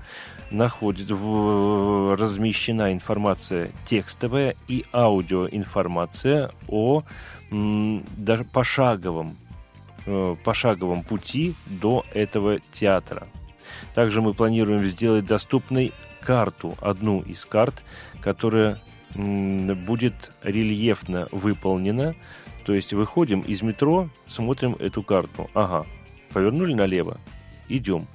находит, 0.50 1.10
в, 1.10 2.14
размещена 2.16 2.92
информация 2.92 3.70
текстовая 3.86 4.54
и 4.68 4.84
аудиоинформация 4.92 6.50
о 6.68 7.02
м, 7.50 8.04
даже 8.16 8.44
пошаговом, 8.44 9.36
э, 10.06 10.36
пошаговом 10.44 11.02
пути 11.02 11.54
до 11.66 12.04
этого 12.12 12.58
театра. 12.72 13.28
Также 13.94 14.20
мы 14.20 14.34
планируем 14.34 14.84
сделать 14.84 15.26
доступной 15.26 15.92
карту, 16.20 16.76
одну 16.80 17.20
из 17.20 17.44
карт, 17.44 17.82
которая 18.20 18.80
будет 19.14 20.32
рельефно 20.42 21.28
выполнена. 21.30 22.14
То 22.64 22.72
есть 22.72 22.92
выходим 22.92 23.40
из 23.40 23.62
метро, 23.62 24.08
смотрим 24.26 24.74
эту 24.74 25.02
карту. 25.02 25.50
Ага, 25.54 25.86
повернули 26.32 26.74
налево, 26.74 27.18
идем. 27.68 28.06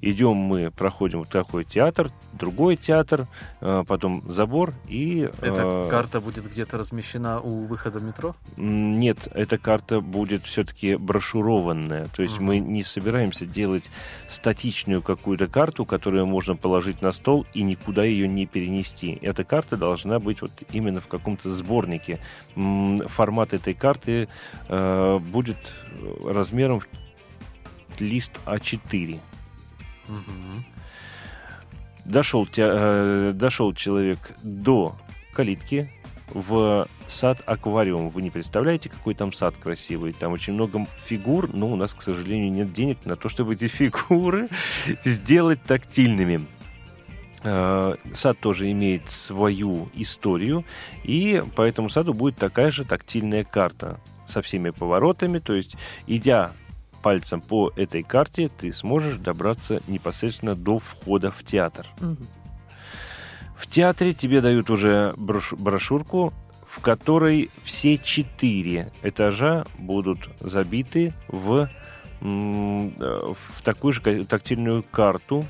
Идем 0.00 0.36
мы, 0.36 0.70
проходим 0.70 1.20
вот 1.20 1.28
такой 1.28 1.64
театр, 1.64 2.10
другой 2.32 2.76
театр, 2.76 3.26
э, 3.60 3.84
потом 3.86 4.22
забор 4.28 4.74
и... 4.86 5.28
Эта 5.40 5.62
э, 5.64 5.88
карта 5.90 6.20
будет 6.20 6.46
где-то 6.46 6.78
размещена 6.78 7.40
у 7.40 7.64
выхода 7.64 7.98
метро? 7.98 8.36
Нет, 8.56 9.28
эта 9.34 9.58
карта 9.58 10.00
будет 10.00 10.44
все-таки 10.44 10.94
брошюрованная. 10.96 12.08
То 12.14 12.22
есть 12.22 12.36
Мгм. 12.36 12.44
мы 12.44 12.58
не 12.60 12.84
собираемся 12.84 13.44
делать 13.44 13.84
статичную 14.28 15.02
какую-то 15.02 15.48
карту, 15.48 15.84
которую 15.84 16.26
можно 16.26 16.54
положить 16.54 17.02
на 17.02 17.10
стол 17.10 17.46
и 17.52 17.62
никуда 17.62 18.04
ее 18.04 18.28
не 18.28 18.46
перенести. 18.46 19.18
Эта 19.20 19.42
карта 19.42 19.76
должна 19.76 20.20
быть 20.20 20.42
вот 20.42 20.52
именно 20.70 21.00
в 21.00 21.08
каком-то 21.08 21.50
сборнике. 21.50 22.20
Формат 22.54 23.52
этой 23.52 23.74
карты 23.74 24.28
э, 24.68 25.18
будет 25.18 25.58
размером 26.24 26.80
в 26.80 26.86
лист 28.00 28.38
А4. 28.46 29.18
Дошел, 32.04 32.48
э, 32.56 33.32
дошел 33.34 33.74
человек 33.74 34.18
до 34.42 34.96
калитки 35.32 35.92
в 36.32 36.88
сад-аквариум. 37.06 38.08
Вы 38.08 38.22
не 38.22 38.30
представляете, 38.30 38.88
какой 38.88 39.14
там 39.14 39.32
сад 39.32 39.54
красивый. 39.60 40.12
Там 40.12 40.32
очень 40.32 40.52
много 40.54 40.86
фигур, 41.04 41.52
но 41.54 41.70
у 41.70 41.76
нас, 41.76 41.94
к 41.94 42.02
сожалению, 42.02 42.52
нет 42.52 42.72
денег 42.72 43.04
на 43.04 43.16
то, 43.16 43.28
чтобы 43.28 43.54
эти 43.54 43.66
фигуры 43.68 44.48
сделать 45.04 45.62
тактильными. 45.62 46.46
Э, 47.42 47.94
Сад 48.14 48.38
тоже 48.40 48.70
имеет 48.72 49.08
свою 49.08 49.88
историю, 49.94 50.64
и 51.04 51.42
по 51.54 51.62
этому 51.62 51.88
саду 51.88 52.12
будет 52.12 52.36
такая 52.36 52.70
же 52.70 52.84
тактильная 52.84 53.44
карта 53.44 54.00
со 54.26 54.42
всеми 54.42 54.70
поворотами. 54.70 55.38
То 55.38 55.54
есть, 55.54 55.76
идя 56.06 56.52
пальцем 57.02 57.40
по 57.40 57.72
этой 57.76 58.02
карте, 58.02 58.48
ты 58.48 58.72
сможешь 58.72 59.16
добраться 59.16 59.80
непосредственно 59.88 60.54
до 60.54 60.78
входа 60.78 61.30
в 61.30 61.42
театр. 61.44 61.86
В 63.56 63.66
театре 63.66 64.12
тебе 64.12 64.40
дают 64.40 64.70
уже 64.70 65.14
брош- 65.16 65.56
брошюрку, 65.56 66.32
в 66.64 66.80
которой 66.80 67.50
все 67.64 67.98
четыре 67.98 68.92
этажа 69.02 69.64
будут 69.78 70.28
забиты 70.40 71.12
в, 71.28 71.68
э, 72.20 73.32
в 73.34 73.62
такую 73.62 73.92
же 73.92 74.24
тактильную 74.24 74.82
карту. 74.84 75.44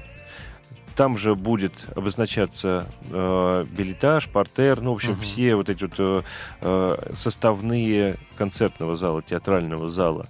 Там 0.96 1.16
же 1.18 1.34
будет 1.36 1.72
обозначаться 1.94 2.86
э, 3.10 3.66
билетаж, 3.70 4.28
портер, 4.28 4.80
ну, 4.80 4.92
в 4.92 4.96
общем, 4.96 5.12
Мгм. 5.12 5.20
все 5.20 5.54
вот 5.54 5.68
эти 5.68 5.82
вот 5.84 5.94
э, 5.98 6.22
э, 6.60 7.12
составные 7.14 8.16
концертного 8.36 8.96
зала, 8.96 9.22
театрального 9.22 9.88
зала. 9.88 10.26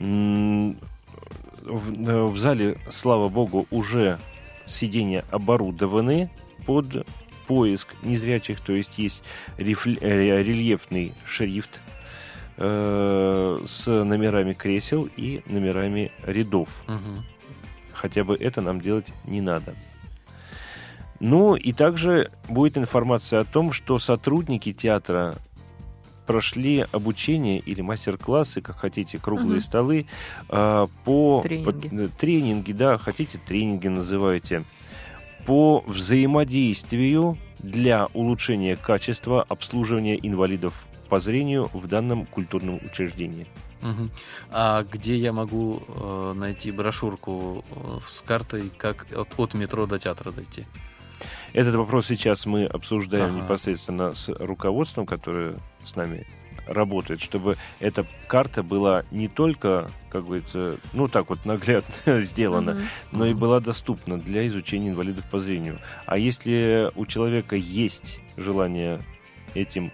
В, 0.00 0.74
э, 1.64 2.24
в 2.24 2.36
зале, 2.38 2.78
слава 2.90 3.28
богу, 3.28 3.66
уже 3.70 4.18
сиденья 4.66 5.24
оборудованы 5.30 6.30
под 6.66 7.06
поиск 7.46 7.94
незрячих, 8.02 8.60
то 8.60 8.72
есть 8.72 8.98
есть 8.98 9.22
рифль- 9.58 9.98
э, 10.00 10.42
рельефный 10.42 11.12
шрифт 11.26 11.82
э, 12.56 13.58
с 13.66 13.86
номерами 13.86 14.52
кресел 14.52 15.08
и 15.16 15.42
номерами 15.46 16.12
рядов. 16.24 16.68
Мгм. 16.86 17.24
Хотя 17.92 18.24
бы 18.24 18.36
это 18.36 18.60
нам 18.60 18.80
делать 18.80 19.12
не 19.26 19.40
надо. 19.40 19.74
Ну 21.18 21.54
и 21.54 21.72
также 21.72 22.30
будет 22.48 22.78
информация 22.78 23.40
о 23.40 23.44
том, 23.44 23.72
что 23.72 23.98
сотрудники 23.98 24.72
театра 24.72 25.36
прошли 26.30 26.86
обучение 26.92 27.58
или 27.58 27.80
мастер-классы, 27.80 28.60
как 28.60 28.78
хотите, 28.78 29.18
круглые 29.18 29.56
Мгм. 29.56 29.60
столы, 29.60 30.06
а, 30.48 30.86
по 31.04 31.40
Тренинги. 31.42 31.88
по- 31.88 31.94
э, 31.94 32.08
тренинги, 32.18 32.72
да, 32.72 32.98
хотите 32.98 33.38
тренинги 33.38 33.88
называйте, 33.88 34.62
по 35.46 35.82
взаимодействию 35.86 37.36
для 37.58 38.06
улучшения 38.14 38.76
качества 38.76 39.42
обслуживания 39.48 40.16
инвалидов 40.16 40.84
по 41.08 41.18
зрению 41.20 41.70
в 41.72 41.86
данном 41.88 42.26
культурном 42.26 42.80
учреждении. 42.84 43.46
Мгм. 43.82 44.10
А 44.50 44.84
где 44.84 45.16
я 45.16 45.32
могу 45.32 45.82
э, 45.88 46.32
найти 46.36 46.70
брошюрку 46.70 47.64
э, 47.70 47.98
с 48.06 48.20
картой, 48.20 48.70
как 48.76 49.06
от, 49.16 49.28
от 49.38 49.54
метро 49.54 49.86
до 49.86 49.98
театра 49.98 50.30
дойти? 50.30 50.66
Этот 51.52 51.74
вопрос 51.74 52.06
сейчас 52.06 52.46
мы 52.46 52.64
обсуждаем 52.66 53.30
Ага. 53.30 53.36
непосредственно 53.42 54.14
с 54.14 54.28
руководством, 54.28 55.06
которое 55.06 55.58
с 55.84 55.96
нами 55.96 56.26
работает, 56.66 57.20
чтобы 57.20 57.56
эта 57.80 58.06
карта 58.28 58.62
была 58.62 59.04
не 59.10 59.28
только, 59.28 59.90
как 60.08 60.24
говорится, 60.26 60.78
ну 60.92 61.08
так 61.08 61.28
вот 61.30 61.44
наглядно 61.44 61.92
сделана, 62.22 62.74
Мгм. 62.74 62.82
но 63.12 63.26
и 63.26 63.34
была 63.34 63.60
доступна 63.60 64.18
для 64.18 64.46
изучения 64.46 64.90
инвалидов 64.90 65.24
по 65.30 65.40
зрению. 65.40 65.80
А 66.06 66.16
если 66.16 66.90
у 66.94 67.06
человека 67.06 67.56
есть 67.56 68.20
желание 68.36 69.02
этим 69.54 69.92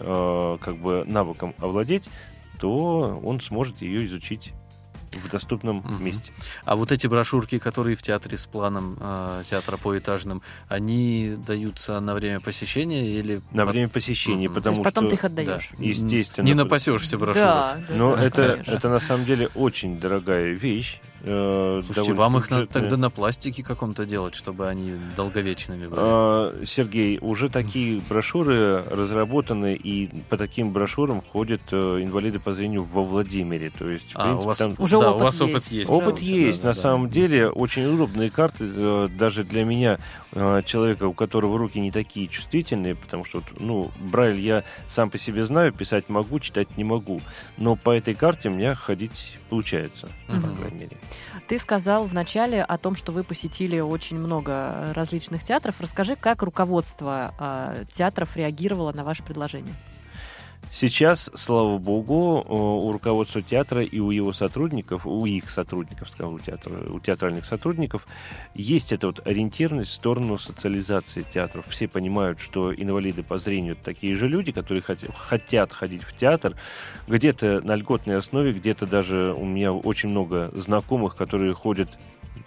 э, 0.00 0.58
как 0.60 0.78
бы 0.78 1.04
навыком 1.06 1.54
овладеть, 1.58 2.08
то 2.58 3.20
он 3.22 3.40
сможет 3.40 3.82
ее 3.82 4.04
изучить 4.06 4.52
в 5.18 5.28
доступном 5.30 5.76
Мгм. 5.78 6.04
месте. 6.04 6.32
А 6.64 6.76
вот 6.76 6.92
эти 6.92 7.06
брошюрки, 7.06 7.58
которые 7.58 7.96
в 7.96 8.02
театре 8.02 8.36
с 8.38 8.46
планом 8.46 8.96
э, 9.00 9.42
театра 9.48 9.76
поэтажным, 9.76 10.42
они 10.68 11.36
даются 11.46 12.00
на 12.00 12.14
время 12.14 12.40
посещения 12.40 13.18
или 13.18 13.40
На 13.52 13.64
по- 13.66 13.72
время 13.72 13.88
посещения. 13.88 14.48
То 14.48 14.54
потому 14.54 14.76
есть 14.76 14.84
потом 14.84 15.04
что... 15.04 15.10
ты 15.10 15.16
их 15.16 15.24
отдаешь. 15.24 15.70
Да. 15.76 15.84
Естественно. 15.84 16.44
Не 16.46 16.54
напасешься 16.54 17.18
брошюрок. 17.18 17.44
Да, 17.46 17.78
да, 17.88 17.94
Но 17.94 18.16
да, 18.16 18.22
это, 18.24 18.52
конечно. 18.52 18.70
это 18.72 18.88
на 18.88 19.00
самом 19.00 19.24
деле 19.24 19.48
очень 19.54 19.98
дорогая 19.98 20.52
вещь. 20.52 21.00
Э, 21.24 21.82
Слушайте, 21.84 22.12
вам 22.12 22.38
их 22.38 22.50
надо 22.50 22.66
тогда 22.66 22.96
на 22.96 23.10
пластике 23.10 23.62
каком-то 23.62 24.06
делать, 24.06 24.34
чтобы 24.34 24.68
они 24.68 24.92
долговечными 25.16 25.86
были. 25.86 26.00
А, 26.02 26.64
Сергей, 26.64 27.18
уже 27.20 27.48
такие 27.48 28.00
брошюры 28.08 28.82
разработаны, 28.84 29.74
и 29.74 30.08
по 30.28 30.36
таким 30.36 30.72
брошюрам 30.72 31.22
ходят 31.32 31.62
э, 31.72 32.00
инвалиды 32.02 32.38
по 32.38 32.52
зрению 32.52 32.84
во 32.84 33.02
Владимире. 33.02 33.70
То 33.70 33.88
есть, 33.88 34.12
в 34.12 34.16
А, 34.16 34.22
у 34.22 34.24
принципе, 34.26 34.46
вас, 34.46 34.58
там 34.58 34.74
Уже 34.78 35.00
да, 35.00 35.10
опыт 35.10 35.20
у 35.20 35.24
вас 35.24 35.40
опыт 35.40 35.54
есть. 35.54 35.70
есть. 35.72 35.90
опыт 35.90 36.14
да, 36.16 36.20
есть. 36.20 36.62
да, 36.62 36.68
на 36.68 36.74
да. 36.74 36.80
самом 36.80 37.10
деле, 37.10 37.48
очень 37.48 37.86
удобные 37.86 38.30
карты, 38.30 38.64
э, 38.68 39.08
даже 39.18 39.44
для 39.44 39.64
меня, 39.64 39.98
человека, 40.64 41.04
у 41.06 41.12
которого 41.12 41.56
руки 41.58 41.78
не 41.78 41.92
такие 41.92 42.26
чувствительные, 42.26 42.96
потому 42.96 43.24
что, 43.24 43.40
ну, 43.60 43.92
Брайль 44.00 44.40
я 44.40 44.64
сам 44.88 45.08
по 45.08 45.16
себе 45.16 45.44
знаю, 45.44 45.72
писать 45.72 46.08
могу, 46.08 46.40
читать 46.40 46.76
не 46.76 46.82
могу. 46.82 47.20
Но 47.56 47.76
по 47.76 47.90
этой 47.96 48.14
карте 48.16 48.48
у 48.48 48.52
меня 48.52 48.74
ходить 48.74 49.38
получается, 49.54 50.08
по 50.26 50.34
Мгм. 50.34 50.56
крайней 50.56 50.78
мере. 50.78 50.96
Ты 51.48 51.58
сказал 51.58 52.06
вначале 52.06 52.62
о 52.62 52.78
том, 52.78 52.96
что 52.96 53.12
вы 53.12 53.24
посетили 53.24 53.80
очень 53.80 54.18
много 54.18 54.92
различных 54.94 55.44
театров. 55.44 55.80
Расскажи, 55.80 56.16
как 56.16 56.42
руководство 56.42 57.34
а, 57.38 57.84
театров 57.86 58.36
реагировало 58.36 58.92
на 58.92 59.04
ваше 59.04 59.22
предложение? 59.22 59.74
Сейчас, 60.76 61.30
слава 61.34 61.78
богу, 61.78 62.44
э, 62.44 62.52
у 62.52 62.90
руководства 62.90 63.40
театра 63.40 63.84
и 63.84 64.00
у 64.00 64.10
его 64.10 64.32
сотрудников, 64.32 65.06
у 65.06 65.24
их 65.24 65.48
сотрудников, 65.48 66.10
скажем, 66.10 66.34
у, 66.34 66.40
театра, 66.40 66.74
у 66.90 66.98
театральных 66.98 67.44
сотрудников, 67.44 68.08
есть 68.56 68.90
эта 68.90 69.06
вот 69.06 69.24
ориентированность 69.24 69.92
в 69.92 69.94
сторону 69.94 70.36
социализации 70.36 71.24
театров. 71.32 71.66
Все 71.68 71.86
понимают, 71.86 72.40
что 72.40 72.74
инвалиды 72.74 73.22
по 73.22 73.38
зрению 73.38 73.76
такие 73.76 74.16
же 74.16 74.26
люди, 74.26 74.50
которые 74.50 74.82
хот- 74.82 75.14
хотят 75.16 75.72
ходить 75.72 76.02
в 76.02 76.16
театр, 76.16 76.56
где-то 77.06 77.60
на 77.60 77.76
льготной 77.76 78.16
основе, 78.16 78.52
где-то 78.52 78.88
даже 78.88 79.32
у 79.32 79.44
меня 79.44 79.72
очень 79.72 80.08
много 80.08 80.50
знакомых, 80.56 81.14
которые 81.14 81.54
ходят 81.54 81.88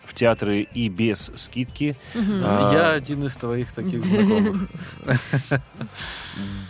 в 0.08 0.14
театры 0.14 0.62
и 0.62 0.90
без 0.90 1.32
скидки. 1.36 1.96
Да, 2.14 2.70
А. 2.70 2.74
Я 2.74 2.92
один 2.92 3.26
из 3.26 3.36
твоих 3.36 3.72
таких 3.74 4.04
знакомых. 4.06 4.70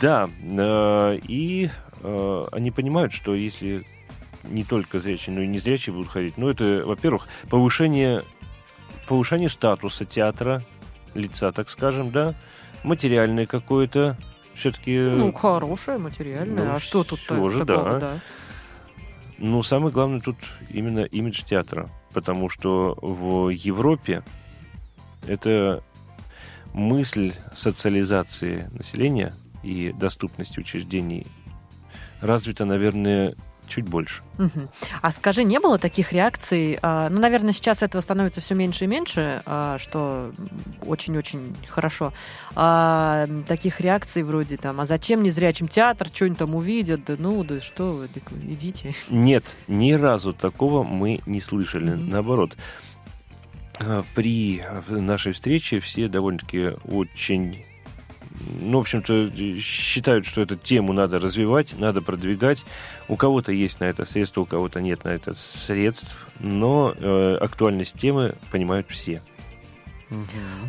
Да, 0.01 0.29
э, 0.41 1.19
и 1.27 1.69
э, 2.01 2.45
они 2.51 2.71
понимают, 2.71 3.13
что 3.13 3.35
если 3.35 3.85
не 4.43 4.63
только 4.63 4.99
зрячие, 4.99 5.35
но 5.35 5.41
и 5.41 5.47
незрячие 5.47 5.93
будут 5.93 6.09
ходить, 6.09 6.37
ну, 6.37 6.49
это, 6.49 6.83
во-первых, 6.85 7.27
повышение, 7.49 8.23
повышение 9.07 9.49
статуса 9.49 10.05
театра, 10.05 10.63
лица, 11.13 11.51
так 11.51 11.69
скажем, 11.69 12.11
да, 12.11 12.35
материальное 12.83 13.45
какое-то, 13.45 14.17
все-таки... 14.55 14.97
Ну, 14.97 15.33
хорошее, 15.33 15.97
материальное. 15.97 16.65
ну, 16.65 16.75
а 16.75 16.79
что 16.79 17.03
тут 17.03 17.19
же, 17.19 17.65
такого, 17.65 17.65
да. 17.65 17.99
да? 17.99 18.19
Ну, 19.37 19.61
самое 19.61 19.93
главное 19.93 20.19
тут 20.19 20.37
именно 20.69 21.01
имидж 21.01 21.43
театра, 21.43 21.89
потому 22.17 22.49
что 22.49 22.97
в 22.99 23.49
Европе 23.49 24.23
это 25.27 25.83
мысль 26.73 27.35
социализации 27.53 28.67
населения 28.71 29.35
и 29.61 29.93
доступности 29.93 30.59
учреждений 30.59 31.27
развита, 32.19 32.65
наверное, 32.65 33.35
чуть 33.67 33.85
больше. 33.85 34.21
Мгм. 34.37 34.69
А 35.01 35.11
скажи, 35.11 35.43
не 35.43 35.59
было 35.59 35.77
таких 35.77 36.13
реакций? 36.13 36.77
а, 36.81 37.09
Ну, 37.09 37.19
наверное, 37.19 37.51
сейчас 37.53 37.83
этого 37.83 38.01
становится 38.01 38.41
все 38.41 38.55
меньше 38.55 38.85
и 38.85 38.87
меньше, 38.87 39.41
а, 39.45 39.77
что 39.77 40.31
очень-очень 40.85 41.55
хорошо. 41.67 42.13
А, 42.55 43.27
таких 43.47 43.79
реакций 43.81 44.23
вроде 44.23 44.57
там, 44.57 44.79
а 44.79 44.85
зачем 44.85 45.23
незрячим 45.23 45.67
театр, 45.67 46.07
что-нибудь 46.13 46.39
там 46.39 46.55
увидят, 46.55 47.05
да 47.05 47.15
ну, 47.17 47.43
да 47.43 47.59
что 47.61 47.93
вы, 47.93 48.07
так 48.07 48.23
идите. 48.31 48.93
Нет, 49.09 49.43
ни 49.67 49.91
разу 49.93 50.33
такого 50.33 50.83
мы 50.83 51.19
не 51.25 51.41
слышали. 51.41 51.91
Мгм. 51.91 52.09
Наоборот, 52.09 52.55
при 54.15 54.63
нашей 54.89 55.33
встрече 55.33 55.79
все 55.79 56.07
довольно-таки 56.07 56.71
очень 56.85 57.63
ну, 58.61 58.77
в 58.77 58.81
общем-то, 58.81 59.31
считают, 59.61 60.25
что 60.25 60.41
эту 60.41 60.55
тему 60.55 60.93
надо 60.93 61.19
развивать, 61.19 61.77
надо 61.77 62.01
продвигать. 62.01 62.63
У 63.07 63.15
кого-то 63.15 63.51
есть 63.51 63.79
на 63.79 63.85
это 63.85 64.05
средства, 64.05 64.41
у 64.41 64.45
кого-то 64.45 64.81
нет 64.81 65.03
на 65.03 65.09
это 65.09 65.33
средств, 65.33 66.27
но 66.39 66.93
э, 66.95 67.37
актуальность 67.41 67.97
темы 67.97 68.35
понимают 68.51 68.87
все. 68.89 69.21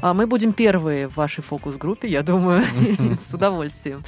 А 0.03 0.14
мы 0.14 0.26
будем 0.26 0.53
первые 0.53 1.09
в 1.09 1.16
вашей 1.16 1.43
фокус-группе, 1.43 2.09
я 2.09 2.22
думаю, 2.22 2.64
с 3.20 3.32
удовольствием. 3.32 4.03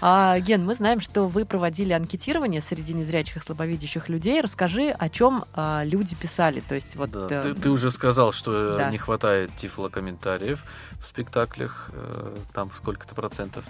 А, 0.00 0.38
Ген, 0.40 0.64
мы 0.64 0.74
знаем, 0.74 1.00
что 1.00 1.28
вы 1.28 1.44
проводили 1.44 1.92
анкетирование 1.92 2.62
среди 2.62 2.94
незрячих 2.94 3.36
и 3.36 3.40
слабовидящих 3.40 4.08
людей. 4.08 4.40
Расскажи, 4.40 4.90
о 4.90 5.08
чем 5.08 5.44
а, 5.52 5.82
люди 5.84 6.14
писали. 6.14 6.60
То 6.60 6.74
есть 6.74 6.96
вот 6.96 7.10
Да, 7.10 7.26
э, 7.30 7.42
ты, 7.42 7.54
ты 7.54 7.70
уже 7.70 7.90
сказал, 7.90 8.32
что 8.32 8.74
э, 8.74 8.78
да. 8.78 8.90
не 8.90 8.98
хватает 8.98 9.50
тифлокомментариев 9.56 10.64
в 11.00 11.06
спектаклях, 11.06 11.90
э, 11.92 12.36
там 12.54 12.70
сколько-то 12.74 13.14
процентов. 13.14 13.64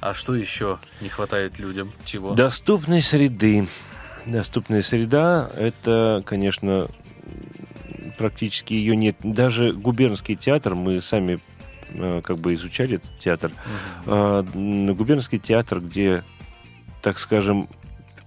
А 0.00 0.14
что 0.14 0.34
еще 0.34 0.78
не 1.00 1.08
хватает 1.08 1.58
людям? 1.58 1.92
Чего? 2.04 2.34
Доступной 2.34 3.02
среды. 3.02 3.68
Доступная 4.26 4.82
среда, 4.82 5.50
это, 5.56 6.22
конечно, 6.26 6.88
практически 8.20 8.74
ее 8.74 8.94
нет. 8.96 9.16
Даже 9.22 9.72
губернский 9.72 10.36
театр, 10.36 10.74
мы 10.74 11.00
сами 11.00 11.38
э, 11.88 12.20
как 12.22 12.36
бы 12.36 12.52
изучали 12.52 12.96
этот 12.96 13.18
театр. 13.18 13.50
М, 14.04 14.94
губернский 14.94 15.38
театр, 15.38 15.80
где, 15.80 16.22
так 17.00 17.18
скажем, 17.18 17.66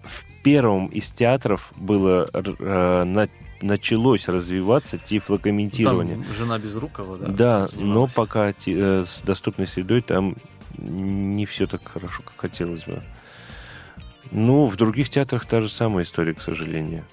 в 0.03 0.25
первом 0.41 0.87
из 0.87 1.11
театров 1.11 1.71
было 1.75 2.27
э, 2.33 3.03
на- 3.03 3.29
началось 3.61 4.27
развиваться 4.27 4.97
тифлокомментирование. 4.97 6.15
Там 6.15 6.33
жена 6.33 6.57
Безрукова, 6.57 7.17
да? 7.19 7.27
Да, 7.27 7.67
но 7.75 8.07
пока 8.07 8.49
э, 8.65 9.03
с 9.07 9.21
доступной 9.21 9.67
средой 9.67 10.01
там 10.01 10.35
не 10.75 11.45
все 11.45 11.67
так 11.67 11.87
хорошо, 11.87 12.23
как 12.23 12.33
хотелось 12.35 12.83
бы. 12.85 13.03
Ну, 14.31 14.65
в 14.65 14.75
других 14.75 15.11
театрах 15.11 15.45
та 15.45 15.61
же 15.61 15.69
самая 15.69 16.03
история, 16.03 16.33
к 16.33 16.41
сожалению. 16.41 17.05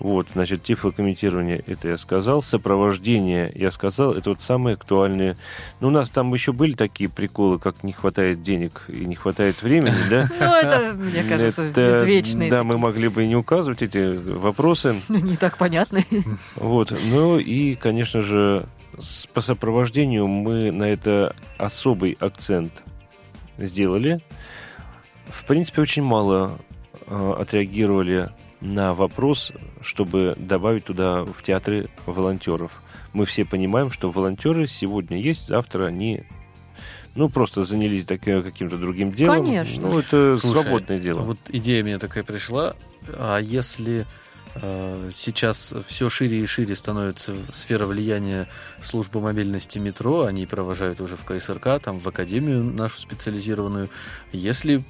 Вот, 0.00 0.26
значит, 0.34 0.62
тифлокомментирование, 0.62 1.62
это 1.66 1.88
я 1.88 1.98
сказал. 1.98 2.42
Сопровождение, 2.42 3.52
я 3.54 3.70
сказал, 3.70 4.12
это 4.12 4.30
вот 4.30 4.42
самые 4.42 4.74
актуальные. 4.74 5.36
Ну, 5.80 5.88
у 5.88 5.90
нас 5.90 6.10
там 6.10 6.32
еще 6.34 6.52
были 6.52 6.74
такие 6.74 7.08
приколы, 7.08 7.58
как 7.58 7.82
не 7.84 7.92
хватает 7.92 8.42
денег 8.42 8.82
и 8.88 9.04
не 9.06 9.14
хватает 9.14 9.62
времени, 9.62 9.96
да? 10.10 10.28
Ну, 10.40 10.54
это, 10.54 10.92
мне 10.94 11.22
кажется, 11.22 11.70
извечные. 11.70 12.50
Да, 12.50 12.64
мы 12.64 12.76
могли 12.76 13.08
бы 13.08 13.24
и 13.24 13.26
не 13.26 13.36
указывать 13.36 13.82
эти 13.82 14.16
вопросы. 14.16 14.96
Не 15.08 15.36
так 15.36 15.56
понятно. 15.56 16.00
Вот. 16.56 16.92
Ну 17.10 17.38
и, 17.38 17.74
конечно 17.74 18.20
же, 18.20 18.66
по 19.32 19.40
сопровождению 19.40 20.26
мы 20.26 20.70
на 20.70 20.84
это 20.84 21.34
особый 21.56 22.16
акцент 22.20 22.72
сделали. 23.58 24.20
В 25.28 25.44
принципе, 25.44 25.82
очень 25.82 26.02
мало 26.02 26.58
э, 27.06 27.34
отреагировали 27.38 28.30
на 28.64 28.94
вопрос, 28.94 29.52
чтобы 29.82 30.34
добавить 30.38 30.84
туда 30.84 31.24
в 31.24 31.42
театры 31.42 31.90
волонтеров. 32.06 32.82
Мы 33.12 33.26
все 33.26 33.44
понимаем, 33.44 33.90
что 33.90 34.10
волонтеры 34.10 34.66
сегодня 34.66 35.18
есть, 35.20 35.48
завтра 35.48 35.86
они 35.86 36.24
ну, 37.14 37.28
просто 37.28 37.64
занялись 37.64 38.06
так- 38.06 38.22
каким-то 38.22 38.76
другим 38.76 39.12
делом. 39.12 39.44
Конечно. 39.44 39.88
Ну, 39.88 39.98
это 39.98 40.34
Слушай, 40.36 40.62
свободное 40.62 40.98
дело. 40.98 41.22
Вот 41.22 41.38
идея 41.48 41.84
мне 41.84 41.98
такая 41.98 42.24
пришла. 42.24 42.74
А 43.16 43.38
если 43.38 44.00
э, 44.00 44.04
сейчас 44.56 45.74
все 45.86 46.08
шире 46.08 46.40
и 46.40 46.46
шире 46.46 46.74
становится 46.74 47.34
сфера 47.50 47.86
влияния 47.86 48.48
службы 48.82 49.20
мобильности 49.20 49.78
метро, 49.78 50.24
они 50.24 50.46
провожают 50.46 51.00
уже 51.00 51.16
в 51.16 51.24
КСРК, 51.24 51.82
там 51.82 51.98
в 51.98 52.08
академию 52.08 52.62
нашу 52.62 53.00
специализированную. 53.00 53.90
Если 54.32 54.82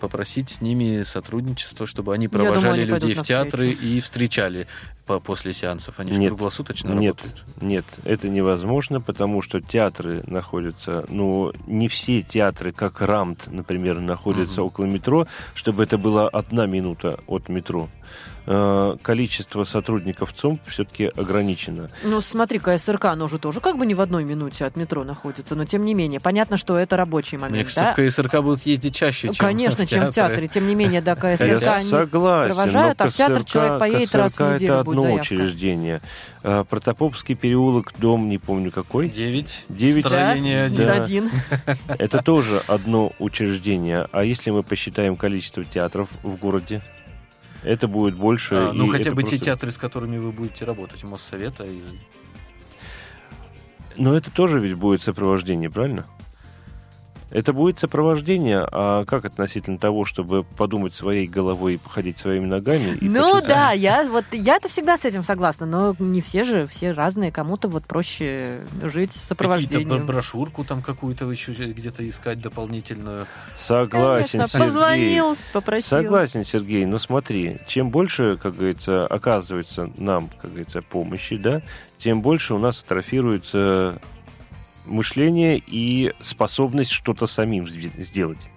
попросить 0.00 0.50
с 0.50 0.60
ними 0.60 1.02
сотрудничество, 1.02 1.86
чтобы 1.86 2.14
они 2.14 2.26
думаю, 2.28 2.48
провожали 2.48 2.80
они 2.82 2.90
пойдут 2.90 3.08
людей 3.10 3.22
в 3.22 3.26
театры 3.26 3.70
и 3.70 4.00
встречали 4.00 4.66
по- 5.06 5.20
после 5.20 5.52
сеансов, 5.52 5.98
они 5.98 6.12
же 6.12 6.18
Нет. 6.20 6.30
круглосуточно 6.30 6.92
Нет, 6.92 7.16
работают. 7.22 7.44
нет, 7.62 7.84
это 8.04 8.28
невозможно, 8.28 9.00
потому 9.00 9.40
что 9.42 9.60
театры 9.60 10.22
находятся, 10.26 11.04
ну, 11.08 11.52
не 11.66 11.88
все 11.88 12.22
театры, 12.22 12.72
как 12.72 13.00
Рамт, 13.00 13.46
например, 13.46 14.00
находятся 14.00 14.60
Мгм. 14.60 14.66
около 14.66 14.84
метро, 14.86 15.26
чтобы 15.54 15.84
это 15.84 15.96
была 15.98 16.28
одна 16.28 16.66
минута 16.66 17.20
от 17.26 17.48
метро. 17.48 17.88
Э, 18.48 18.96
Количество 19.02 19.64
сотрудников 19.64 20.32
ЦОМП 20.32 20.60
все-таки 20.68 21.06
ограничено. 21.06 21.90
Ну, 22.04 22.20
смотри, 22.20 22.60
КСРК, 22.60 23.06
оно 23.06 23.26
же 23.26 23.40
тоже 23.40 23.60
как 23.60 23.76
бы 23.76 23.84
не 23.86 23.94
в 23.96 24.00
одной 24.00 24.22
минуте 24.22 24.64
от 24.64 24.76
метро 24.76 25.02
находится, 25.02 25.56
но 25.56 25.64
тем 25.64 25.84
не 25.84 25.94
менее, 25.94 26.20
понятно, 26.20 26.56
что 26.56 26.76
это 26.78 26.96
рабочий 26.96 27.36
Мне 27.38 27.46
момент, 27.48 27.72
кажется, 27.72 27.94
да? 27.96 28.04
в 28.04 28.08
КСРК 28.08 28.42
будут 28.42 28.62
ездить 28.64 28.94
чаще, 28.94 29.28
чем 29.32 29.34
Конечно, 29.36 29.84
в 29.84 29.88
чем 29.88 30.06
в 30.06 30.10
театры. 30.14 30.34
театре. 30.46 30.48
Тем 30.48 30.68
не 30.68 30.76
менее, 30.76 31.02
до 31.02 31.16
КСРК 31.16 31.60
Я 31.62 31.74
они 31.74 31.88
согласен, 31.90 32.54
провожают, 32.54 32.98
но 33.00 33.04
а 33.06 33.08
в 33.08 33.12
театр 33.12 33.38
КСРК 33.38 33.48
человек 33.50 33.78
поедет 33.80 34.14
раз 34.14 34.32
в 34.32 34.36
КСРК 34.36 34.54
неделю, 34.54 34.74
это 34.74 34.82
будет 34.84 34.95
одно 35.00 35.02
заявка. 35.02 35.22
учреждение. 35.34 36.00
Э, 36.42 36.64
Протопопский 36.68 37.34
переулок, 37.34 37.92
дом, 37.98 38.28
не 38.28 38.38
помню 38.38 38.70
какой. 38.70 39.08
Девять. 39.08 39.64
Девять. 39.68 40.04
Строение 40.06 40.68
Да, 40.68 40.92
один. 40.92 41.30
Да. 41.66 41.76
Это 41.98 42.22
тоже 42.22 42.62
одно 42.66 43.12
учреждение. 43.18 44.08
А 44.12 44.24
если 44.24 44.50
мы 44.50 44.62
посчитаем 44.62 45.16
количество 45.16 45.64
театров 45.64 46.08
в 46.22 46.36
городе, 46.36 46.82
это 47.62 47.88
будет 47.88 48.16
больше. 48.16 48.54
А, 48.54 48.72
ну, 48.72 48.86
хотя 48.88 49.10
бы 49.10 49.22
те 49.22 49.30
просто- 49.30 49.44
театры, 49.46 49.70
с 49.70 49.78
которыми 49.78 50.18
вы 50.18 50.30
будете 50.32 50.64
работать, 50.64 51.02
Моссовета 51.02 51.64
и... 51.64 51.80
Но 53.96 54.16
это 54.16 54.30
тоже 54.30 54.60
ведь 54.60 54.74
будет 54.74 55.00
сопровождение, 55.02 55.70
правильно? 55.70 56.06
Это 57.28 57.52
будет 57.52 57.78
сопровождение, 57.80 58.64
а 58.70 59.04
как 59.04 59.24
относительно 59.24 59.78
того, 59.78 60.04
чтобы 60.04 60.44
подумать 60.44 60.94
своей 60.94 61.26
головой 61.26 61.74
и 61.74 61.76
походить 61.76 62.18
своими 62.18 62.46
ногами? 62.46 62.96
и 63.00 63.08
Ну 63.08 63.40
да, 63.40 63.72
я 63.72 64.08
вот 64.08 64.24
я-то 64.30 64.68
всегда 64.68 64.96
с 64.96 65.04
этим 65.04 65.24
согласна, 65.24 65.66
но 65.66 65.96
не 65.98 66.20
все 66.20 66.44
же, 66.44 66.68
все 66.68 66.92
разные, 66.92 67.32
кому-то 67.32 67.68
вот 67.68 67.84
проще 67.84 68.60
жить 68.80 69.10
с 69.10 69.14
Какие-то 69.14 69.26
сопровождением. 69.26 69.98
б- 70.02 70.04
брошюрку 70.12 70.62
там 70.62 70.82
какую-то 70.82 71.28
еще 71.28 71.50
где-то 71.52 72.08
искать 72.08 72.40
дополнительную. 72.40 73.26
Согласен, 73.56 74.28
Конечно, 74.38 74.48
Сергей. 74.48 74.66
позвонил, 74.68 75.36
попросил. 75.52 75.88
Согласен, 75.88 76.44
Сергей, 76.44 76.84
но 76.86 76.98
смотри, 76.98 77.58
чем 77.66 77.90
больше, 77.90 78.36
как 78.36 78.54
говорится, 78.54 79.04
оказывается 79.04 79.90
нам, 79.96 80.30
как 80.40 80.50
говорится, 80.50 80.80
помощи, 80.80 81.36
да, 81.36 81.62
тем 81.98 82.22
больше 82.22 82.54
у 82.54 82.58
нас 82.58 82.80
атрофируется 82.82 84.00
мышление 84.86 85.62
и 85.66 86.12
способность 86.20 86.90
что-то 86.90 87.26
самим 87.26 87.64
сде- 87.64 87.92
сделать. 88.02 88.50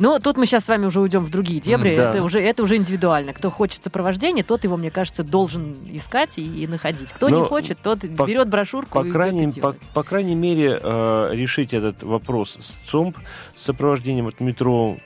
Ну, 0.00 0.18
тут 0.18 0.36
мы 0.36 0.46
сейчас 0.46 0.64
с 0.64 0.68
вами 0.68 0.86
уже 0.86 1.00
уйдем 1.00 1.24
в 1.24 1.30
другие 1.30 1.60
дебри. 1.60 1.96
Да. 1.96 2.10
Это, 2.10 2.22
уже, 2.24 2.40
это 2.40 2.64
уже 2.64 2.76
индивидуально. 2.76 3.32
Кто 3.32 3.48
хочет 3.48 3.84
сопровождения, 3.84 4.42
тот 4.42 4.64
его, 4.64 4.76
мне 4.76 4.90
кажется, 4.90 5.22
должен 5.22 5.76
искать 5.92 6.36
и, 6.38 6.64
и 6.64 6.66
находить. 6.66 7.10
Кто 7.12 7.28
не 7.28 7.36
Но 7.36 7.46
хочет, 7.46 7.78
тот 7.80 8.00
по- 8.16 8.26
берет 8.26 8.48
брошюрку 8.48 8.98
По 9.00 9.06
и 9.06 9.10
крайней, 9.10 9.52
по, 9.52 9.76
по 9.94 10.02
крайней 10.02 10.34
мере, 10.34 10.80
э, 10.82 11.28
решить 11.32 11.72
этот 11.74 12.02
вопрос 12.02 12.56
с 12.58 12.76
ЦОМП, 12.90 13.18
с 13.54 13.62
сопровождением 13.62 14.26
от 14.26 14.40
метро, 14.40 14.98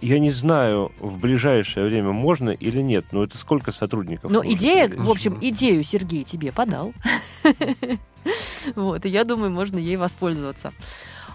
я 0.00 0.18
не 0.18 0.30
знаю, 0.30 0.92
в 1.00 1.18
ближайшее 1.18 1.86
время 1.86 2.12
можно 2.12 2.50
или 2.50 2.80
нет, 2.80 3.06
но 3.12 3.24
это 3.24 3.38
сколько 3.38 3.72
сотрудников? 3.72 4.30
Но 4.30 4.44
идея, 4.44 4.88
привлечь? 4.88 5.06
в 5.06 5.10
общем, 5.10 5.38
идею 5.40 5.82
Сергей 5.82 6.24
тебе 6.24 6.52
подал. 6.52 6.92
Вот, 8.74 9.06
и 9.06 9.08
я 9.08 9.22
думаю, 9.22 9.52
можно 9.52 9.78
ей 9.78 9.96
воспользоваться. 9.96 10.72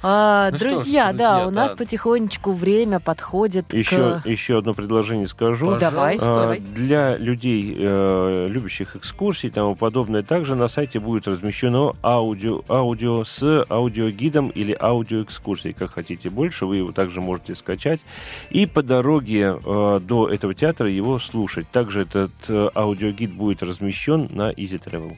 А, 0.03 0.49
Ну 0.51 0.57
что 0.57 0.69
ж, 0.69 0.71
друзья, 0.73 1.13
да, 1.13 1.31
друзья, 1.31 1.47
у 1.47 1.51
нас 1.51 1.71
да. 1.71 1.77
потихонечку 1.77 2.53
время 2.53 2.99
подходит 2.99 3.73
Еще, 3.73 4.21
к... 4.23 4.27
еще 4.27 4.57
одно 4.57 4.73
предложение 4.73 5.27
скажу. 5.27 5.77
Давай, 5.77 6.17
А, 6.19 6.41
давай. 6.41 6.59
Для 6.59 7.17
людей, 7.17 7.75
э, 7.77 8.47
любящих 8.49 8.95
экскурсии 8.95 9.47
и 9.47 9.51
тому 9.51 9.75
подобное, 9.75 10.23
также 10.23 10.55
на 10.55 10.67
сайте 10.67 10.99
будет 10.99 11.27
размещено 11.27 11.95
аудио, 12.01 12.63
аудио 12.67 13.23
с 13.23 13.65
аудиогидом 13.69 14.49
или 14.49 14.75
аудиоэкскурсией, 14.79 15.73
как 15.73 15.91
хотите 15.91 16.29
больше. 16.29 16.65
Вы 16.65 16.77
его 16.77 16.91
также 16.91 17.21
можете 17.21 17.55
скачать 17.55 18.01
и 18.49 18.65
по 18.65 18.81
дороге 18.81 19.59
э, 19.63 19.99
до 20.01 20.29
этого 20.29 20.53
театра 20.53 20.89
его 20.89 21.19
слушать. 21.19 21.67
Также 21.71 22.01
этот 22.01 22.31
э, 22.49 22.69
аудиогид 22.73 23.33
будет 23.33 23.61
размещен 23.61 24.29
на 24.31 24.51
Easy 24.51 24.81
Travel. 24.83 25.15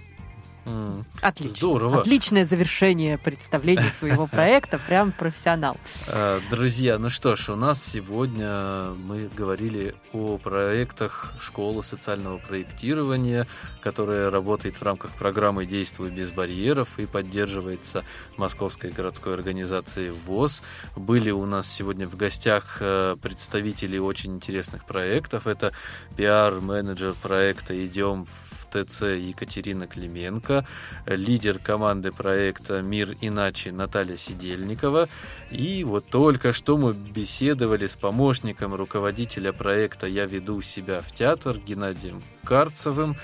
Отлично. 1.21 1.57
Здорово. 1.57 2.01
Отличное 2.01 2.45
завершение 2.45 3.17
представления 3.17 3.91
своего 3.91 4.27
проекта. 4.27 4.79
Прям 4.79 5.11
профессионал. 5.11 5.77
А, 6.07 6.39
Друзья, 6.49 6.97
ну 6.99 7.09
что 7.09 7.35
ж, 7.35 7.49
у 7.49 7.55
нас 7.55 7.83
сегодня 7.83 8.91
мы 9.05 9.29
говорили 9.35 9.95
о 10.11 10.37
проектах 10.37 11.33
школы 11.39 11.83
социального 11.83 12.37
проектирования, 12.37 13.47
которая 13.81 14.29
работает 14.29 14.77
в 14.77 14.83
рамках 14.83 15.11
программы 15.11 15.65
«Действуй 15.65 16.09
без 16.09 16.31
барьеров» 16.31 16.97
и 16.97 17.05
поддерживается 17.05 18.03
Московской 18.37 18.91
городской 18.91 19.33
организацией 19.33 20.11
ВОЗ. 20.11 20.63
Были 20.95 21.31
у 21.31 21.45
нас 21.45 21.67
сегодня 21.67 22.07
в 22.07 22.15
гостях 22.15 22.77
э, 22.79 23.15
представители 23.21 23.97
очень 23.97 24.35
интересных 24.35 24.85
проектов. 24.85 25.47
Это 25.47 25.73
пиар-менеджер 26.15 27.13
проекта 27.21 27.85
«Идем 27.85 28.25
в 28.25 28.52
ТЦ 28.73 29.03
Екатерина 29.03 29.85
Клименко, 29.85 30.65
лидер 31.05 31.59
команды 31.59 32.11
проекта 32.11 32.81
«Мир 32.81 33.15
иначе» 33.21 33.71
Наталья 33.71 34.17
Сидельникова. 34.17 35.07
И 35.51 35.83
вот 35.83 36.05
только 36.09 36.53
что 36.53 36.77
мы 36.77 36.93
беседовали 36.93 37.85
с 37.85 37.95
помощником 37.95 38.73
руководителя 38.73 39.53
проекта 39.53 40.07
«Я 40.07 40.25
веду 40.25 40.61
себя 40.61 41.01
в 41.01 41.11
театр» 41.11 41.57
Геннадием 41.57 42.23
Карцевым. 42.43 43.15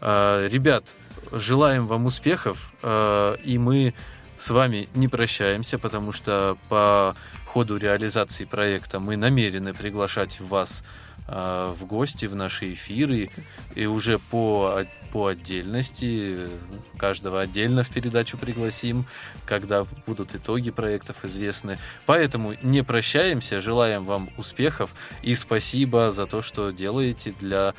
А, 0.00 0.46
Ребят, 0.46 0.84
желаем 1.32 1.86
вам 1.86 2.04
успехов, 2.06 2.72
а, 2.82 3.34
и 3.34 3.58
мы 3.58 3.94
с 4.36 4.50
вами 4.50 4.88
не 4.94 5.08
прощаемся, 5.08 5.78
потому 5.78 6.12
что 6.12 6.56
по 6.68 7.14
ходу 7.46 7.78
реализации 7.78 8.44
проекта 8.44 9.00
мы 9.00 9.16
намерены 9.16 9.74
приглашать 9.74 10.40
вас 10.40 10.82
а, 10.82 11.09
в 11.30 11.86
гости 11.86 12.26
в 12.26 12.34
наши 12.34 12.72
эфиры 12.72 13.30
и 13.74 13.86
уже 13.86 14.18
по, 14.18 14.84
по 15.12 15.28
отдельности 15.28 16.34
э, 16.36 16.48
каждого 16.96 17.40
отдельно 17.40 17.82
в 17.82 17.90
передачу 17.90 18.36
пригласим, 18.36 19.06
когда 19.46 19.86
будут 20.06 20.34
итоги 20.34 20.70
проектов 20.70 21.24
известны. 21.24 21.78
Поэтому 22.06 22.54
не 22.62 22.82
прощаемся, 22.82 23.60
желаем 23.60 24.04
вам 24.04 24.30
успехов 24.36 24.94
и 25.22 25.34
спасибо 25.34 26.10
за 26.10 26.26
то, 26.26 26.42
что 26.42 26.70
делаете 26.70 27.32
для 27.38 27.74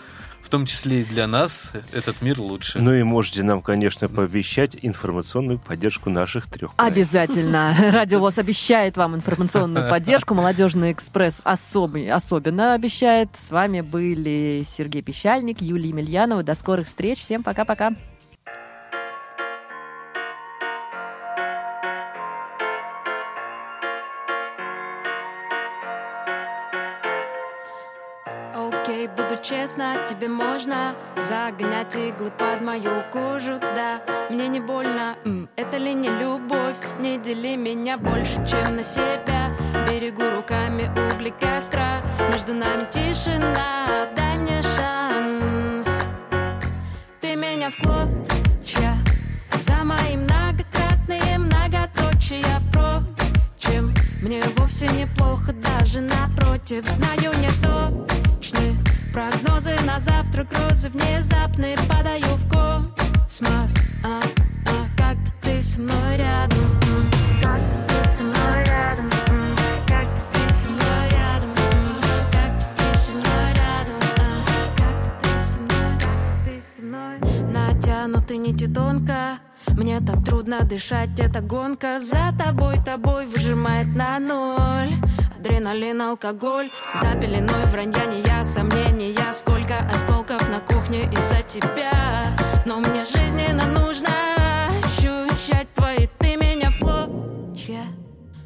том 0.51 0.65
числе 0.65 1.01
и 1.01 1.03
для 1.03 1.25
нас 1.25 1.71
этот 1.93 2.21
мир 2.21 2.39
лучше. 2.39 2.79
Ну 2.79 2.93
и 2.93 3.01
можете 3.03 3.41
нам, 3.41 3.61
конечно, 3.61 4.07
пообещать 4.09 4.77
информационную 4.81 5.57
поддержку 5.57 6.09
наших 6.09 6.45
трех. 6.47 6.71
Обязательно. 6.77 7.75
Радио 7.91 8.19
ВОЗ 8.19 8.39
обещает 8.39 8.97
вам 8.97 9.15
информационную 9.15 9.89
поддержку. 9.89 10.35
Молодежный 10.35 10.91
экспресс 10.91 11.41
особый, 11.43 12.09
особенно 12.09 12.73
обещает. 12.73 13.29
С 13.39 13.49
вами 13.49 13.81
были 13.81 14.63
Сергей 14.67 15.01
Пещальник, 15.01 15.61
Юлия 15.61 15.89
Емельянова. 15.89 16.43
До 16.43 16.53
скорых 16.53 16.87
встреч. 16.87 17.19
Всем 17.21 17.43
пока-пока. 17.43 17.95
Честна, 29.43 30.05
тебе 30.07 30.27
можно 30.27 30.93
загонять 31.19 31.95
иглы 31.95 32.29
под 32.37 32.61
мою 32.61 33.03
кожу, 33.11 33.57
да. 33.59 33.99
Мне 34.29 34.47
не 34.47 34.59
больно, 34.59 35.15
м, 35.25 35.49
это 35.55 35.77
ли 35.77 35.95
не 35.95 36.09
любовь? 36.09 36.77
Не 36.99 37.17
дели 37.17 37.55
меня 37.55 37.97
больше, 37.97 38.45
чем 38.45 38.75
на 38.75 38.83
себя. 38.83 39.49
Берегу 39.89 40.29
руками 40.29 40.91
угли 41.11 41.33
костра. 41.39 42.01
Между 42.31 42.53
нами 42.53 42.87
тишина, 42.91 44.07
дай 44.15 44.37
мне 44.37 44.61
шанс. 44.61 45.89
Ты 47.19 47.35
меня 47.35 47.71
в 47.71 47.77
клочья. 47.77 48.93
За 49.59 49.83
мои 49.83 50.17
многократные 50.17 51.39
многоточия 51.39 52.59
впрочем 52.69 53.91
Мне 54.21 54.41
вовсе 54.57 54.87
неплохо, 54.87 55.53
даже 55.53 56.01
напротив 56.01 56.87
Знаю 56.87 57.31
не 57.39 57.49
точны 57.61 58.75
прогнозы 59.11 59.75
на 59.85 59.99
завтра 59.99 60.43
Грозы 60.43 60.89
внезапные 60.89 61.77
падаю 61.89 62.35
в 62.35 62.49
космос. 62.49 63.73
А, 64.03 64.19
а, 64.67 64.85
Как-то 64.97 65.31
ты 65.41 65.61
со 65.61 65.79
мной 65.79 66.17
рядом? 66.17 66.79
Как-то 67.41 67.81
ты 78.31 78.37
нити 78.37 78.65
тонко. 78.65 79.39
Мне 79.75 79.99
так 79.99 80.23
трудно 80.23 80.61
дышать, 80.61 81.19
эта 81.19 81.41
гонка 81.41 81.99
За 81.99 82.33
тобой, 82.37 82.77
тобой 82.83 83.25
выжимает 83.25 83.87
на 83.93 84.19
ноль 84.19 84.93
Адреналин, 85.41 85.99
алкоголь 86.03 86.69
За 86.93 87.19
пеленой 87.19 87.65
вранья, 87.71 88.05
не 88.05 88.21
я, 88.21 88.43
сомнения 88.43 89.33
Сколько 89.33 89.79
осколков 89.91 90.47
на 90.49 90.59
кухне 90.59 91.05
из-за 91.05 91.41
тебя. 91.41 92.37
Но 92.67 92.77
мне 92.77 93.05
жизненно 93.05 93.65
нужно 93.65 94.09
ощущать 94.83 95.67
твои 95.73 96.05
Ты 96.19 96.35
меня 96.35 96.69
в 96.69 96.77
клочья 96.77 97.87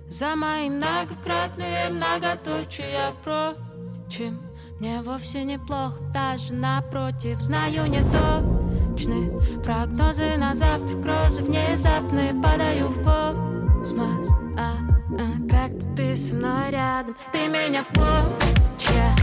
За 0.10 0.38
мои 0.38 0.70
многократные 0.70 1.90
многоточия 1.90 3.12
Впрочем, 3.20 4.42
мне 4.80 5.02
вовсе 5.02 5.44
неплохо 5.44 6.00
Даже 6.14 6.54
напротив, 6.54 7.42
знаю 7.42 7.88
не 7.88 8.04
точны 8.04 9.38
Прогнозы. 9.66 10.38
На 10.38 10.56
завтра, 10.56 10.96
грозы 10.96 11.44
внезапные 11.44 12.34
Падаю 12.42 12.88
в 12.88 13.04
космос. 13.04 14.30
А, 14.58 14.76
а, 15.20 15.50
Как-то 15.50 15.95
ты 15.95 15.95
ты 16.16 16.22
со 16.22 16.34
мной 16.34 16.72
рядом. 16.72 17.16
Ты 17.32 17.48
меня 17.48 17.84
в 17.84 17.88
клочья 17.88 19.16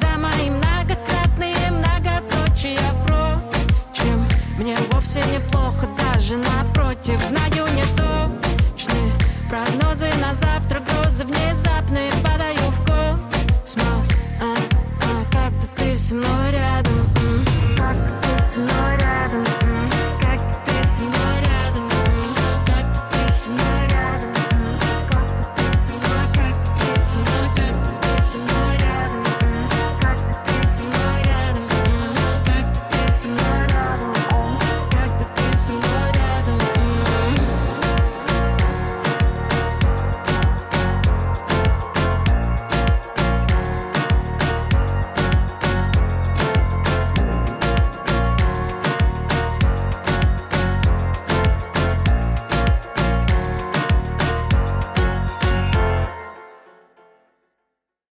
За 0.00 0.18
мои 0.18 0.50
многократные 0.50 1.56
многоточия 1.70 2.78
Впрочем, 3.02 4.24
мне 4.58 4.76
вовсе 4.92 5.20
неплохо 5.32 5.88
Даже 5.98 6.36
напротив, 6.36 7.20
знаю 7.24 7.66
не 7.74 7.82
точные 7.96 9.12
Прогнозы. 9.48 10.06
На 10.20 10.34
завтра, 10.34 10.80
грозы 10.80 11.24
внезапные 11.24 12.10
Подаю 12.22 12.70
в 12.70 12.80
космос. 12.86 14.10
А, 14.40 14.54
а, 15.02 15.24
Как-то 15.32 15.66
ты 15.76 15.96
со 15.96 16.14
мной 16.14 16.52
рядом. 16.52 17.08
М-м, 17.20 18.27